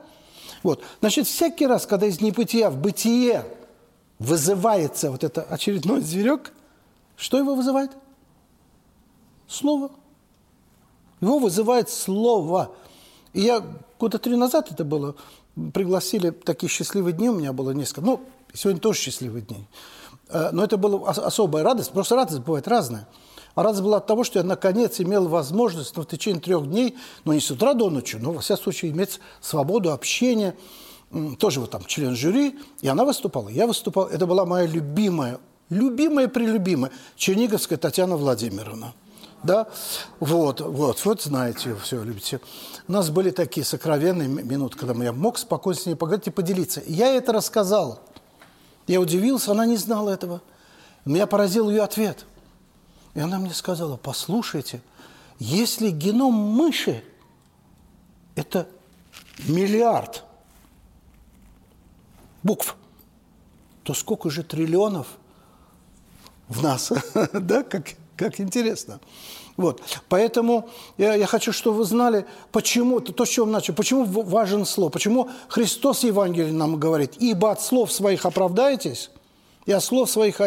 [0.62, 3.44] Вот, значит, всякий раз, когда из небытия в бытие
[4.18, 6.52] вызывается вот это очередной зверек,
[7.16, 7.90] что его вызывает?
[9.48, 9.90] Слово.
[11.20, 12.72] Его вызывает слово.
[13.32, 13.64] И я
[13.98, 15.14] года три назад это было,
[15.72, 18.02] пригласили, такие счастливые дни у меня было несколько.
[18.02, 18.20] Ну,
[18.52, 19.66] сегодня тоже счастливые дни.
[20.28, 21.92] Э, но это была особая радость.
[21.92, 23.08] Просто радость бывает разная.
[23.54, 26.96] А радость была от того, что я наконец имел возможность ну, в течение трех дней,
[27.24, 30.54] ну не с утра до ночи, но во всяком случае иметь свободу общения.
[31.38, 34.06] Тоже вот там член жюри, и она выступала, я выступал.
[34.06, 35.38] Это была моя любимая,
[35.70, 38.92] любимая-прелюбимая Черниговская Татьяна Владимировна
[39.42, 39.68] да,
[40.20, 42.40] вот, вот, вот знаете, все любите.
[42.88, 46.82] У нас были такие сокровенные минуты, когда я мог спокойно с ней поговорить и поделиться.
[46.86, 48.00] я это рассказал.
[48.86, 50.42] Я удивился, она не знала этого.
[51.04, 52.24] Меня поразил ее ответ.
[53.14, 54.82] И она мне сказала, послушайте,
[55.38, 57.02] если геном мыши–
[58.34, 58.68] это
[59.46, 60.24] миллиард
[62.42, 62.76] букв,
[63.82, 65.06] то сколько же триллионов
[66.48, 66.92] в нас,
[67.32, 69.00] да, как, как интересно.
[69.56, 69.80] Вот.
[70.08, 70.68] Поэтому
[70.98, 75.30] я, я хочу, чтобы вы знали, почему, то, с чего начал, почему важен слово, почему
[75.48, 79.10] Христос Евангелие нам говорит, ибо от слов своих оправдаетесь,
[79.64, 80.40] и от слов своих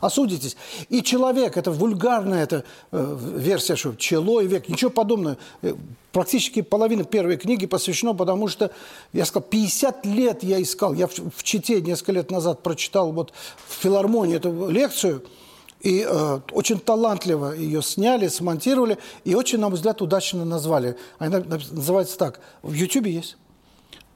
[0.00, 0.56] осудитесь.
[0.88, 5.36] И человек, это вульгарная это, э, версия, что чело век, ничего подобного.
[5.62, 5.74] Э,
[6.12, 8.70] практически половина первой книги посвящена, потому что,
[9.12, 10.94] я сказал, 50 лет я искал.
[10.94, 13.32] Я в Чите несколько лет назад прочитал вот
[13.66, 15.24] в филармонии эту лекцию–
[15.80, 20.96] и э, очень талантливо ее сняли, смонтировали и очень, на мой взгляд, удачно назвали.
[21.18, 22.40] Она называется так.
[22.62, 23.36] В Ютубе есть.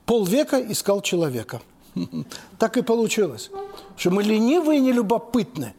[0.06, 1.62] Полвека искал человека.
[2.58, 3.50] Так и получилось.
[3.96, 5.74] Что мы ленивые и нелюбопытны.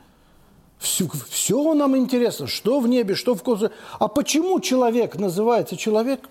[0.77, 3.73] Все, все нам интересно, что в небе, что в космосе.
[3.99, 6.29] А почему человек называется человек?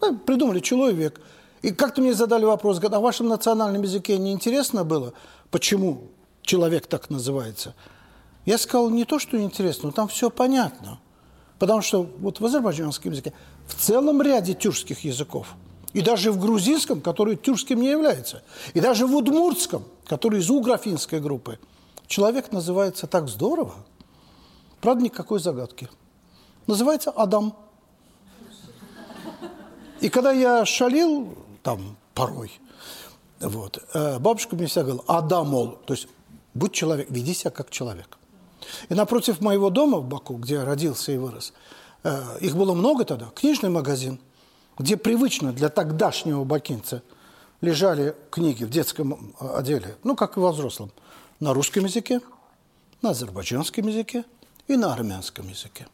[0.00, 1.20] Ну, придумали человек.
[1.62, 5.12] И как-то мне задали вопрос, а в вашем национальном языке не интересно было,
[5.50, 6.08] почему
[6.42, 7.74] человек так называется?
[8.48, 10.98] Я сказал не то, что неинтересно, но там все понятно.
[11.58, 13.34] Потому что вот в азербайджанском языке,
[13.66, 15.48] в целом ряде тюркских языков,
[15.92, 18.42] и даже в грузинском, который тюркским не является,
[18.72, 21.58] и даже в удмуртском, который из угрофинской группы,
[22.06, 23.74] человек называется так здорово,
[24.80, 25.90] правда, никакой загадки.
[26.66, 27.54] Называется Адам.
[30.00, 32.50] И когда я шалил, там, порой,
[33.40, 36.08] вот, э, бабушка мне всегда говорила, Адам, мол, то есть
[36.54, 38.17] будь человек, веди себя как человек.
[38.88, 41.52] И напротив моего дома в Баку, где я родился и вырос,
[42.04, 44.20] э, их было много тогда, книжный магазин,
[44.78, 47.02] где привычно для тогдашнего бакинца
[47.60, 50.90] лежали книги в детском э, отделе, ну, как и во взрослом,
[51.40, 52.20] на русском языке,
[53.02, 54.24] на азербайджанском языке
[54.66, 55.86] и на армянском языке.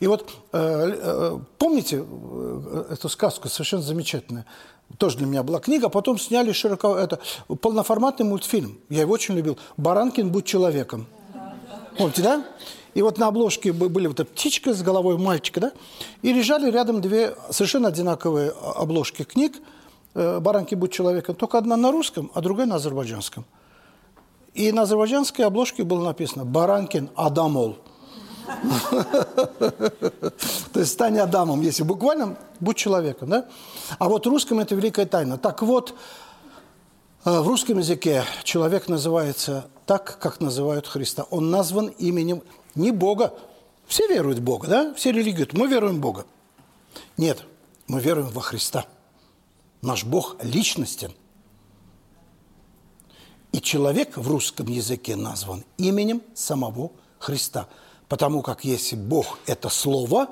[0.00, 2.04] И вот э, помните
[2.90, 4.44] эту сказку, совершенно замечательная,
[4.96, 7.20] тоже для меня была книга, а потом сняли широко, это
[7.60, 11.06] полноформатный мультфильм, я его очень любил, «Баранкин, будь человеком».
[11.98, 12.44] Помните, да?
[12.94, 15.72] И вот на обложке были вот эта птичка с головой мальчика, да?
[16.22, 19.56] И лежали рядом две совершенно одинаковые обложки книг
[20.14, 21.34] э, «Баранки будь человеком».
[21.34, 23.44] Только одна на русском, а другая на азербайджанском.
[24.54, 27.78] И на азербайджанской обложке было написано «Баранкин Адамол».
[30.72, 33.46] То есть стань Адамом, если буквально, будь человеком, да?
[33.98, 35.36] А вот русском это великая тайна.
[35.36, 35.94] Так вот,
[37.42, 41.24] в русском языке человек называется так, как называют Христа.
[41.30, 42.42] Он назван именем
[42.74, 43.34] не Бога.
[43.86, 44.94] Все веруют в Бога, да?
[44.94, 45.48] Все религии.
[45.52, 46.26] Мы веруем в Бога.
[47.16, 47.42] Нет,
[47.86, 48.86] мы веруем во Христа.
[49.82, 51.12] Наш Бог личностен.
[53.52, 57.68] И человек в русском языке назван именем самого Христа.
[58.08, 60.28] Потому как если Бог– это Слово,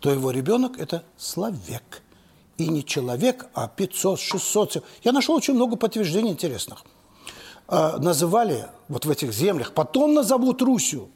[0.00, 2.02] то его ребенок– это словек.
[2.58, 4.84] И не человек, а 500, 600.
[5.04, 6.84] Я нашел очень много подтверждений интересных.
[7.68, 11.08] Э, называли вот в этих землях, потом назовут Русью.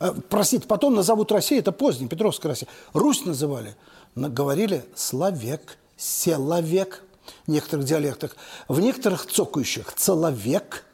[0.00, 2.68] Э, простите, потом назовут Россию, это поздний, Петровская Россия.
[2.94, 3.76] Русь называли.
[4.14, 7.04] Говорили словек, селовек
[7.46, 8.36] в некоторых диалектах.
[8.66, 10.86] В некоторых цокающих– целовек.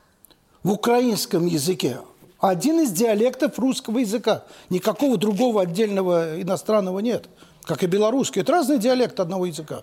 [0.62, 1.98] В украинском языке
[2.40, 4.44] один из диалектов русского языка.
[4.70, 7.28] Никакого другого отдельного иностранного нет.
[7.68, 8.40] Как и белорусский.
[8.40, 9.82] Это разный диалект одного языка.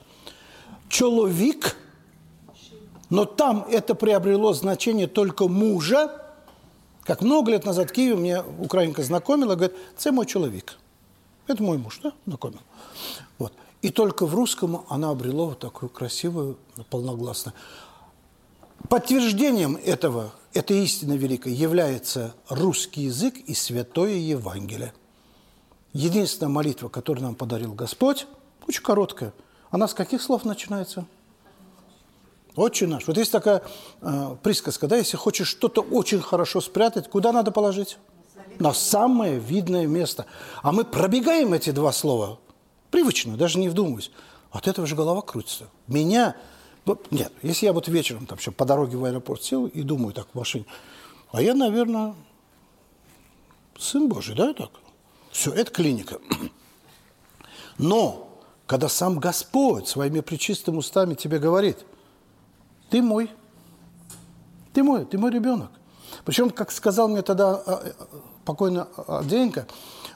[0.89, 1.77] Человек,
[3.11, 6.09] но там это приобрело значение только мужа.
[7.03, 10.79] Как много лет назад в Киеве мне украинка знакомила, говорит, это мой человек.
[11.45, 12.61] Это мой муж, да, знакомил.
[13.37, 13.53] Вот.
[13.83, 16.57] И только в русском она обрела вот такую красивую,
[16.89, 17.53] полногласную.
[18.89, 24.91] Подтверждением этого, этой истины великой является русский язык и Святое Евангелие.
[25.95, 28.27] Единственная молитва, которую нам подарил Господь,
[28.67, 29.31] очень короткая.
[29.69, 31.05] Она с каких слов начинается?
[32.57, 33.07] Отче наш.
[33.07, 33.63] Вот есть такая
[34.01, 37.97] э, присказка, да, если хочешь что-то очень хорошо спрятать, куда надо положить?
[38.59, 40.25] На самое видное место.
[40.63, 42.39] А мы пробегаем эти два слова
[42.91, 44.11] привычно, даже не вдумываясь.
[44.51, 45.69] От этого же голова крутится.
[45.87, 46.35] Меня
[47.09, 50.35] нет, если я вот вечером там, по дороге в аэропорт сел и думаю так в
[50.35, 50.65] машине,
[51.31, 52.15] а я, наверное,
[53.77, 54.71] сын Божий, да, так?
[55.35, 56.19] Все, это клиника.
[57.77, 61.85] Но, когда сам Господь своими причистыми устами тебе говорит,
[62.89, 63.29] ты мой,
[64.71, 65.71] ты мой, ты мой ребенок.
[66.23, 67.91] Причем, как сказал мне тогда а, э,
[68.45, 68.87] покойно
[69.25, 69.67] Денька,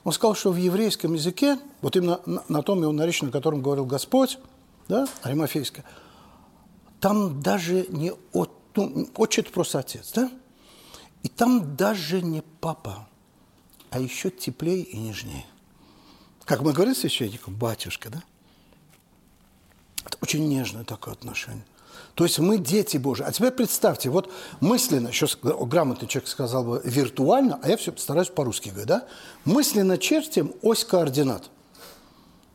[0.06, 3.86] он сказал, что в еврейском языке, вот именно на том его наречии, на котором говорил
[3.86, 4.40] Господь,
[4.88, 5.84] да, аримафейское,
[7.02, 10.32] там даже не от, ну, отчет просто отец, да?
[11.24, 13.09] И там даже не папа,
[13.92, 15.46] а еще теплее и нежнее.
[16.46, 18.24] Как мы говорим священнику, батюшка, да?
[20.06, 21.66] Это очень нежное такое отношение.
[22.16, 23.24] То есть мы дети Божьи.
[23.24, 28.30] А теперь представьте, вот мысленно, еще грамотный человек сказал бы виртуально, а я все стараюсь
[28.30, 29.08] по-русски говорить, да?
[29.46, 31.50] Мысленно чертим ось координат.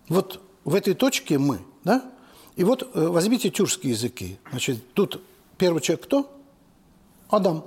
[0.08, 2.10] Вот в этой точке мы, да?
[2.56, 4.38] И вот э, возьмите тюркские языки.
[4.50, 5.22] Значит, тут
[5.56, 6.30] первый человек кто?
[7.28, 7.64] Адам.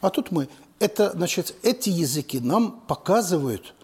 [0.00, 0.48] А тут мы.
[0.78, 3.74] Это, значит, эти языки нам показывают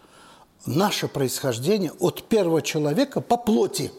[0.66, 3.92] наше происхождение от первого человека по плоти.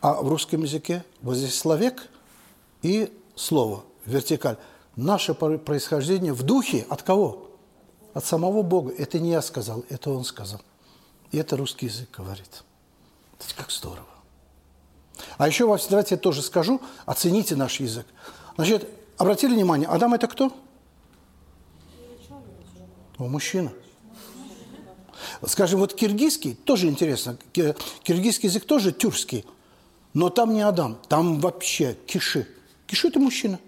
[0.00, 2.08] А в русском языке вот здесь словек
[2.82, 4.56] и слово, вертикаль.
[4.96, 7.50] Наше происхождение в духе от кого?
[8.14, 8.92] От самого Бога.
[8.96, 10.60] Это не я сказал, это Он сказал.
[11.30, 12.64] И это русский язык говорит.
[13.38, 14.06] Это как здорово.
[15.36, 18.06] А еще давайте я тоже скажу, оцените наш язык.
[18.56, 18.88] Значит,
[19.18, 20.52] обратили внимание, Адам это кто?
[23.18, 23.72] О, мужчина.
[25.44, 29.44] Скажем, вот киргизский, тоже интересно, киргизский язык тоже тюркский,
[30.14, 32.46] но там не Адам, там вообще Киши.
[32.86, 33.58] Киши– это мужчина.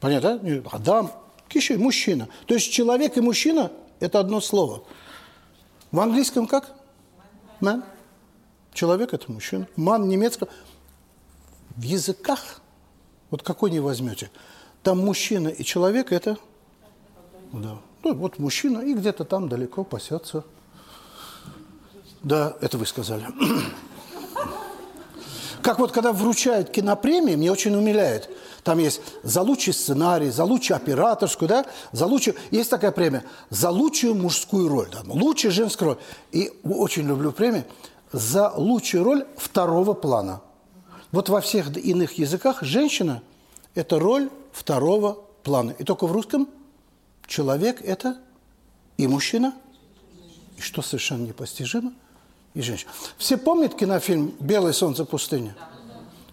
[0.00, 0.62] Понятно, да?
[0.70, 1.10] Адам,
[1.48, 2.28] Киши– мужчина.
[2.46, 4.84] То есть человек и мужчина– это одно слово.
[5.90, 6.74] В английском как?
[7.60, 7.82] Man.
[8.72, 9.66] Человек– это мужчина.
[9.76, 10.50] Ман немецкого.
[11.76, 12.60] В языках,
[13.34, 14.30] вот какой не возьмете,
[14.84, 16.38] там мужчина и человек– это…
[17.52, 17.78] Да.
[18.04, 20.44] Ну, вот мужчина и где-то там далеко пасется.
[22.22, 23.26] Да, это вы сказали.
[25.62, 28.30] Как вот когда вручают кинопремии, мне очень умиляет.
[28.62, 32.36] Там есть за лучший сценарий, за лучшую операторскую, да, за лучшую...
[32.52, 35.98] Есть такая премия за лучшую мужскую роль, да, лучшую женскую роль.
[36.30, 37.64] И очень люблю премию
[38.12, 40.40] за лучшую роль второго плана.
[41.14, 43.22] Вот во всех иных языках женщина–
[43.76, 45.70] это роль второго плана.
[45.70, 46.48] И только в русском
[47.28, 48.18] человек– это
[48.96, 49.54] и мужчина,
[50.56, 51.92] и что совершенно непостижимо–
[52.54, 52.88] и женщин.
[53.16, 55.54] Все помнят кинофильм «Белое солнце пустыни»?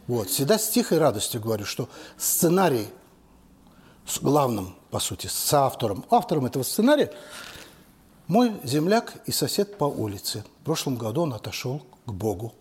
[0.08, 1.88] Вот, всегда с тихой радостью говорю, что
[2.18, 2.88] сценарий
[4.08, 7.14] с главным, по сути, с автором, автором этого сценария
[8.26, 10.44] мой земляк и сосед по улице.
[10.62, 12.56] В прошлом году он отошел к Богу.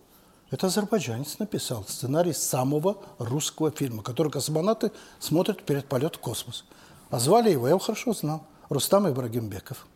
[0.51, 6.65] Это азербайджанец написал сценарий самого русского фильма, который космонавты смотрят перед полет в космос.
[7.09, 9.87] А звали его, я его хорошо знал, Рустам Ибрагимбеков.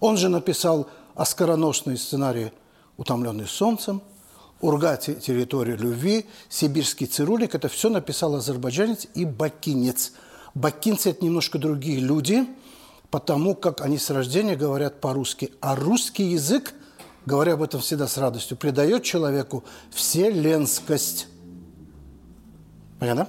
[0.00, 2.52] Он же написал оскароносные сценарии
[2.96, 4.02] «Утомленный солнцем»,
[4.60, 4.96] «Урга.
[4.96, 10.12] Территория любви», «Сибирский цирулик»– это все написал азербайджанец и бакинец.
[10.54, 12.46] Бакинцы– это немножко другие люди,
[13.10, 15.52] потому как они с рождения говорят по-русски.
[15.60, 16.74] А русский язык,
[17.26, 21.28] говоря об этом всегда с радостью, придает человеку вселенскость.
[22.98, 23.28] Понятно?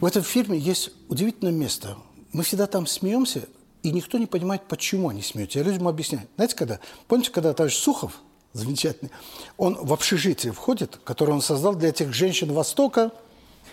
[0.00, 1.96] В этом фильме есть удивительное место–
[2.32, 3.48] мы всегда там смеемся,
[3.82, 5.58] и никто не понимает, почему они смеются.
[5.58, 6.26] Я людям объясняю.
[6.36, 6.80] Знаете, когда?
[7.06, 8.20] Помните, когда товарищ Сухов,
[8.52, 9.10] замечательный,
[9.56, 13.12] он в общежитие входит, которое он создал для этих женщин Востока,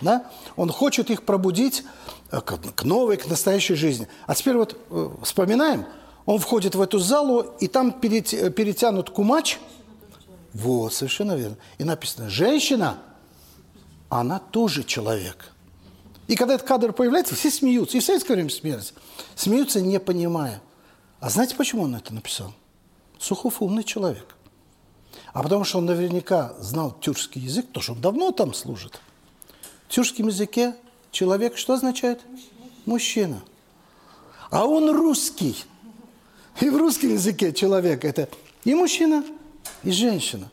[0.02, 0.30] да?
[0.56, 1.82] Он хочет их пробудить
[2.30, 4.08] э, к новой, к настоящей жизни.
[4.26, 5.86] А теперь вот э, вспоминаем,
[6.26, 9.58] он входит в эту залу, и там перетянут кумач.
[10.52, 11.56] Вот, совершенно верно.
[11.78, 12.98] И написано, женщина,
[14.08, 15.52] она тоже человек.
[16.26, 17.96] И когда этот кадр появляется, все смеются.
[17.96, 18.92] И в советское время смеялись.
[19.36, 20.60] Смеются, не понимая.
[21.20, 22.52] А знаете, почему он это написал?
[23.18, 24.34] Сухов умный человек.
[25.32, 29.00] А потому что он наверняка знал тюркский язык, потому что он давно там служит.
[29.86, 30.74] В тюркском языке
[31.12, 32.20] человек что означает?
[32.84, 33.42] Мужчина.
[34.50, 35.56] А он русский.
[36.60, 38.28] И в русском языке человек– это
[38.64, 39.24] и мужчина,
[39.82, 40.50] и женщина.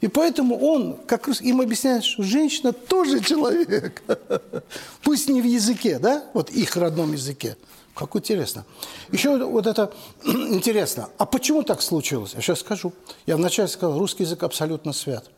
[0.00, 4.02] И поэтому он, как им объясняет, что женщина тоже человек.
[5.02, 7.56] Пусть не в языке, да, вот их родном языке.
[7.94, 8.64] Как интересно.
[9.10, 9.92] Еще вот это
[10.24, 11.08] интересно.
[11.18, 12.34] А почему так случилось?
[12.34, 12.92] Я сейчас скажу.
[13.26, 15.28] Я вначале сказал, русский язык абсолютно свят.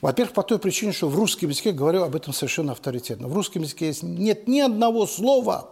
[0.00, 3.62] Во-первых, по той причине, что в русском языке, говорю об этом совершенно авторитетно, в русском
[3.62, 5.70] языке есть, нет ни одного слова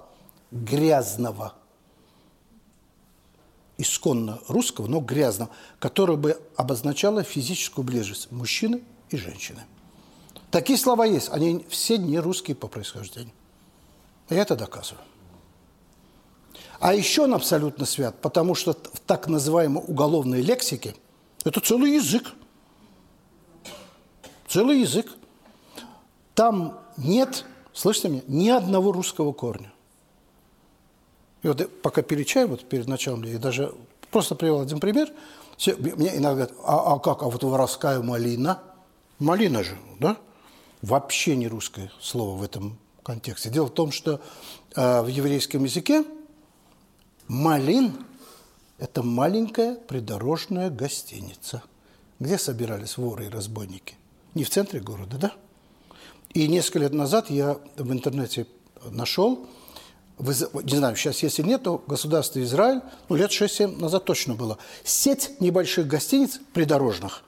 [0.53, 1.55] грязного,
[3.83, 9.63] исконно русского, но грязного, которое бы обозначало физическую близость мужчины и женщины.
[10.51, 13.33] Такие слова есть, они все не русские по происхождению.
[14.29, 15.03] И это доказываю.
[16.79, 20.95] А еще он абсолютно свят, потому что в так называемой уголовной лексике
[21.45, 22.33] это целый язык.
[24.49, 25.11] Целый язык.
[26.35, 29.72] Там нет, слышите меня, ни одного русского корня.
[31.43, 33.75] И вот пока перечаю, вот перед началом, я даже
[34.11, 35.11] просто привел один пример.
[35.57, 38.63] Все, мне иногда говорят, а, а как, а вот воровская малина?
[39.19, 40.17] Малина же, да?
[40.83, 43.51] Вообще не русское слово в этом контексте.
[43.51, 44.21] Дело в том, что
[44.75, 46.05] э, в еврейском языке
[47.29, 48.05] малин–
[48.79, 51.63] это маленькая придорожная гостиница,
[52.19, 53.95] где собирались воры и разбойники.
[54.35, 55.33] Не в центре города, да?
[56.35, 58.47] И несколько лет назад я в интернете
[58.91, 59.47] нашел
[60.19, 65.41] не знаю, сейчас если нет, то государство Израиль, ну, лет 6-7 назад точно было, сеть
[65.41, 67.23] небольших гостиниц придорожных,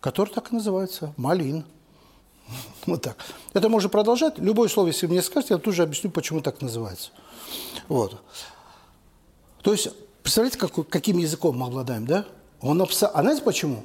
[0.00, 1.64] которые так и называются, Малин.
[2.86, 3.16] Вот так.
[3.52, 4.38] Это можно продолжать.
[4.38, 7.10] Любое слово, если мне скажете, я тут же объясню, почему так называется.
[7.88, 8.20] Вот.
[9.62, 9.88] То есть,
[10.22, 12.26] представляете, как, каким языком мы обладаем, да?
[12.60, 13.08] Он обса...
[13.08, 13.84] А знаете почему?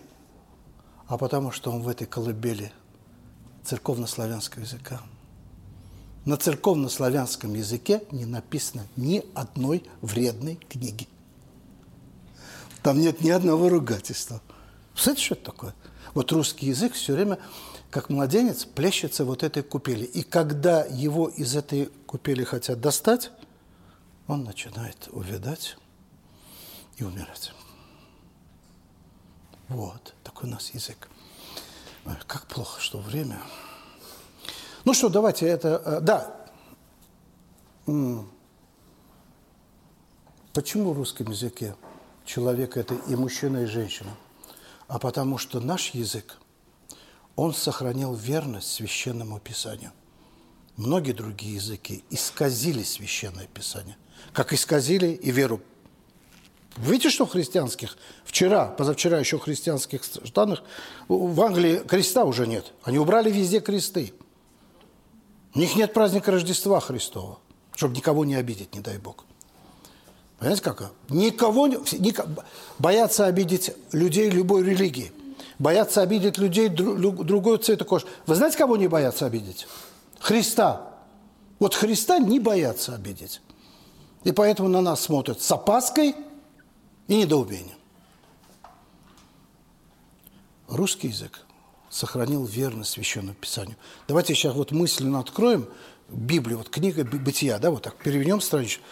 [1.07, 2.71] А потому что он в этой колыбели
[3.63, 5.01] церковно-славянского языка
[6.27, 11.07] на церковно-славянском языке не написано ни одной вредной книги.
[12.83, 14.41] Там нет ни одного ругательства.
[14.93, 15.75] Знаете, что это такое?
[16.13, 17.39] Вот русский язык все время,
[17.89, 20.03] как младенец, плещется вот этой купели.
[20.03, 23.31] И когда его из этой купели хотят достать,
[24.27, 25.77] он начинает увядать
[26.97, 27.53] и умирать.
[29.69, 31.07] Вот, такой у нас язык.
[32.27, 33.39] как плохо, что время...
[34.87, 35.81] Ну что, давайте это...
[35.85, 36.33] Э, да.
[40.53, 41.75] Почему в русском языке
[42.23, 44.11] человек– это и мужчина, и женщина?
[44.87, 46.37] А потому что наш язык,
[47.35, 49.91] он сохранил верность священному писанию.
[50.77, 53.97] Многие другие языки исказили священное писание,
[54.31, 55.59] как исказили и веру.
[56.77, 57.97] Видите, что в христианских?
[58.23, 60.63] Вчера, позавчера еще в христианских странах
[61.09, 62.71] в Англии креста уже нет.
[62.83, 64.13] Они убрали везде кресты.
[65.55, 67.39] У них нет праздника Рождества Христова,
[67.75, 69.25] чтобы никого не обидеть, не дай Бог.
[70.39, 70.91] Понимаете, как?
[71.09, 72.29] Никого, никого
[72.77, 75.11] боятся обидеть людей любой религии.
[75.57, 78.05] Боятся обидеть людей другой цвета кожи.
[78.27, 79.67] Вы знаете, кого не боятся обидеть?
[80.19, 80.93] Христа.
[81.57, 83.41] Вот Христа не боятся обидеть.
[84.23, 86.15] И поэтому на нас смотрят с опаской
[87.07, 87.77] и недоумением.
[90.67, 91.46] Русский язык
[91.89, 93.77] сохранил верность Священному Писанию.
[94.07, 95.67] Давайте сейчас вот мысленно откроем
[96.09, 98.83] Библию, вот книга Бытия, да, вот так перевернем страничку.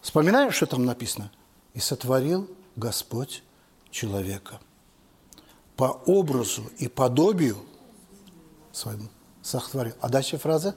[0.00, 1.30] Вспоминаем, что там написано?
[1.74, 3.42] «И сотворил Господь
[3.90, 4.60] человека
[5.76, 7.56] по образу и подобию
[8.72, 9.08] своему
[9.42, 9.94] сотворил».
[10.00, 10.76] А дальше фраза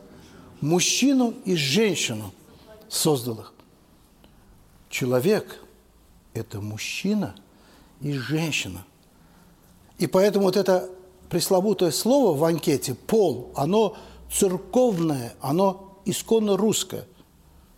[0.62, 2.34] «мужчину и женщину
[2.88, 3.54] создал их».
[4.90, 5.60] Человек–
[6.34, 7.36] это мужчина
[8.00, 8.86] и женщина.
[9.98, 10.90] И поэтому вот это
[11.30, 13.96] пресловутое слово в анкете «пол», оно
[14.32, 17.06] церковное, оно исконно русское.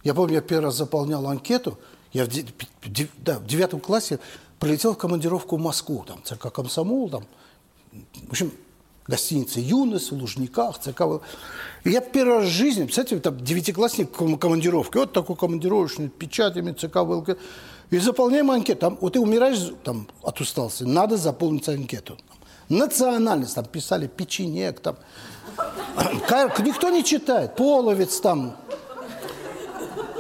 [0.03, 1.77] Я помню, я первый раз заполнял анкету,
[2.13, 2.29] я в,
[3.17, 4.19] да, в девятом классе
[4.59, 7.25] прилетел в командировку в Москву, там, церковь комсомол, там,
[8.27, 8.51] в общем,
[9.07, 11.01] гостиница «Юность» в Лужниках, ЦК.
[11.83, 16.97] И я первый раз в жизни, представляете, там девятиклассник командировки, вот такой командировочный, печатями ЦК
[17.89, 18.81] и заполняем анкету.
[18.81, 22.17] Там, вот ты умираешь там, от усталости, надо заполнить анкету.
[22.69, 24.97] Национальность, там писали печенек, там.
[26.59, 28.57] Никто не читает, половец там.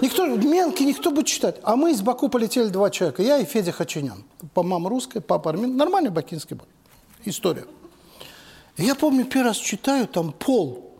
[0.01, 1.57] Никто, мелкий, никто будет читать.
[1.63, 4.23] А мы из Баку полетели два человека, я и Федя Хачинян.
[4.53, 5.75] По мама русская, папа армян.
[5.75, 6.65] Нормальный бакинский был.
[7.25, 7.65] История.
[8.77, 10.93] Я помню, первый раз читаю, там пол.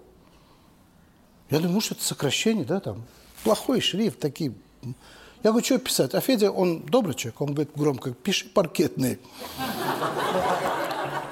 [1.52, 3.04] Я думаю, может, это сокращение, да, там.
[3.44, 4.54] Плохой шрифт, такие.
[5.44, 6.16] Я говорю, что писать?
[6.16, 9.20] А Федя, он добрый человек, он говорит громко, пиши паркетный.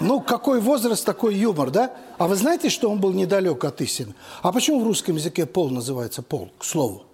[0.06, 1.92] Ну, какой возраст, такой юмор, да?
[2.20, 4.14] А вы знаете, что он был недалек от истины?
[4.44, 7.06] А почему в русском языке пол называется пол, к слову?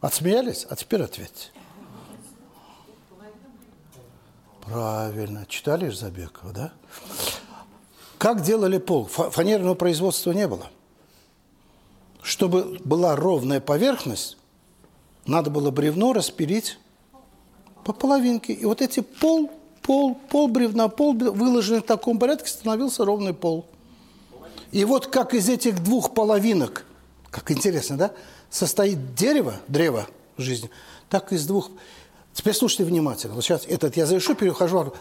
[0.00, 0.64] Отсмеялись?
[0.70, 1.48] А теперь ответьте.
[4.60, 5.46] Правильно.
[5.46, 6.72] Читали же Забекова, да?
[8.18, 9.06] Как делали пол?
[9.06, 10.70] Фанерного производства не было.
[12.22, 14.38] Чтобы была ровная поверхность,
[15.26, 16.78] надо было бревно распилить
[17.82, 18.52] по половинке.
[18.52, 19.50] И вот эти пол,
[19.82, 23.66] пол, пол бревна, пол выложенный в таком порядке, становился ровный пол.
[24.70, 26.86] И вот как из этих двух половинок,
[27.30, 28.12] как интересно, да,
[28.50, 30.06] состоит дерево, древо
[30.38, 30.70] жизни,
[31.08, 31.70] так из двух...
[32.32, 33.34] Теперь слушайте внимательно.
[33.34, 34.94] Вот сейчас этот я завершу, перехожу.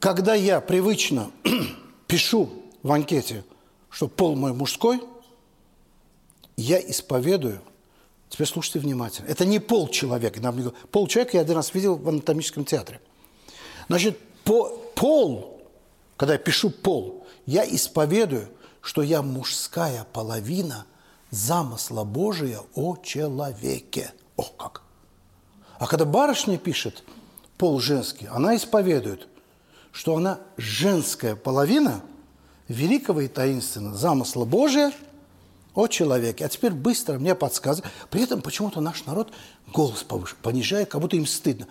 [0.00, 1.30] Когда я привычно
[2.08, 2.50] пишу
[2.82, 3.44] в анкете,
[3.90, 5.00] что пол мой мужской,
[6.56, 7.60] я исповедую,
[8.28, 10.40] теперь слушайте внимательно, это не пол человека.
[10.90, 13.00] Пол человека я один раз видел в анатомическом театре.
[13.88, 15.62] Значит, по, пол,
[16.16, 18.48] когда я пишу пол, я исповедую,
[18.80, 20.86] что я мужская половина
[21.30, 24.12] замысла Божия о человеке.
[24.36, 24.82] О, как!
[25.78, 27.04] А когда барышня пишет
[27.56, 29.28] пол женский, она исповедует,
[29.92, 32.02] что она женская половина
[32.68, 34.92] великого и таинственного замысла Божия
[35.74, 36.44] о человеке.
[36.44, 37.92] А теперь быстро мне подсказывает.
[38.10, 39.32] При этом почему-то наш народ
[39.72, 41.66] голос повыше, понижает, как будто им стыдно.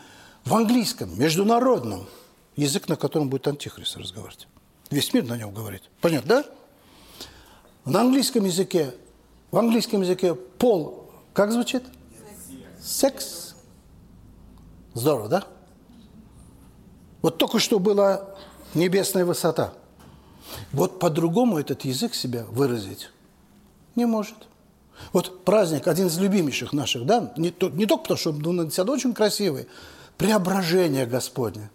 [0.48, 2.08] В английском, международном,
[2.56, 4.48] язык, на котором будет антихрист разговаривать.
[4.90, 5.82] Весь мир на нем говорит.
[6.00, 6.46] Понятно, да?
[7.84, 8.96] На английском языке,
[9.52, 11.84] в английском языке пол, как звучит?
[12.82, 13.56] Секс.
[14.94, 15.44] Здорово, да?
[17.22, 18.30] Вот только что была
[18.74, 19.74] небесная высота.
[20.72, 23.10] Вот по-другому этот язык себя выразить
[23.98, 24.38] не может.
[25.12, 28.94] Вот праздник, один из любимейших наших, да, не, не только потому, что он ну, действительно
[28.94, 29.68] очень красивый,
[30.18, 31.70] преображение Господне,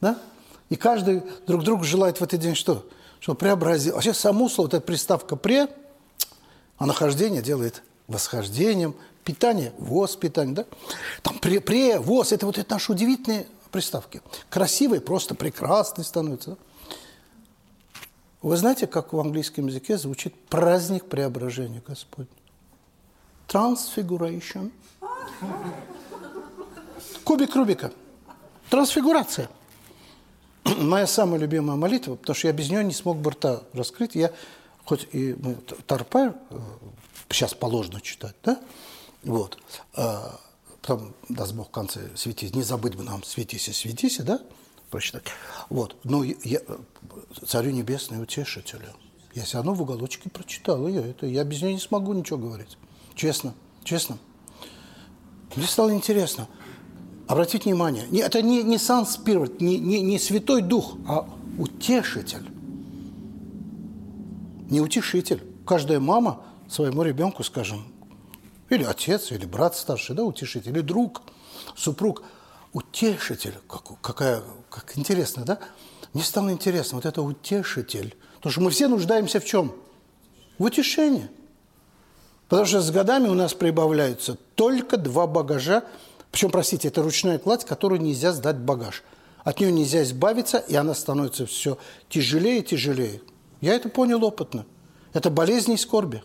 [0.00, 0.18] да?
[0.68, 2.88] И каждый друг другу желает в этот день что?
[3.18, 3.94] Что преобразил.
[3.94, 5.68] Вообще само слово, вот эта приставка «пре»,
[6.78, 8.94] а нахождение делает восхождением,
[9.24, 10.64] питание, воз, питание, да?
[11.22, 14.22] Там пре, пре, воз, это вот это наши удивительные приставки.
[14.48, 16.56] Красивые, просто прекрасные становятся.
[18.42, 22.30] Вы знаете, как в английском языке звучит праздник преображения Господня?
[23.48, 24.70] Transfiguration.
[27.24, 27.92] Кубик Рубика.
[28.68, 29.48] Трансфигурация.
[30.64, 34.14] Моя самая любимая молитва, потому что я без нее не смог бы рта раскрыть.
[34.14, 34.32] Я,
[34.84, 35.54] хоть и мы,
[35.86, 36.34] Тарпа
[37.28, 38.60] сейчас положено читать, да?
[39.22, 39.58] Вот.
[39.94, 40.38] А,
[40.80, 42.54] потом, даст Бог, в конце светись.
[42.54, 44.40] Не забыть бы нам светись и светись, да?
[44.90, 45.24] Прочитать.
[45.68, 45.96] Вот.
[46.04, 46.60] Но я,
[47.46, 48.92] Царю Небесный Утешителю.
[49.34, 51.10] Я все равно в уголочке прочитал ее.
[51.10, 52.76] Это, я без нее не смогу ничего говорить.
[53.14, 54.18] Честно, честно.
[55.54, 56.48] Мне стало интересно.
[57.30, 61.28] Обратите внимание, это не, не Сан Спирит, не, не, не Святой Дух, а
[61.58, 62.44] утешитель.
[64.68, 65.40] Не утешитель.
[65.64, 67.84] Каждая мама своему ребенку, скажем,
[68.68, 71.22] или отец, или брат старший, да, утешитель, или друг,
[71.76, 72.24] супруг,
[72.72, 73.54] утешитель.
[73.68, 75.60] Как, какая, как интересно, да?
[76.12, 78.16] Мне стало интересно, вот это утешитель.
[78.38, 79.72] Потому что мы все нуждаемся в чем?
[80.58, 81.30] В утешении.
[82.48, 85.84] Потому что с годами у нас прибавляются только два багажа.
[86.30, 89.02] Причем, простите, это ручная кладь, которую нельзя сдать в багаж.
[89.42, 91.78] От нее нельзя избавиться, и она становится все
[92.08, 93.20] тяжелее и тяжелее.
[93.60, 94.66] Я это понял опытно.
[95.12, 96.22] Это болезни и скорби.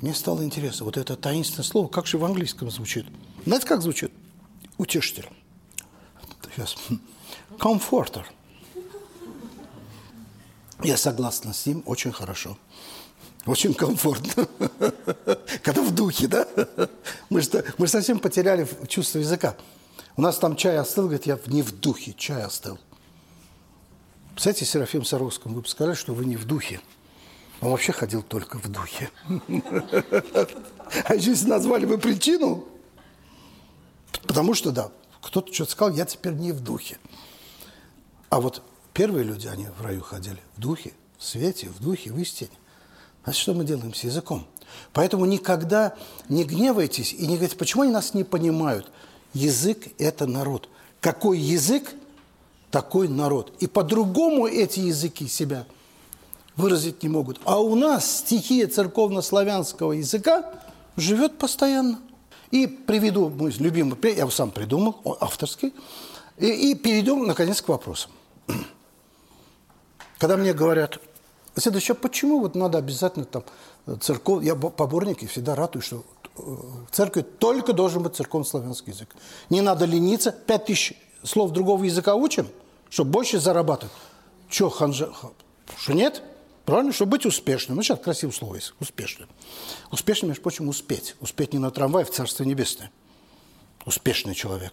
[0.00, 3.06] Мне стало интересно, вот это таинственное слово, как же в английском звучит?
[3.46, 4.12] Знаете, как звучит?
[4.76, 5.28] Утешитель.
[6.54, 6.76] Сейчас.
[7.58, 8.30] Комфортер.
[10.82, 12.58] Я согласна с ним, очень хорошо.
[13.46, 14.48] Очень комфортно.
[15.62, 16.46] Когда в духе, да?
[17.28, 19.56] Мы же, мы же совсем потеряли чувство языка.
[20.16, 22.78] У нас там чай остыл, говорит, я не в духе, чай остыл.
[24.30, 26.80] Представляете, Серафим Саровскому, вы бы сказали, что вы не в духе.
[27.60, 29.10] Он вообще ходил только в духе.
[31.04, 32.66] А если назвали бы причину,
[34.26, 34.90] потому что, да,
[35.22, 36.98] кто-то что-то сказал, я теперь не в духе.
[38.28, 38.62] А вот
[38.92, 42.50] первые люди, они в раю ходили в духе, в свете, в духе, в истине.
[43.24, 44.46] Значит, что мы делаем с языком?
[44.92, 45.94] Поэтому никогда
[46.28, 48.90] не гневайтесь и не говорите, почему они нас не понимают.
[49.32, 50.68] Язык– это народ.
[51.00, 51.94] Какой язык,
[52.70, 53.52] такой народ.
[53.60, 55.66] И по-другому эти языки себя
[56.56, 57.40] выразить не могут.
[57.44, 60.50] А у нас стихия церковно-славянского языка
[60.96, 62.00] живет постоянно.
[62.50, 65.72] И приведу мой любимый, я его сам придумал, он авторский,
[66.36, 68.12] и, и перейдем, наконец, к вопросам.
[70.18, 71.00] Когда мне говорят,
[71.60, 73.44] следующее, почему вот надо обязательно там
[74.00, 76.04] церковь, я поборник и всегда радую, что
[76.36, 79.14] э, в церкви только должен быть церковно-славянский язык.
[79.50, 82.48] Не надо лениться, пять тысяч слов другого языка учим,
[82.90, 83.94] чтобы больше зарабатывать.
[84.48, 85.10] Что, ханжа,
[85.78, 86.22] что нет?
[86.64, 86.92] Правильно?
[86.92, 87.76] Чтобы быть успешным.
[87.76, 88.72] Ну, сейчас красивое слово есть.
[88.80, 89.28] Успешным.
[89.90, 91.14] Успешным, между прочим, успеть.
[91.20, 92.90] Успеть не на трамвай в Царство Небесное.
[93.84, 94.72] Успешный человек.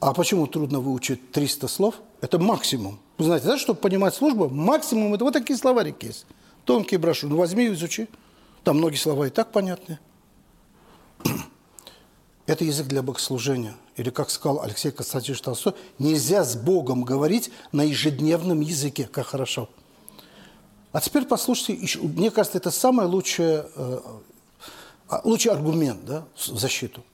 [0.00, 1.96] А почему трудно выучить 300 слов?
[2.20, 3.00] Это максимум.
[3.18, 6.26] Вы знаете, да, чтобы понимать службу, максимум это вот такие словарики есть.
[6.64, 7.32] Тонкие брошюры.
[7.32, 8.08] Ну, возьми и изучи.
[8.64, 9.98] Там многие слова и так понятны.
[12.46, 13.74] Это язык для богослужения.
[13.96, 19.08] Или, как сказал Алексей Константинович Толстой, нельзя с Богом говорить на ежедневном языке.
[19.10, 19.68] Как хорошо.
[20.92, 24.00] А теперь послушайте, еще, мне кажется, это самый лучший, э,
[25.08, 27.04] а, лучший аргумент да, в защиту.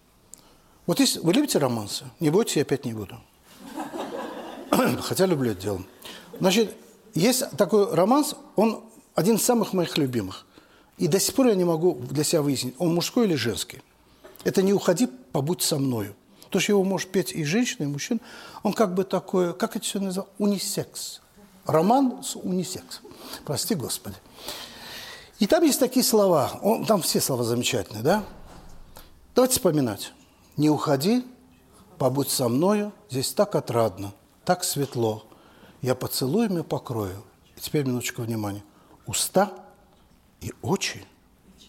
[0.87, 3.21] Вот если вы любите романсы, не бойтесь, я опять не буду.
[5.03, 5.83] Хотя люблю это дело.
[6.41, 6.75] Значит,
[7.15, 8.85] есть такой романс, он
[9.15, 10.47] один из самых моих любимых.
[10.99, 13.83] И до сих пор я не могу для себя выяснить, он мужской или женский.
[14.45, 16.15] Это «Не уходи, побудь со мною».
[16.49, 18.21] То, что его может петь и женщина, и мужчина,
[18.63, 21.21] он как бы такой, как это все называется, унисекс.
[21.65, 23.01] Роман с унисекс.
[23.45, 24.17] Прости, Господи.
[25.39, 26.53] И там есть такие слова.
[26.63, 28.25] Он, там все слова замечательные, да?
[29.35, 30.13] Давайте вспоминать.
[30.57, 31.25] «Не уходи,
[31.99, 34.13] побудь со мною, здесь так отрадно,
[34.45, 35.25] так светло.
[35.81, 37.25] Я поцелуем и покрою».
[37.57, 38.65] И теперь минуточку внимания.
[39.07, 39.53] Уста
[40.41, 41.05] и очи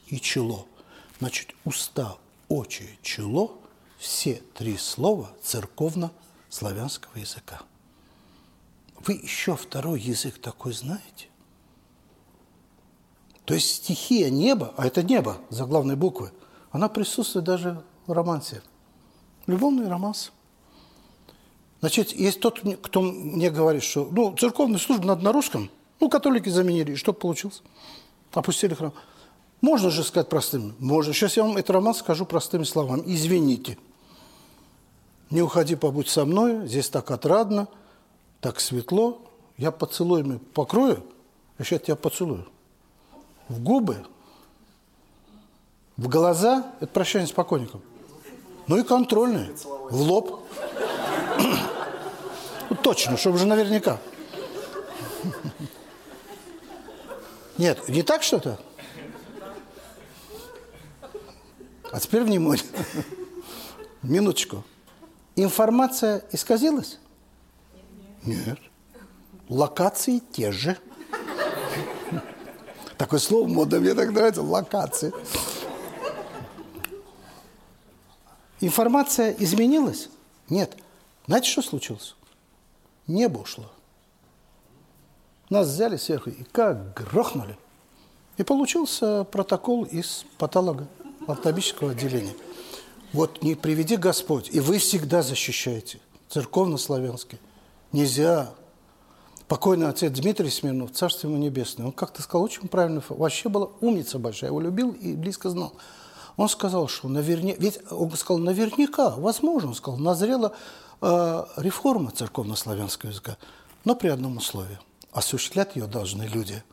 [0.08, 0.68] и чело.
[1.20, 2.18] Значит, уста,
[2.50, 3.60] очи, чело–
[3.98, 7.62] все три слова церковно-славянского языка.
[9.00, 11.28] Вы еще второй язык такой знаете?
[13.46, 16.34] То есть стихия неба, а это небо за главной буквы,
[16.72, 18.62] она присутствует даже в романсе.
[19.48, 20.34] Любовный романс.
[21.84, 25.70] Значит, есть тот, кто мне говорит, что ну, церковная служба надо на русском,
[26.00, 27.62] ну, католики заменили, и что получилось?
[28.32, 28.94] Опустили храм.
[29.60, 30.76] Можно же сказать простым?
[30.80, 31.12] Можно.
[31.12, 33.04] Сейчас я вам этот роман скажу простыми словами.
[33.06, 33.78] Извините.
[35.30, 37.68] Не уходи, побудь со мной, здесь так отрадно,
[38.40, 39.22] так светло.
[39.58, 41.04] Я поцелуями покрою,
[41.58, 42.48] а сейчас тебя поцелую
[43.50, 43.98] в губы,
[45.98, 47.82] в глаза– это прощание с покойником.
[48.68, 50.40] Ну и контрольные, в лоб.
[52.70, 54.00] Ну, точно, чтобы же наверняка.
[57.58, 58.60] Нет, не так что-то?
[61.92, 62.66] А теперь внимание.
[64.02, 64.64] Минуточку.
[65.36, 67.00] Информация исказилась?
[68.24, 68.60] Нет.
[69.50, 70.78] Локации те же.
[72.98, 75.12] Такое слово модно, мне так нравится, локация.
[78.62, 80.10] Информация изменилась?
[80.50, 80.78] Нет.
[81.28, 82.16] Знаете, что случилось?
[83.08, 83.66] Небо ушло.
[85.50, 87.58] Нас взяли сверху и как грохнули.
[88.38, 90.88] И получился протокол из патолога
[91.28, 92.34] автоматического отделения.
[93.12, 96.00] Вот не приведи Господь, и вы всегда защищаете.
[96.30, 97.40] Церковно-славянский.
[97.92, 98.52] Нельзя
[99.48, 104.18] покойный отец Дмитрий Смирнов, царство ему небесное, он как-то сказал очень правильно, вообще была умница
[104.18, 105.74] большая, его любил и близко знал.
[106.38, 110.54] Он сказал, что наверняка, ведь он сказал, наверняка, возможно, он сказал, назрела
[111.04, 113.38] э, реформа церковно-славянского языка,
[113.84, 114.80] но при одном условии.
[115.12, 116.64] Осуществлять ее должны люди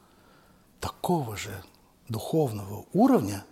[0.78, 1.62] такого же
[2.08, 3.44] духовного уровня,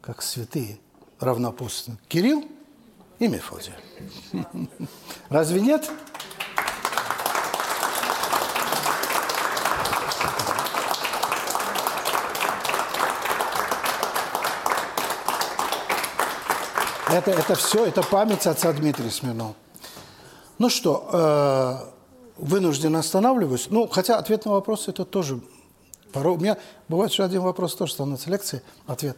[0.00, 0.78] как святые
[1.20, 2.44] равноапостольные Кирилл
[3.18, 3.74] и Мефодий.
[5.28, 5.90] Разве нет?
[17.10, 19.54] Это, это все, это память отца Дмитрия Смирнова.
[20.58, 23.68] Ну что, э, вынужден останавливаюсь.
[23.70, 25.40] Ну, хотя ответ на вопрос это тоже...
[26.12, 26.56] Порой, у меня
[26.88, 29.16] бывает, что один вопрос тоже становится лекцией, ответ.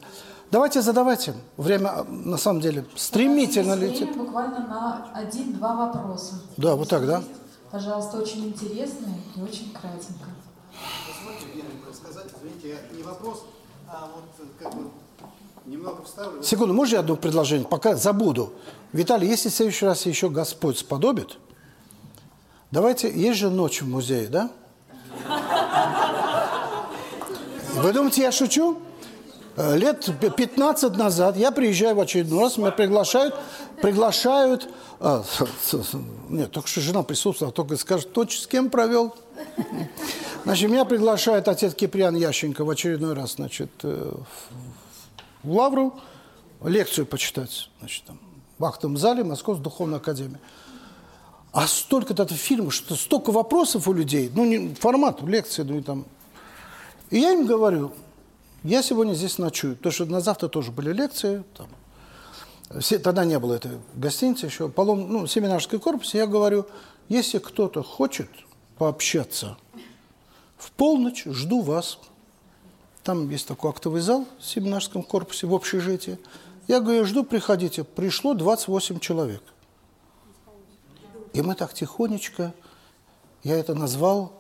[0.50, 1.34] Давайте задавайте.
[1.56, 4.08] Время, на самом деле, стремительно летит.
[4.08, 6.42] Время буквально на один-два вопроса.
[6.56, 7.22] Да, вот так, да?
[7.70, 9.06] Пожалуйста, очень интересно
[9.36, 10.30] и очень кратенько.
[11.06, 13.44] Позвольте, Ирина, сказать, извините, не вопрос,
[13.88, 14.90] А вот как бы
[15.70, 16.42] немного вставлю.
[16.42, 17.66] Секунду, можно я одно предложение?
[17.66, 18.52] Пока забуду.
[18.92, 21.38] Виталий, если в следующий раз еще Господь сподобит,
[22.70, 24.51] давайте, есть же ночь в музее, да?
[27.74, 28.78] Вы думаете, я шучу?
[29.56, 33.34] Э, лет 15 назад я приезжаю в очередной раз, меня приглашают,
[33.80, 34.68] приглашают,
[34.98, 35.24] а,
[36.28, 39.14] нет, только что жена присутствовала, только скажет, точно с кем провел.
[40.44, 44.12] Значит, меня приглашает отец Киприан Ященко в очередной раз, значит, э,
[45.42, 45.98] в Лавру
[46.62, 48.18] лекцию почитать, значит, там,
[48.58, 50.38] в актовом зале Московской духовной академии.
[51.52, 56.04] А столько-то фильмов, что столько вопросов у людей, ну, не формат лекции, ну, и там.
[57.10, 57.92] И я им говорю,
[58.62, 61.68] я сегодня здесь ночую, потому что на завтра тоже были лекции, там,
[62.80, 66.66] все, тогда не было этой гостиницы еще, полом, ну, семинарский корпус, я говорю,
[67.08, 68.28] если кто-то хочет
[68.78, 69.56] пообщаться,
[70.56, 71.98] в полночь жду вас.
[73.02, 76.18] Там есть такой актовый зал в семинарском корпусе, в общежитии.
[76.68, 77.85] Я говорю, жду, приходите.
[77.85, 79.43] Пришло 28 человек.
[81.32, 82.52] И мы так тихонечко,
[83.43, 84.32] я это назвал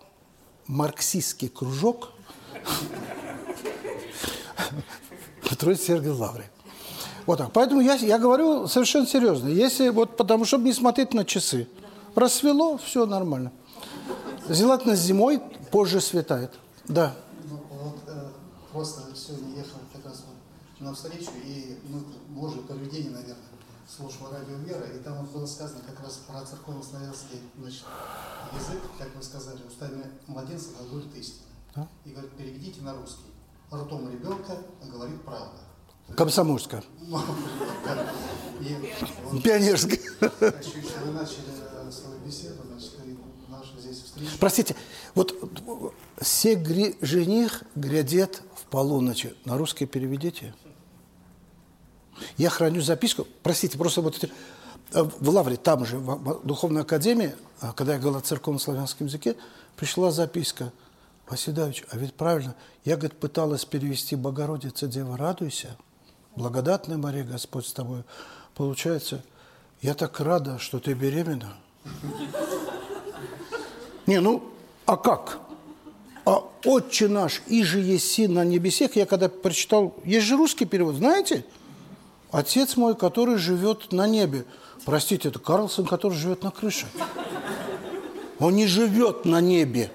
[0.66, 2.10] марксистский кружок
[5.60, 6.44] Троицы Сергия Лавры.
[7.26, 7.52] Вот так.
[7.52, 9.48] Поэтому я, я говорю совершенно серьезно.
[9.48, 11.68] Если вот потому, чтобы не смотреть на часы.
[12.14, 13.52] Рассвело, все нормально.
[14.48, 16.52] Желательно зимой, позже светает.
[16.88, 17.14] Да.
[18.72, 20.36] Ну, э, просто сегодня ехал как раз вот
[20.80, 23.36] на встречу, и ну, Божье поведение, наверное,
[23.88, 27.84] слушал радио «Вера», и там вот было сказано как раз про церковно-славянский значит,
[28.54, 31.46] язык, как вы сказали, устами младенца говорит истину.
[31.74, 31.88] Да?
[32.04, 33.30] И говорит, переведите на русский.
[33.72, 35.58] Ртом ребенка говорит правда.
[36.16, 36.82] Комсомольская.
[39.44, 40.00] Пионерская.
[40.20, 42.94] Вы начали э, свою беседу, значит,
[43.48, 44.32] наша здесь встреча.
[44.38, 44.76] Простите,
[45.14, 45.34] вот
[46.20, 50.54] «Се гри, жених грядет полуночи» на русский переведите.
[52.36, 54.28] Я храню записку, простите, просто вот э,
[54.92, 59.36] в Лавре, там же, в Духовной Академии, а, когда я говорил о церковно-славянском языке,
[59.76, 60.72] пришла записка–
[61.30, 65.76] Васильевич, а ведь правильно, я, говорит, пыталась перевести «Богородица, Дева, радуйся»,
[66.34, 68.02] «Благодатная Мария, Господь с тобой».
[68.56, 69.22] Получается,
[69.80, 71.54] я так рада, что ты беременна.
[74.06, 74.42] Не, ну,
[74.86, 75.38] а как?
[76.30, 80.94] А «Отче наш, и же еси на небесех», я когда прочитал, есть же русский перевод,
[80.94, 81.44] знаете?
[82.30, 84.44] Отец мой, который живет на небе.
[84.84, 86.86] Простите, это Карлсон, который живет на крыше.
[88.38, 89.90] Он не живет на небе.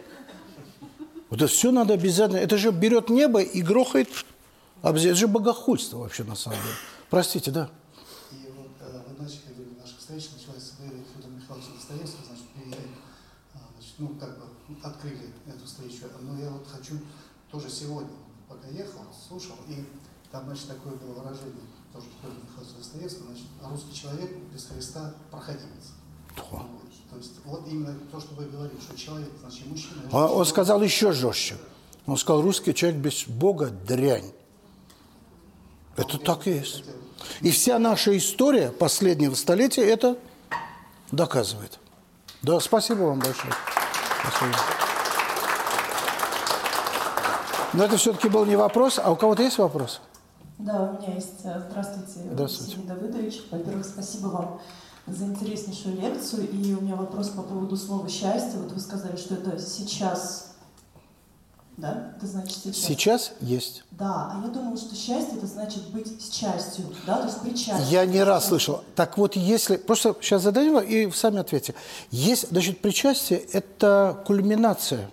[1.29, 2.39] Вот это все надо обязательно.
[2.39, 4.09] Это же берет небо и грохает.
[4.83, 6.75] Это же богохульство вообще на самом деле.
[7.09, 7.69] Простите, да?
[8.33, 9.39] И вот когда вы начали,
[9.81, 12.75] наша встреча началась с Федором Михайловичем Достоевским, значит, и,
[13.53, 14.45] а, значит, ну, как бы
[14.83, 16.05] открыли эту встречу.
[16.21, 16.99] Но я вот хочу
[17.55, 18.11] тоже сегодня,
[18.49, 19.85] пока ехал, слушал, и
[20.29, 21.53] там, значит, такое было выражение,
[21.93, 25.93] тоже Федор Михайлович Достоевского, значит, русский человек без Христа проходимец.
[26.51, 26.65] Вот.
[27.09, 30.01] То есть вот именно то, что вы говорите, что человек, значит, мужчина...
[30.11, 31.55] Он, он сказал еще жестче.
[32.05, 34.33] Он сказал, русский человек без Бога– дрянь.
[35.95, 36.83] Это так и есть.
[37.39, 40.17] И вся наша история последнего столетия это
[41.09, 41.79] доказывает.
[42.41, 43.53] Да, спасибо вам большое.
[44.19, 44.57] Спасибо.
[47.75, 50.01] Но это все-таки был не вопрос, а у кого-то есть вопрос?
[50.57, 51.39] Да, у меня есть.
[51.41, 52.75] Здравствуйте, Здравствуйте.
[52.77, 53.41] Василий Давыдович.
[53.51, 54.61] Во-первых, спасибо вам
[55.07, 56.49] за интереснейшую лекцию.
[56.49, 58.59] И у меня вопрос по поводу слова «счастье».
[58.59, 60.55] Вот вы сказали, что это сейчас
[61.77, 62.13] да?
[62.15, 62.77] Это значит сейчас.
[62.77, 63.83] Сейчас есть.
[63.91, 67.89] Да, а я думала, что счастье это значит быть с частью, да, то есть причастие.
[67.89, 68.81] Я не раз слышал.
[68.95, 71.75] Так вот, если просто сейчас зададим и сами ответьте.
[72.11, 75.09] Есть, значит, причастие это кульминация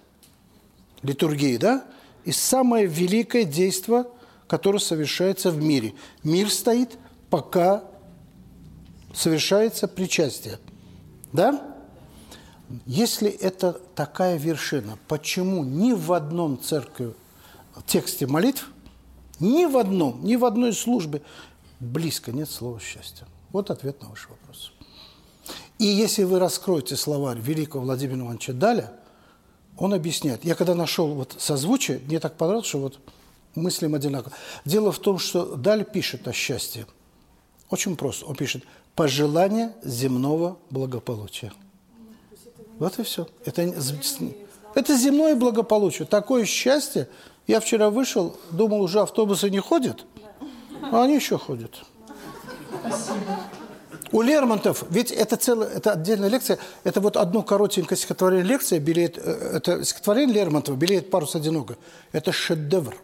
[1.02, 1.82] литургии, да,
[2.24, 4.06] и самое великое действие,
[4.46, 5.94] которое совершается в мире.
[6.22, 6.98] Мир стоит,
[7.30, 7.84] пока
[9.14, 10.58] совершается причастие.
[11.32, 11.76] Да?
[12.86, 17.14] Если это такая вершина, почему ни в одном церкви
[17.86, 18.70] тексте молитв,
[19.40, 21.22] ни в одном, ни в одной службе
[21.80, 23.26] близко нет слова «счастье»?
[23.50, 24.72] Вот ответ на ваш вопрос.
[25.78, 28.92] И если вы раскроете словарь великого Владимира Ивановича Даля,
[29.76, 30.44] он объясняет.
[30.44, 32.98] Я когда нашел вот созвучие, мне так понравилось, что вот
[33.54, 34.32] мыслим одинаково.
[34.64, 36.86] Дело в том, что Даль пишет о счастье.
[37.70, 38.26] Очень просто.
[38.26, 41.52] Он пишет пожелание земного благополучия.
[42.78, 43.28] Вот и все.
[43.44, 46.06] Это, это земное благополучие.
[46.06, 47.08] Такое счастье.
[47.46, 50.04] Я вчера вышел, думал, уже автобусы не ходят,
[50.80, 51.82] а они еще ходят.
[52.80, 53.40] Спасибо.
[54.12, 59.16] У Лермонтов, ведь это целая, это отдельная лекция, это вот одно коротенькое стихотворение лекция, белеет,
[59.16, 59.20] э,
[59.54, 61.78] это стихотворение Лермонтова, белеет парус одиноко.
[62.12, 62.94] Это шедевр.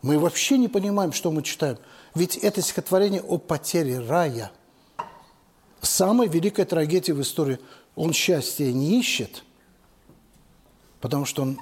[0.00, 1.76] Мы вообще не понимаем, что мы читаем.
[2.14, 4.50] Ведь это стихотворение о потере рая.
[5.82, 7.58] Самая великая трагедия в истории.
[7.94, 9.44] Он счастья не ищет,
[11.00, 11.58] потому что он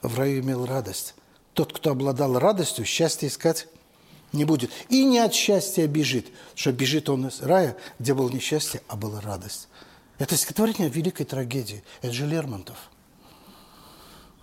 [0.00, 1.14] в раю имел радость.
[1.52, 3.68] Тот, кто обладал радостью, счастье искать
[4.34, 4.70] не будет.
[4.88, 9.20] И не от счастья бежит, что бежит он из рая, где было несчастье, а была
[9.20, 9.68] радость.
[10.18, 11.82] Это стихотворение великой трагедии.
[12.02, 12.76] Это же Лермонтов.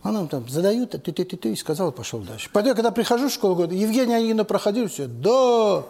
[0.04, 2.50] А нам там задают, ты ты ты ты и сказал, пошел дальше.
[2.52, 5.84] Потом, когда прихожу в школу, говорю, Евгения Онегина проходили, все, да.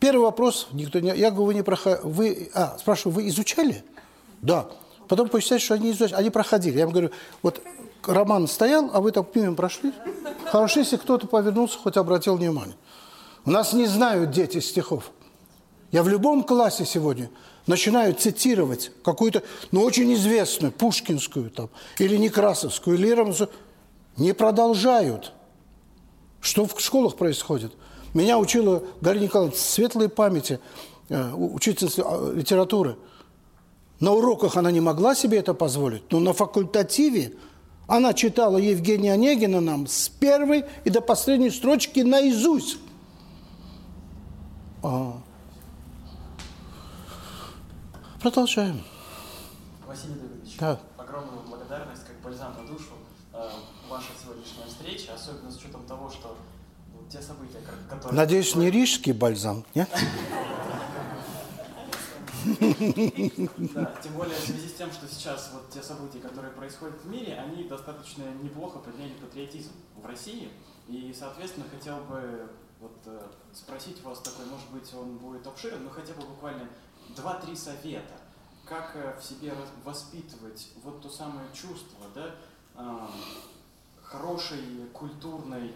[0.00, 3.84] Первый вопрос, никто не, я говорю, вы не проходили, вы, а, спрашиваю, вы изучали?
[4.40, 4.66] Да.
[5.06, 6.78] Потом посчитать, что они изучали, они проходили.
[6.78, 7.10] Я им говорю,
[7.42, 7.62] вот
[8.04, 9.92] роман стоял, а вы так мимо прошли.
[10.46, 12.76] Хорошо, если кто-то повернулся, хоть обратил внимание.
[13.44, 15.10] У нас не знают дети стихов.
[15.92, 17.30] Я в любом классе сегодня
[17.66, 19.42] начинаю цитировать какую-то,
[19.72, 23.50] ну, очень известную, пушкинскую там, или Некрасовскую, или Леромовскую,
[24.16, 25.32] не продолжают.
[26.40, 27.72] Что в школах происходит?
[28.14, 30.58] Меня учила Галина Николаевна светлой памяти,
[31.08, 32.96] э, учительница э, литературы.
[34.00, 37.34] На уроках она не могла себе это позволить, но на факультативе
[37.86, 42.78] она читала Евгения Онегина нам с первой и до последней строчки наизусть.
[44.82, 45.12] А,
[48.22, 48.82] Продолжаем.
[49.86, 50.80] Василий Давидович, да.
[50.96, 52.92] огромную благодарность, как бальзам на душу,
[53.32, 53.50] э,
[53.90, 56.36] ваша сегодняшняя встреча, особенно с учетом того, что
[56.94, 58.16] ну, те события, которые...
[58.16, 59.88] Надеюсь, не рижский бальзам, нет?
[63.74, 67.06] Да, тем более в связи с тем, что сейчас вот те события, которые происходят в
[67.10, 70.48] мире, они достаточно неплохо подняли патриотизм в России.
[70.88, 72.48] И, соответственно, хотел бы
[72.80, 76.68] вот, э, спросить вас такой, может быть, он будет обширен, но хотя бы буквально
[77.14, 78.14] два-три совета,
[78.64, 79.54] как э, в себе
[79.84, 82.34] воспитывать вот то самое чувство, да,
[84.02, 85.74] хорошей, культурной,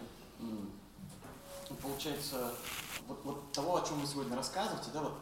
[1.81, 2.53] получается,
[3.07, 5.13] вот, вот того, о чем вы сегодня рассказываете, да, вот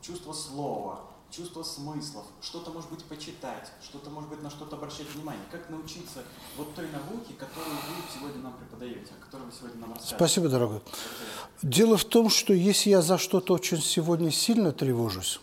[0.00, 5.42] чувство слова, чувство смыслов, что-то, может быть, почитать, что-то, может быть, на что-то обращать внимание.
[5.50, 6.22] Как научиться
[6.56, 10.16] вот той науке, которую вы сегодня нам преподаете, о которой вы сегодня нам рассказываете?
[10.16, 10.80] Спасибо, дорогой.
[11.62, 15.40] Дело в том, что если я за что-то очень сегодня сильно тревожусь,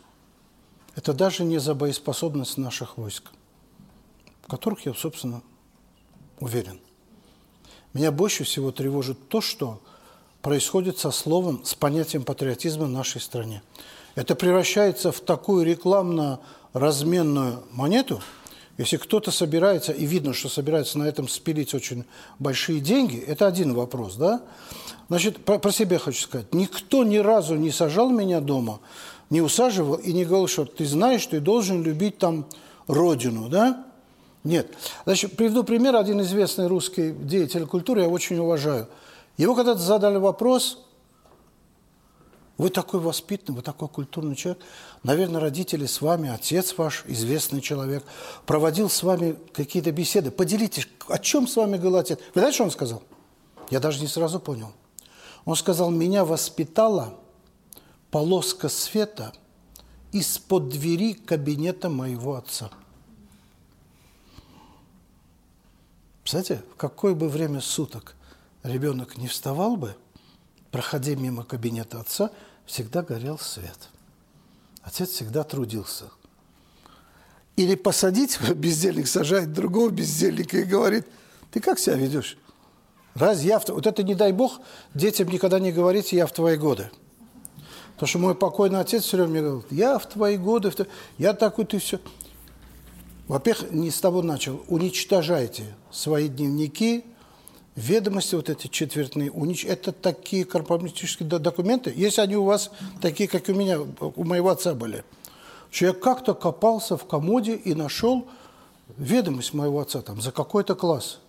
[0.95, 3.31] это даже не за боеспособность наших войск,
[4.43, 5.41] в которых я, собственно,
[6.39, 6.79] уверен.
[7.93, 9.81] Меня больше всего тревожит то, что
[10.41, 13.63] происходит со словом, с понятием патриотизма в нашей стране.
[14.19, 18.21] Это превращается в такую рекламно-разменную монету,
[18.77, 22.03] если кто-то собирается, и видно, что собирается на этом спилить очень
[22.37, 24.41] большие деньги, это один вопрос, да?
[25.07, 26.53] Значит, про, про себя хочу сказать.
[26.53, 28.81] Никто ни разу не сажал меня дома
[29.29, 32.45] не усаживал и не говорил, что ты знаешь, ты должен любить там
[32.87, 33.85] родину, да?
[34.43, 34.67] Нет.
[35.05, 35.95] Значит, приведу пример.
[35.95, 38.89] Один известный русский деятель культуры, я очень уважаю.
[39.37, 40.79] Его когда-то задали вопрос,
[42.59, 44.61] вы такой воспитанный, вы такой культурный человек.
[45.01, 48.03] Наверное, родители с вами, отец ваш, известный человек,
[48.45, 50.29] проводил с вами какие-то беседы.
[50.29, 52.19] Поделитесь, о чем с вами говорил отец.
[52.35, 53.01] Вы знаете, что он сказал?
[53.69, 54.73] Я даже не сразу понял.
[55.45, 57.13] Он сказал, меня воспитала
[58.11, 59.31] полоска света
[60.11, 62.71] из-под двери кабинета моего отца.
[66.23, 68.17] Представляете, в какое бы время суток
[68.63, 69.95] ребенок не вставал бы,
[70.71, 72.31] проходя мимо кабинета отца,
[72.69, 73.89] всегда горел свет.
[74.83, 76.05] Отец всегда трудился.
[77.55, 81.07] Или посадить, бездельник сажает другого бездельника и говорит,
[81.51, 82.37] ты как себя ведешь?
[83.15, 83.67] Раз я в...
[83.67, 84.61] Вот это, не дай бог,
[84.93, 86.91] детям никогда не говорите «я в твои годы».
[87.95, 90.87] Потому что мой покойный отец все время мне говорил, я в твои годы, в твои...
[91.17, 91.99] я такой, ты все.
[93.27, 94.63] Во-первых, не с того начал.
[94.67, 97.03] Уничтожайте свои дневники,
[97.79, 99.31] ведомости вот эти четвертные.
[99.31, 99.65] Унич...
[99.65, 104.73] Это такие корпоративные документы, если они у вас такие, как у меня, у моего отца
[104.73, 105.03] были.
[105.71, 108.27] Что я как-то копался в комоде и нашел
[108.97, 111.19] ведомость моего отца там за какой-то класс.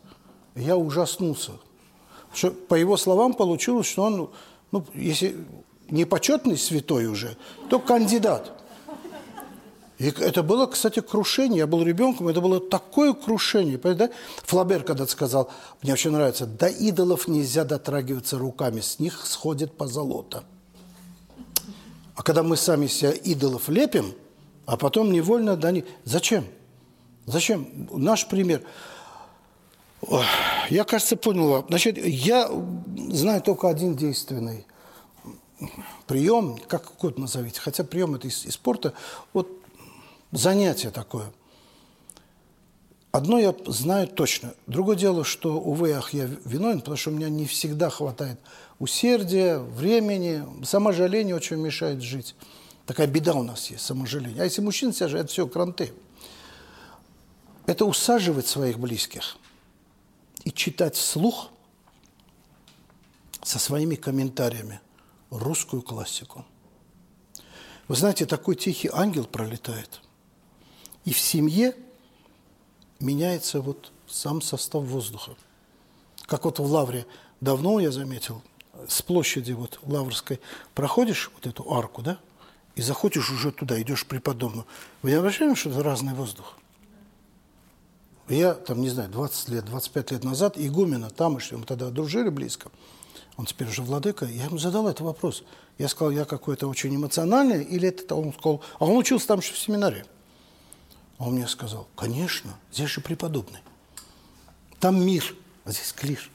[0.55, 1.52] Я ужаснулся.
[2.32, 4.31] Что, по его словам, получилось, что он,
[4.72, 5.36] ну, если
[5.89, 7.36] не почетный святой уже,
[7.68, 8.52] то кандидат.
[10.01, 11.59] И это было, кстати, крушение.
[11.59, 13.77] Я был ребенком, это было такое крушение.
[13.77, 14.09] Да?
[14.44, 15.51] Флабер когда-то сказал,
[15.82, 20.44] мне очень нравится, до идолов нельзя дотрагиваться руками, с них сходит позолота.
[22.14, 24.14] А когда мы сами себя идолов лепим,
[24.64, 25.85] а потом невольно до них...
[26.05, 26.47] Зачем?
[27.27, 27.68] Зачем?
[27.93, 28.62] Наш пример.
[30.70, 31.66] Я, кажется, понял.
[31.68, 32.51] Значит, я
[33.10, 34.64] знаю только один действенный
[36.06, 38.94] прием, как угодно назовите, хотя прием это из, из спорта,
[39.35, 39.59] вот
[40.32, 41.32] занятие такое.
[43.12, 44.55] Одно я знаю точно.
[44.66, 48.39] Другое дело, что, увы, ах, я виновен, потому что у меня не всегда хватает
[48.78, 50.44] усердия, времени.
[50.65, 52.36] Саможаление очень мешает жить.
[52.86, 54.43] Такая беда у нас есть, саможаление.
[54.43, 55.93] А если мужчина себя же, это все кранты.
[57.66, 59.36] Это усаживать своих близких
[60.44, 61.51] и читать вслух
[63.43, 64.81] со своими комментариями
[65.31, 66.44] русскую классику.
[67.89, 70.01] Вы знаете, такой тихий ангел пролетает.
[71.05, 71.74] И в семье
[72.98, 75.32] меняется вот сам состав воздуха.
[76.27, 77.06] Как вот в Лавре
[77.40, 78.43] давно я заметил,
[78.89, 80.40] с площади вот Лаврской
[80.74, 82.18] проходишь вот эту арку, да,
[82.77, 84.66] и заходишь уже туда, идешь преподобную.
[85.02, 86.56] Вы не обращали, что это разный воздух?
[88.28, 92.70] Я, там, не знаю, 20 лет, 25 лет назад, игумена тамошнего, мы тогда дружили близко,
[93.36, 95.43] он теперь уже владыка, я ему задал этот вопрос.
[95.78, 99.55] Я сказал, я какой-то очень эмоциональный, или это он сказал, а он учился там еще
[99.55, 100.05] в семинаре.
[101.20, 103.60] А он мне сказал, конечно, здесь же преподобный.
[104.80, 105.36] Там мир,
[105.66, 106.30] а здесь клиш.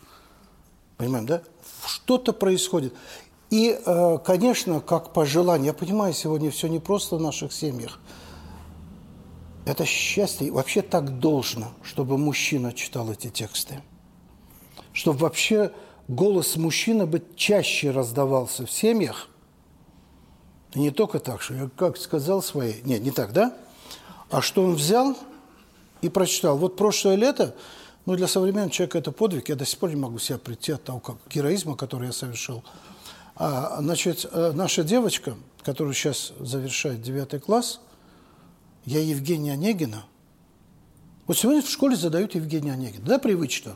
[0.98, 1.42] Понимаем, да?
[1.88, 2.94] Что-то происходит.
[3.50, 8.00] И, э, конечно, как пожелание, я понимаю, сегодня все не просто в наших семьях.
[9.66, 13.82] Это счастье, вообще так должно, чтобы мужчина читал эти тексты.
[14.94, 15.72] Чтобы вообще
[16.08, 19.30] голос мужчины бы чаще раздавался в семьях.
[20.76, 22.84] И не только так, что я как сказал своей...
[22.84, 23.58] Нет, не так, да?
[24.30, 25.18] А что он взял
[26.02, 26.58] и прочитал.
[26.58, 27.56] Вот прошлое лето,
[28.06, 29.50] ну, для современного человека это подвиг.
[29.50, 32.64] Я до сих пор не могу себя прийти от того как, героизма, который я совершил.
[33.36, 37.82] А, значит, э, наша девочка, которая сейчас завершает девятый класс,
[38.86, 40.06] я Евгения Онегина.
[41.28, 43.06] Вот сегодня в школе задают Евгения Онегина.
[43.06, 43.76] Да, привычно.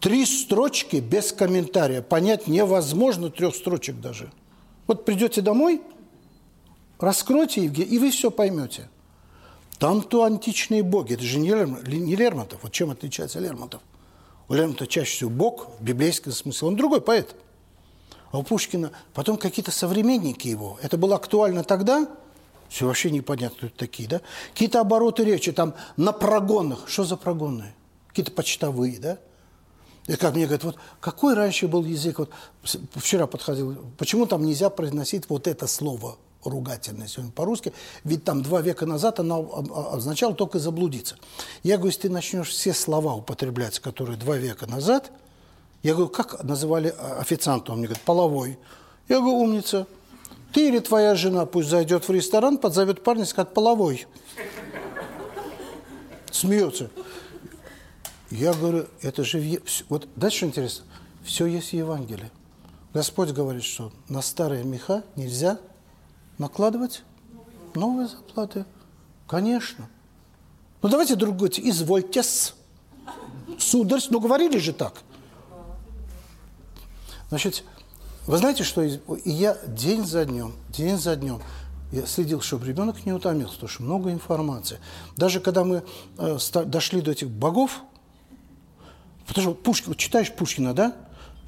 [0.00, 2.02] Три строчки без комментария.
[2.02, 4.32] Понять невозможно трех строчек даже.
[4.88, 5.80] Вот придете домой,
[6.98, 8.88] раскройте Евгения, и вы все поймете.
[9.82, 11.14] Там-то античные боги.
[11.14, 12.60] Это же не, не Лермонтов.
[12.62, 13.80] Вот чем отличается Лермонтов?
[14.46, 16.68] У Лермонтова чаще всего бог в библейском смысле.
[16.68, 17.34] Он другой поэт.
[18.30, 20.78] А у Пушкина потом какие-то современники его.
[20.82, 22.06] Это было актуально тогда,
[22.68, 24.20] все вообще непонятно, кто такие, да?
[24.52, 26.88] Какие-то обороты речи там на прогонах.
[26.88, 27.74] Что за прогонные?
[28.06, 29.18] Какие-то почтовые, да?
[30.06, 32.30] И как мне говорят, вот какой раньше был язык, вот
[32.94, 37.72] вчера подходил, почему там нельзя произносить вот это слово ругательное сегодня по-русски,
[38.04, 41.16] ведь там два века назад оно означало только заблудиться.
[41.62, 45.10] Я говорю, если ты начнешь все слова употреблять, которые два века назад,
[45.82, 47.72] я говорю, как называли а, официанта?
[47.72, 48.58] Он мне говорит, половой.
[49.08, 49.86] Я говорю, умница.
[50.52, 54.06] Ты или твоя жена пусть зайдет в ресторан, подзовет парня и скажет, половой.
[56.30, 56.90] Смеется.
[58.30, 59.60] Я говорю, это же...
[59.88, 60.84] Вот дальше что интересно.
[61.24, 62.30] Все есть в Евангелии.
[62.94, 65.58] Господь говорит, что на старые меха нельзя
[66.38, 67.02] накладывать
[67.74, 68.64] новые заплаты.
[69.26, 69.88] Конечно.
[70.82, 72.54] Ну давайте другой, извольтесь.
[73.58, 74.94] Сударь, ну говорили же так.
[77.28, 77.64] Значит,
[78.26, 78.82] вы знаете, что
[79.24, 81.40] я день за днем, день за днем
[81.92, 84.78] я следил, чтобы ребенок не утомился, потому что много информации.
[85.16, 85.84] Даже когда мы
[86.16, 87.82] э, дошли до этих богов,
[89.26, 90.96] потому что Пушкин, читаешь Пушкина, да?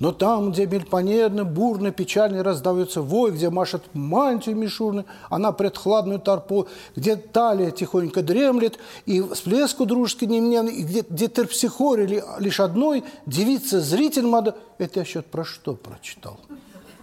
[0.01, 6.19] Но там, где мельпонерно, бурно, печально раздается вой, где машет мантию мишурной, она пред хладную
[6.19, 6.67] торпу,
[6.97, 13.81] где талия тихонько дремлет, и всплеску дружеский неимненный, и где, где терпсихоре лишь одной, девица
[13.81, 14.57] зритель мада.
[14.79, 16.41] Это я счет про что прочитал,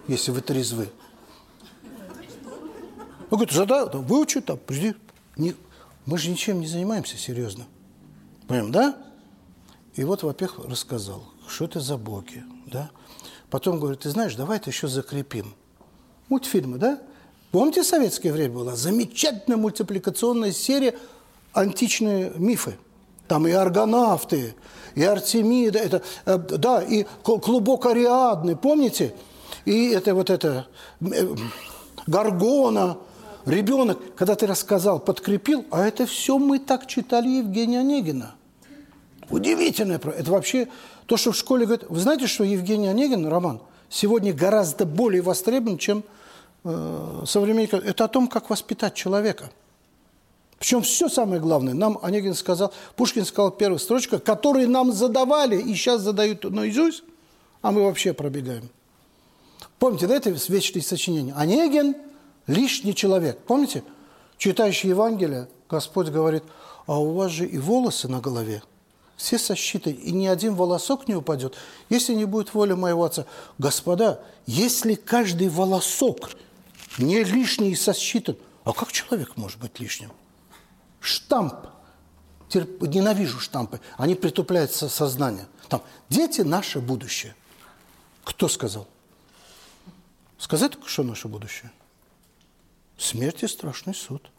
[0.06, 0.88] если вы трезвы?
[3.30, 4.94] Он говорит, задай, выучи там, подожди.
[5.38, 5.54] Не,
[6.04, 7.64] мы же ничем не занимаемся серьезно.
[8.46, 8.96] Понимаем, да?
[9.94, 12.90] И вот, во-первых, рассказал, что это за боги, да?
[13.50, 15.54] Потом говорит, ты знаешь, давай это еще закрепим.
[16.28, 16.98] Мультфильмы, да?
[17.50, 20.94] Помните, советское время была замечательная мультипликационная серия
[21.52, 22.78] «Античные мифы».
[23.28, 24.54] Там и аргонавты,
[24.94, 29.14] и Артемида, это, э, да, и клубок Ариадны, помните?
[29.64, 30.66] И это вот это,
[31.00, 31.34] э,
[32.06, 32.98] Гаргона,
[33.46, 38.34] ребенок, когда ты рассказал, подкрепил, а это все мы так читали Евгения Онегина.
[39.30, 39.98] Удивительное.
[39.98, 40.68] Это вообще
[41.06, 41.88] то, что в школе говорят...
[41.88, 46.04] Вы знаете, что Евгений Онегин, роман, сегодня гораздо более востребован, чем
[46.64, 47.74] э, современник.
[47.74, 49.50] Это о том, как воспитать человека.
[50.58, 51.74] Причем все самое главное.
[51.74, 57.02] Нам Онегин сказал, Пушкин сказал первая строчка, которые нам задавали и сейчас задают наизусть,
[57.62, 58.68] а мы вообще пробегаем.
[59.78, 61.34] Помните, да, это вечное сочинение?
[61.34, 61.96] Онегин–
[62.46, 63.38] лишний человек.
[63.40, 63.82] Помните?
[64.38, 66.44] Читающий Евангелие, Господь говорит,
[66.86, 68.62] а у вас же и волосы на голове–
[69.22, 71.54] все сосчитаны, и ни один волосок не упадет,
[71.88, 73.24] если не будет воля моего отца.
[73.56, 76.30] Господа, если каждый волосок
[76.98, 80.10] не лишний сосчитан, а как человек может быть лишним?
[80.98, 81.54] Штамп
[82.48, 82.82] терп...
[82.82, 85.46] ненавижу штампы, они притупляют сознание.
[85.68, 87.36] Там, дети– наше будущее.
[88.24, 88.88] Кто сказал?
[90.36, 91.70] Сказать, что наше будущее?
[92.98, 94.30] Смерть и страшный суд.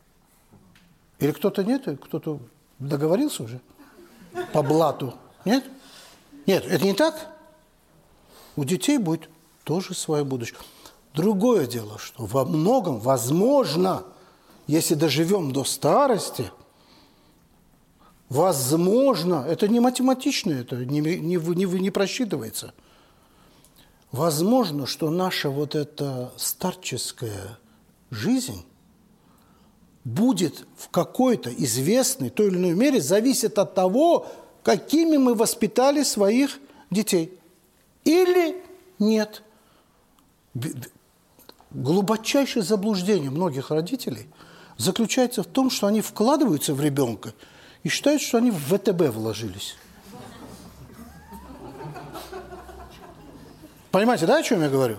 [1.19, 2.41] Или кто-то нет, кто-то
[2.79, 3.61] договорился уже
[4.51, 5.13] по блату?
[5.45, 5.63] Нет?
[6.45, 7.29] Нет, это не так.
[8.55, 9.29] У детей будет
[9.63, 10.57] тоже свое будущее.
[11.13, 14.03] Другое дело, что во многом, возможно,
[14.67, 16.51] если доживем до старости,
[18.29, 22.73] возможно, это не математично, это не, не, не, не просчитывается.
[24.11, 27.57] Возможно, что наша вот эта старческая
[28.09, 28.65] жизнь
[30.03, 34.27] будет в какой-то известной, той или иной мере зависит от того,
[34.63, 36.59] какими мы воспитали своих
[36.89, 37.37] детей.
[38.03, 38.61] Или
[38.99, 39.43] нет.
[41.71, 44.27] Глубочайшее заблуждение многих родителей
[44.77, 47.33] заключается в том, что они вкладываются в ребенка
[47.83, 49.75] и считают, что они в ВТБ вложились.
[53.91, 54.97] Понимаете, да, о чем я говорю?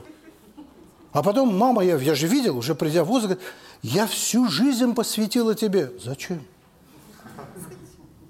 [1.12, 3.44] А потом мама, я, я же видел, уже придя в возраст, говорит,
[3.84, 5.92] я всю жизнь посвятила тебе.
[6.02, 6.42] Зачем?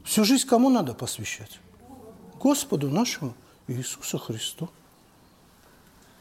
[0.03, 1.61] Всю жизнь кому надо посвящать?
[2.41, 3.35] Господу нашему
[3.69, 4.69] Иисусу Христу.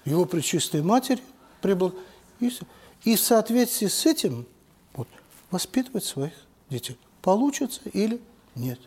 [0.05, 1.19] Его Пречистой Матери,
[1.63, 1.95] приблаг...
[2.39, 4.45] и в соответствии с этим
[4.93, 5.07] вот,
[5.49, 6.33] воспитывать своих
[6.69, 6.99] детей.
[7.23, 8.21] Получится или
[8.53, 8.79] нет.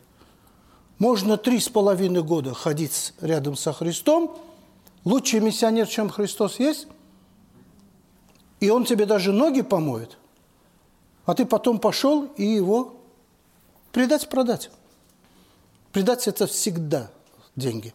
[1.00, 4.38] Можно три с половиной года ходить рядом со Христом,
[5.04, 6.86] лучший миссионер, чем Христос есть,
[8.60, 10.16] и он тебе даже ноги помоет–
[11.26, 12.96] а ты потом пошел и его
[13.92, 14.70] предать-продать.
[15.92, 17.10] Предать– это всегда
[17.56, 17.92] деньги.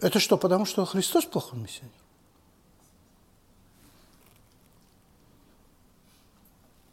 [0.00, 1.92] Это что, потому что Христос плохой миссионер?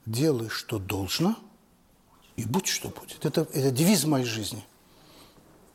[0.05, 1.35] Делай, что должно,
[2.35, 3.25] и будь, что будет.
[3.25, 4.63] Это, это девиз моей жизни.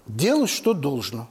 [0.06, 1.28] Делай, что должно.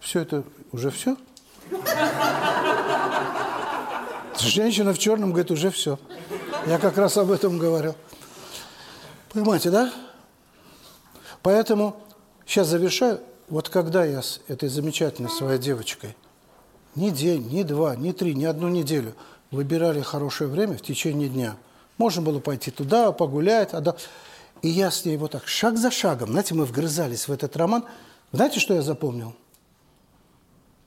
[0.00, 1.16] Все это уже все?
[4.42, 5.98] Женщина в черном говорит, уже все.
[6.66, 7.94] Я как раз об этом говорил.
[9.32, 9.92] Понимаете, да?
[11.42, 11.96] Поэтому
[12.46, 13.20] сейчас завершаю.
[13.48, 16.16] Вот когда я с этой замечательной своей девочкой
[16.94, 19.14] ни день, ни два, ни три, ни одну неделю
[19.50, 21.56] выбирали хорошее время в течение дня.
[21.98, 23.74] Можно было пойти туда, погулять.
[23.74, 23.96] А да...
[24.62, 27.84] И я с ней вот так, шаг за шагом, знаете, мы вгрызались в этот роман.
[28.30, 29.34] Знаете, что я запомнил?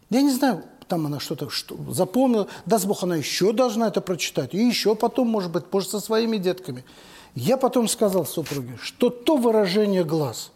[0.10, 4.54] Я не знаю, там она что-то что, запомнила, даст Бог, она еще должна это прочитать,
[4.54, 6.84] и еще потом, может быть, позже со своими детками.
[7.34, 10.52] Я потом сказал супруге, что то выражение глаз,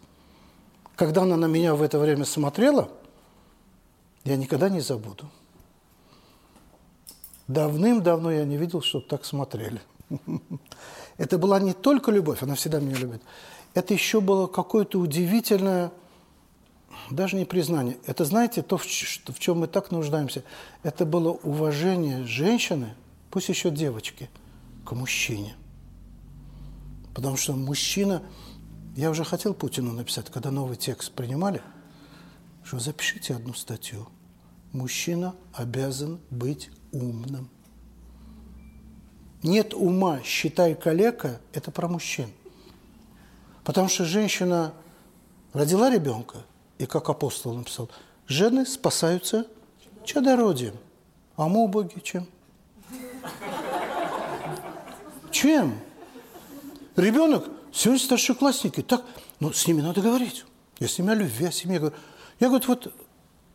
[0.96, 2.88] когда она на меня в это время смотрела,
[4.24, 5.28] я никогда не забуду.
[7.48, 9.80] Давным-давно я не видел, чтобы так смотрели.
[11.18, 13.22] Это была не только любовь, она всегда меня любит.
[13.74, 15.90] Это еще было какое-то удивительное
[17.10, 17.98] даже не признание.
[18.06, 20.44] Это, знаете, то, в, чем мы так нуждаемся.
[20.82, 22.94] Это было уважение женщины,
[23.30, 24.30] пусть еще девочки,
[24.84, 25.54] к мужчине.
[27.14, 28.22] Потому что мужчина...
[28.96, 31.62] Я уже хотел Путину написать, когда новый текст принимали,
[32.64, 34.08] что запишите одну статью.
[34.72, 37.48] Мужчина обязан быть умным.
[39.42, 42.30] Нет ума, считай калека, это про мужчин.
[43.64, 44.74] Потому что женщина
[45.52, 46.44] родила ребенка,
[46.80, 47.90] и как апостол написал,
[48.26, 49.46] жены спасаются
[50.02, 50.74] чадородием.
[51.36, 52.26] А мы убоги чем?
[55.30, 55.78] Чем?
[56.96, 59.04] Ребенок, сегодня старшеклассники, так,
[59.40, 60.46] ну, с ними надо говорить.
[60.78, 61.96] Я с ними о любви, о семье говорю.
[62.40, 62.94] Я говорю, вот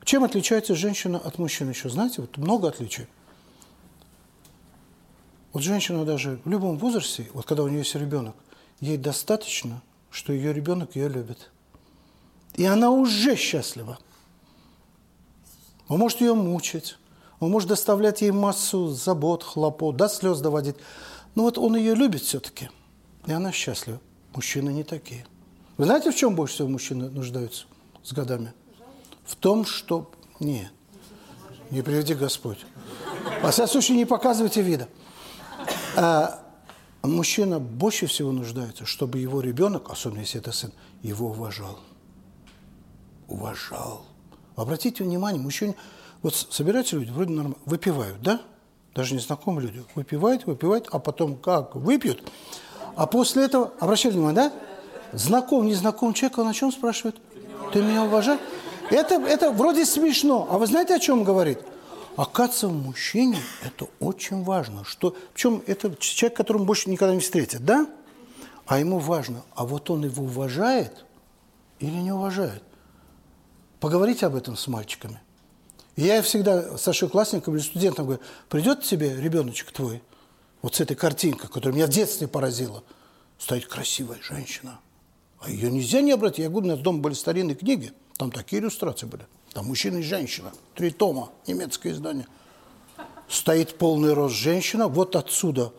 [0.04, 1.90] чем отличается женщина от мужчины еще?
[1.90, 3.08] Знаете, вот много отличий.
[5.52, 8.36] Вот женщина даже в любом возрасте, вот когда у нее есть ребенок,
[8.82, 9.82] ей достаточно,
[10.12, 11.50] что ее ребенок ее любит.
[12.56, 14.00] И она уже счастлива.
[15.88, 16.98] Он может ее мучить,
[17.40, 20.76] он может доставлять ей массу забот, хлопот, до слез доводить.
[21.36, 22.70] Но вот он ее любит все-таки,
[23.28, 24.00] и она счастлива.
[24.34, 25.26] Мужчины не такие.
[25.78, 27.66] Вы знаете, в чем больше всего мужчины нуждаются
[28.04, 28.54] с годами?
[29.26, 30.10] В том, что...
[30.40, 30.72] Нет,
[31.72, 32.60] не приведи Господь.
[33.42, 34.88] Во всяком случае, не показывайте вида.
[35.96, 36.42] А
[37.04, 40.72] мужчина больше всего нуждается, чтобы его ребенок, особенно если это сын,
[41.02, 41.80] его уважал
[43.28, 44.06] уважал.
[44.56, 45.76] Обратите внимание, мужчины,
[46.22, 48.42] вот собираются люди, вроде нормально, выпивают, да?
[48.94, 49.84] Даже незнакомые люди.
[49.96, 52.24] Выпивают, выпивают, а потом как выпьют.
[52.96, 54.54] А после этого, обращали внимание, да?
[55.12, 57.18] Знаком, незнакомый человек, он о чем спрашивает?
[57.74, 58.40] Ты меня уважаешь?
[58.90, 60.48] Это, это вроде смешно.
[60.50, 61.60] А вы знаете, о чем говорит?
[62.16, 64.86] Оказывается, в мужчине это очень важно.
[64.86, 67.88] Что, причем это человек, которому больше никогда не встретят, да?
[68.66, 71.06] А ему важно, а вот он его уважает
[71.80, 72.64] или не уважает.
[73.86, 75.20] Поговорите об этом с мальчиками.
[75.96, 80.02] И я всегда старшеклассникам или студентам говорю, придет тебе ребеночек твой,
[80.64, 82.84] вот с этой картинкой, которая меня в детстве поразила,
[83.38, 84.80] стоит красивая женщина.
[85.40, 86.40] А ее нельзя не обратить.
[86.40, 89.28] Я говорю, у нас дома были старинные книги, там такие иллюстрации были.
[89.54, 92.26] Там мужчина и женщина, три тома, немецкое издание.
[93.30, 95.72] Стоит полный рост женщина, вот отсюда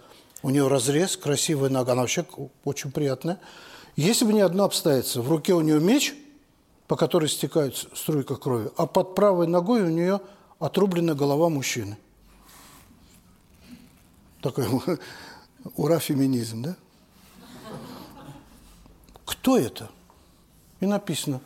[0.42, 2.24] у нее разрез, красивая нога, она вообще
[2.62, 3.40] очень приятная.
[3.96, 6.14] Если бы не одно обстоятельство, в руке у нее меч,
[6.88, 10.20] по которой стекает струйка крови, а под правой ногой у нее
[10.58, 11.98] отрублена голова мужчины.
[14.40, 14.66] Такой
[15.76, 16.76] ура феминизм, да?
[19.24, 19.90] Кто это?
[20.80, 21.40] И написано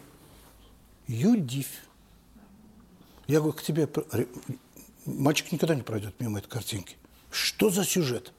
[1.06, 1.68] Юдив.
[3.26, 3.88] Я говорю, к тебе...
[5.06, 6.96] Мальчик никогда не пройдет мимо этой картинки.
[7.30, 8.32] Что за сюжет?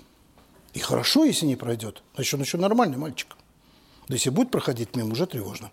[0.74, 2.04] И хорошо, если не пройдет.
[2.16, 3.36] Значит, он еще нормальный мальчик.
[4.08, 5.72] Да если будет проходить мимо, уже тревожно.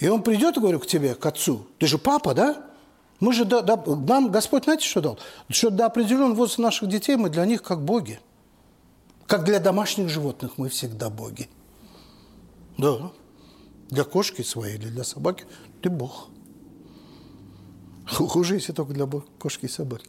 [0.00, 1.66] И он придет, говорю, к тебе, к отцу.
[1.78, 2.66] Ты же папа, да?
[3.20, 5.18] Мы же, да, да, нам Господь, знаете, что дал?
[5.50, 8.18] Что до определенного возраста наших детей мы для них как боги.
[9.26, 11.50] Как для домашних животных мы всегда боги.
[12.78, 13.12] Да.
[13.90, 15.44] Для кошки своей или для собаки
[15.82, 16.28] ты бог.
[18.06, 19.06] Хуже, если только для
[19.38, 20.08] кошки и собаки.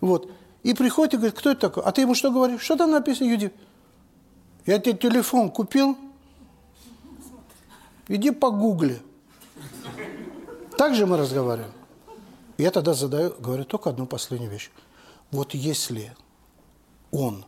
[0.00, 0.30] Вот.
[0.62, 1.82] И приходит и говорит, кто это такой?
[1.82, 2.62] А ты ему что говоришь?
[2.62, 3.52] Что там написано, Юди?
[4.64, 5.96] Я тебе телефон купил,
[8.08, 9.02] иди погугли.
[10.76, 11.72] Так же мы разговариваем.
[12.58, 14.70] Я тогда задаю, говорю только одну последнюю вещь.
[15.30, 16.14] Вот если
[17.10, 17.44] он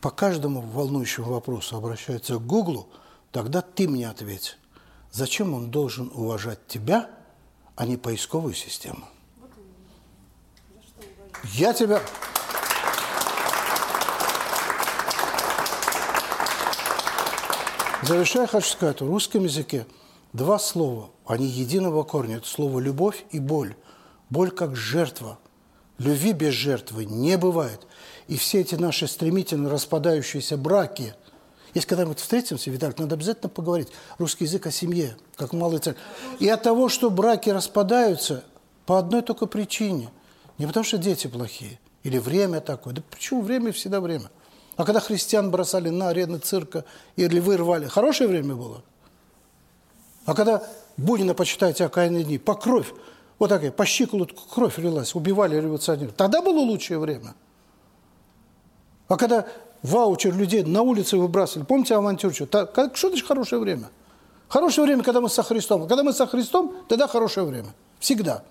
[0.00, 2.88] по каждому волнующему вопросу обращается к Гуглу,
[3.30, 4.58] тогда ты мне ответь,
[5.10, 7.10] зачем он должен уважать тебя,
[7.76, 9.04] а не поисковую систему?
[11.44, 12.00] Я тебя...
[18.02, 19.86] Завершая, хочу сказать, в русском языке
[20.34, 22.36] два слова, они единого корня.
[22.36, 23.74] Это слово «любовь» и «боль».
[24.28, 25.38] Боль как жертва.
[25.98, 27.86] Любви без жертвы не бывает.
[28.26, 31.14] И все эти наши стремительно распадающиеся браки,
[31.72, 33.88] если когда-нибудь встретимся, Виталий, надо обязательно поговорить
[34.18, 35.96] русский язык о семье, как малый цель.
[36.40, 38.44] И от того, что браки распадаются,
[38.86, 40.10] по одной только причине.
[40.58, 42.94] Не потому, что дети плохие, или время такое.
[42.94, 44.30] Да почему время всегда время?
[44.76, 46.84] А когда христиан бросали на арены цирка
[47.16, 48.82] или вырвали, хорошее время было?
[50.24, 50.62] А когда
[50.96, 52.92] Бунина, почитайте, окаянные дни, по кровь,
[53.38, 56.14] вот такая, по щиколотку кровь лилась, убивали революционеров.
[56.14, 57.34] Тогда было лучшее время.
[59.08, 59.46] А когда
[59.82, 62.46] ваучер людей на улице выбрасывали, помните авантюрчу?
[62.46, 63.90] Что значит хорошее время?
[64.48, 65.88] Хорошее время, когда мы со Христом.
[65.88, 67.74] Когда мы со Христом, тогда хорошее время.
[67.98, 68.44] Всегда.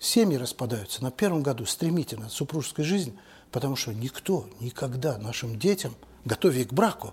[0.00, 3.18] Семьи распадаются на первом году стремительно, супружеская жизнь,
[3.50, 5.94] потому что никто никогда нашим детям,
[6.24, 7.12] готовя к браку,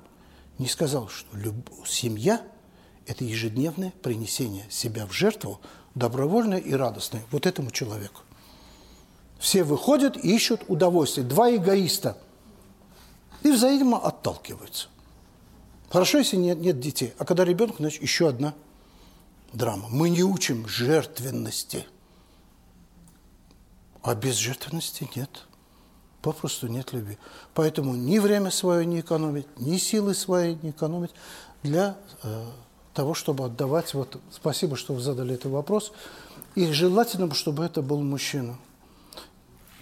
[0.57, 1.69] не сказал, что люб...
[1.85, 2.41] семья–
[3.05, 5.59] это ежедневное принесение себя в жертву,
[5.95, 8.21] добровольное и радостное, вот этому человеку.
[9.39, 11.27] Все выходят и ищут удовольствие.
[11.27, 12.17] Два эгоиста.
[13.43, 14.87] И взаимно отталкиваются.
[15.89, 17.13] Хорошо, если нет, нет детей.
[17.19, 18.55] А когда ребенок, значит, еще одна
[19.53, 19.87] драма.
[19.89, 21.85] Мы не учим жертвенности.
[24.01, 25.45] А без жертвенности нет
[26.25, 27.19] попросту нет любви.
[27.53, 31.11] Поэтому ни время свое не экономить, ни силы свои не экономить
[31.61, 32.45] для э,
[32.95, 33.93] того, чтобы отдавать.
[33.93, 35.91] Вот спасибо, что вы задали этот вопрос.
[36.55, 38.57] И желательно, чтобы это был мужчина.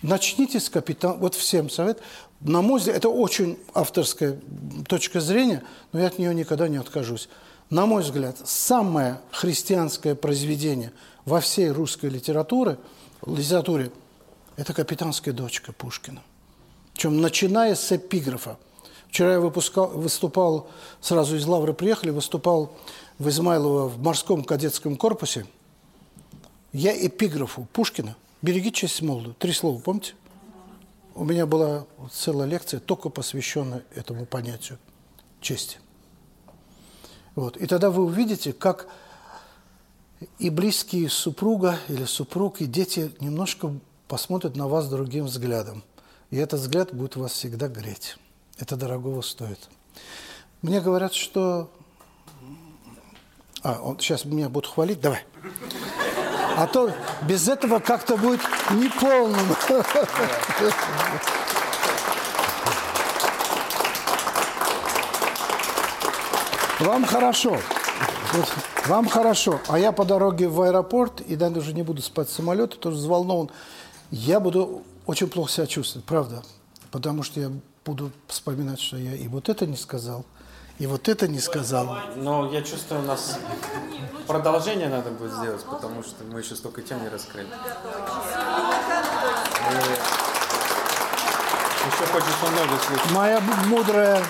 [0.01, 1.13] Начните с капитана.
[1.13, 2.01] Вот всем совет.
[2.41, 4.37] На мой взгляд, это очень авторская
[4.89, 5.63] точка зрения,
[5.93, 7.29] но я от нее никогда не откажусь.
[7.69, 10.91] На мой взгляд, самое христианское произведение
[11.23, 12.77] во всей русской литературе,
[13.25, 13.91] литературе–
[14.57, 16.21] это «Капитанская дочка» Пушкина.
[16.93, 18.57] Причем начиная с эпиграфа.
[19.09, 20.69] Вчера я выпускал, выступал,
[21.01, 22.73] сразу из Лавры приехали, выступал
[23.19, 25.45] в Измайлово в морском кадетском корпусе.
[26.71, 29.33] Я эпиграфу Пушкина «Береги честь молоду».
[29.33, 30.15] Три слова, помните?
[31.13, 34.79] У меня была целая лекция, только посвященная этому понятию
[35.41, 35.77] чести.
[37.35, 37.57] Вот.
[37.57, 38.87] И тогда вы увидите, как
[40.39, 43.71] и близкие супруга или супруг, и дети немножко
[44.07, 45.83] посмотрят на вас другим взглядом.
[46.33, 48.17] И этот взгляд будет вас всегда греть.
[48.57, 49.59] Это дорогого стоит.
[50.63, 51.69] Мне говорят, что...
[53.61, 54.99] А, он, сейчас меня будут хвалить.
[54.99, 55.23] Давай.
[56.57, 56.91] А то
[57.27, 58.41] без этого как-то будет
[58.71, 59.47] неполным.
[66.79, 67.59] Вам хорошо.
[68.87, 69.59] Вам хорошо.
[69.67, 73.51] А я по дороге в аэропорт, и даже не буду спать в самолете, тоже взволнован.
[74.09, 76.43] Я буду очень плохо себя чувствовать, правда.
[76.91, 77.51] Потому что я
[77.85, 80.25] буду вспоминать, что я и вот это не сказал,
[80.79, 81.97] и вот это не сказал.
[82.15, 83.37] Но я чувствую, у нас
[84.27, 87.47] продолжение надо будет сделать, потому что мы еще столько тем не раскрыли.
[89.71, 89.75] И
[91.85, 93.11] еще хочется много слышать.
[93.11, 94.23] Моя мудрая,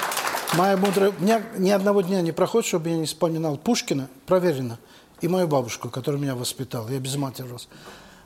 [0.54, 1.12] моя мудрая...
[1.12, 4.80] У меня ни одного дня не проходит, чтобы я не вспоминал Пушкина, проверено,
[5.22, 6.90] и мою бабушку, которая меня воспитала.
[6.90, 7.68] Я без матери рос.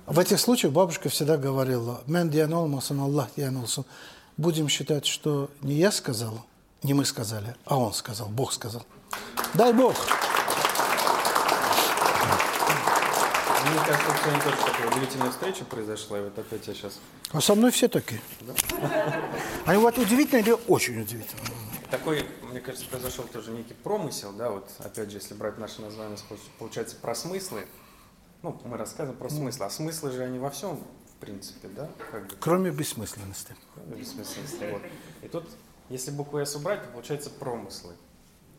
[0.08, 3.84] В этих случаях бабушка всегда говорила, «Мен дианолмасан, Аллах дианолсан».
[4.38, 6.46] Будем считать, что не я сказал,
[6.82, 8.86] не мы сказали, а он сказал, Бог сказал.
[9.54, 9.94] Дай Бог!
[13.66, 17.00] Мне кажется, сегодня тоже такая удивительная встреча произошла, и вот опять я сейчас...
[17.34, 18.22] А со мной все такие.
[19.66, 21.42] Они вот удивительно или очень удивительно?
[21.92, 26.18] Такой, мне кажется, произошел тоже некий промысел, да, вот опять же, если брать наше название,
[26.60, 27.68] получается, про смыслы,
[28.42, 31.90] ну, мы рассказываем про смыслы, а смыслы же они во всем, в принципе, да?
[32.12, 33.56] Как бы, Кроме бессмысленности.
[33.74, 34.82] кроме бессмысленности, вот.
[35.22, 35.46] И тут,
[35.90, 37.94] если букву «С» убрать, то получается промыслы.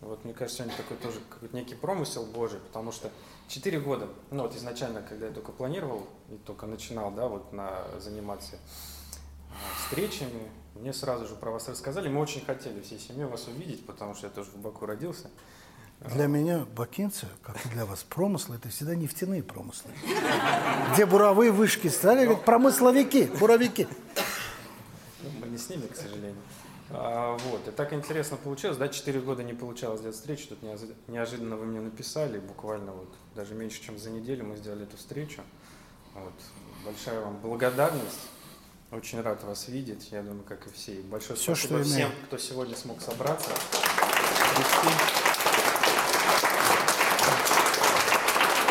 [0.01, 3.11] Вот мне кажется, сегодня такой тоже какой-то некий промысел Божий, потому что
[3.49, 7.85] четыре года, ну вот изначально, когда я только планировал и только начинал, да, вот на
[7.99, 8.59] заниматься
[9.51, 12.09] а, встречами, мне сразу же про вас рассказали.
[12.09, 15.31] Мы очень хотели всей семьей вас увидеть, потому что я тоже в Баку родился.
[16.01, 19.91] Для меня бакинцы, как и для вас, промыслы– это всегда нефтяные промыслы.
[20.95, 23.89] Где буровые вышки стали, говорят, промысловики, буровики.
[25.23, 26.37] Ну, Мы не с ними, к сожалению.
[26.91, 30.95] А, вот, и так интересно получилось, да, четыре года не получалось сделать встречу, тут неожи-
[31.09, 35.43] неожиданно вы мне написали, буквально вот, даже меньше, чем за неделю мы сделали эту встречу.
[36.15, 36.33] Вот,
[36.87, 38.29] большая вам благодарность,
[38.91, 40.95] очень рад вас видеть, я думаю, как и все.
[40.95, 42.13] И большое Всё, спасибо что всем, имею.
[42.27, 43.51] кто сегодня смог собраться.
[44.55, 44.95] прийти.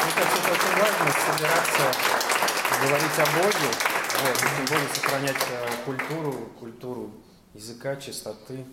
[0.04, 2.00] Мне кажется, это очень важно собираться,
[2.82, 3.70] говорить о Боге,
[4.22, 7.12] вот, и тем более сохранять э, культуру, культуру
[7.54, 8.66] языка, чистоты.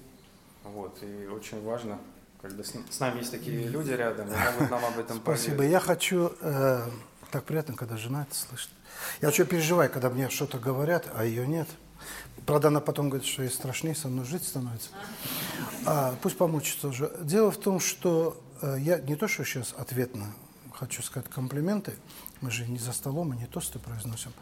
[0.65, 1.99] Вот, и очень важно,
[2.41, 5.65] когда с, с нами есть такие люди рядом, и могут нам об этом Спасибо.
[5.65, 6.89] Я хочу, э,
[7.31, 8.71] так приятно, когда жена это слышит.
[9.21, 11.69] Я очень переживаю, когда мне что-то говорят, а ее нет.
[12.47, 14.91] Правда, она потом говорит, что ей страшнее со мной жить становится.
[15.87, 17.11] А, пусть помучится уже.
[17.21, 20.35] Дело в том, что э, я не то, что сейчас ответно
[20.75, 21.95] хочу сказать комплименты,
[22.41, 24.33] мы же не за столом и не тосты произносим.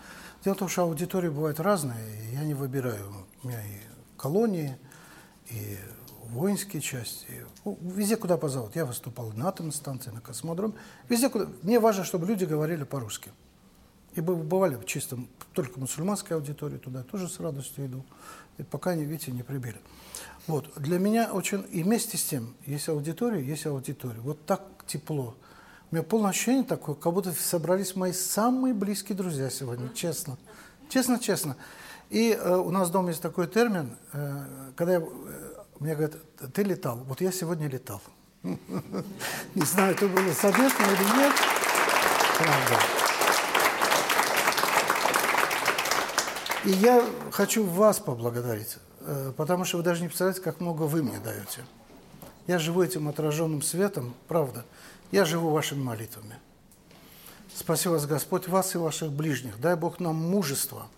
[0.45, 3.27] Дело в том, что аудитории бывают разные, и я не выбираю.
[3.43, 3.81] У меня и
[4.17, 4.77] колонии,
[5.51, 5.79] и
[6.25, 7.47] воинские части.
[7.65, 8.75] Ну, Везде, куда позовут.
[8.75, 10.75] Я выступал на атомной станции, на космодроме.
[11.09, 11.49] Везде, куда.
[11.63, 13.31] Мне важно, чтобы люди говорили по-русски.
[14.15, 15.19] И бы- бывали чисто
[15.53, 18.05] только мусульманская аудитория туда тоже с радостью иду.
[18.59, 19.81] И пока они, видите, не прибили.
[20.47, 20.73] Вот.
[20.77, 21.67] Для меня очень...
[21.71, 24.21] И вместе с тем, есть аудитория, есть аудитория.
[24.21, 25.35] Вот так тепло.
[25.93, 30.39] У меня полное ощущение такое, как будто собрались мои самые близкие друзья сегодня, честно.
[30.89, 31.55] Честно, честно.
[32.09, 34.45] И э, у нас дома есть такой термин, э,
[34.75, 35.03] когда я, э,
[35.81, 36.15] мне говорят,
[36.55, 36.97] ты летал.
[37.07, 38.01] Вот я сегодня летал.
[38.43, 41.35] Не знаю, это было совместно или нет.
[42.39, 42.83] Правда.
[46.65, 51.03] И я хочу вас поблагодарить, э, потому что вы даже не представляете, как много вы
[51.03, 51.67] мне даете.
[52.47, 54.65] Я живу этим отраженным светом, правда.
[55.13, 56.37] Я живу вашими молитвами.
[57.55, 59.61] Спаси вас, Господь, вас и ваших ближних.
[59.61, 60.89] Дай Бог нам мужество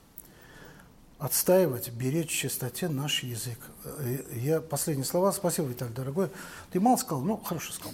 [1.19, 3.59] отстаивать, беречь в чистоте наш язык.
[3.85, 5.33] Э, Я последние слова.
[5.33, 6.29] Спасибо, Виталий, дорогой.
[6.71, 7.23] Ты мало сказал?
[7.23, 7.93] Ну, хорошо сказал.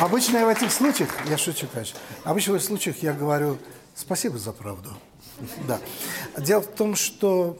[0.00, 3.58] Обычно я в этих случаях, я шучу, конечно, обычно в этих случаях я говорю
[3.94, 4.90] спасибо за правду.
[5.68, 5.80] Да.
[6.36, 7.56] Дело в том, что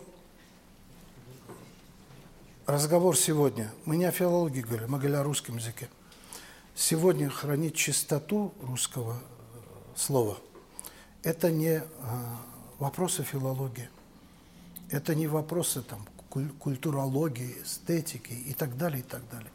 [2.67, 5.89] разговор сегодня, мы не о филологии говорим, мы говорим о русском языке.
[6.75, 10.39] Сегодня хранить чистоту русского э, слова–
[11.23, 11.83] это не э,
[12.79, 13.89] вопросы филологии,
[14.91, 19.51] это не вопросы там, куль- культурологии, эстетики и так далее, и так далее.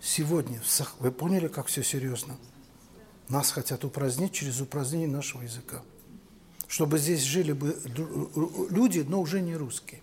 [0.00, 0.60] Сегодня,
[1.00, 2.36] вы поняли, как все серьезно?
[3.28, 5.82] Нас хотят упразднить через упразднение нашего языка.
[6.66, 10.02] Чтобы здесь жили бы ру- люди, но уже не русские.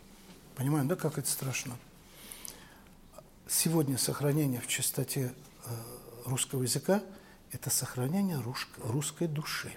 [0.55, 1.77] Понимаем, да, как это страшно?
[3.47, 5.33] Сегодня сохранение в чистоте
[5.65, 5.69] э,
[6.25, 7.01] русского языка–
[7.51, 9.71] это сохранение рус- русской души.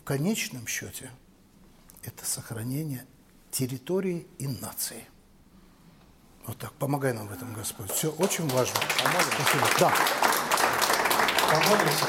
[0.00, 1.10] В конечном счете
[2.02, 3.04] это сохранение
[3.50, 5.04] территории и нации.
[6.46, 6.72] Вот так.
[6.74, 7.90] Помогай нам в этом, Господь.
[7.90, 8.76] Все очень важно.
[9.34, 9.66] Спасибо.
[9.78, 9.92] Да.
[11.50, 12.06] Помолимся.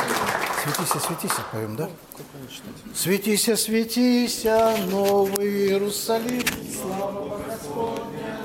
[0.63, 1.89] Светися, светися, поем, да?
[2.95, 6.43] Светися, светися, Новый Иерусалим.
[6.73, 8.38] Слава Господня,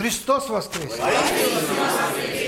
[0.00, 0.92] Христос воскрес!
[0.92, 2.39] Христос воскрес!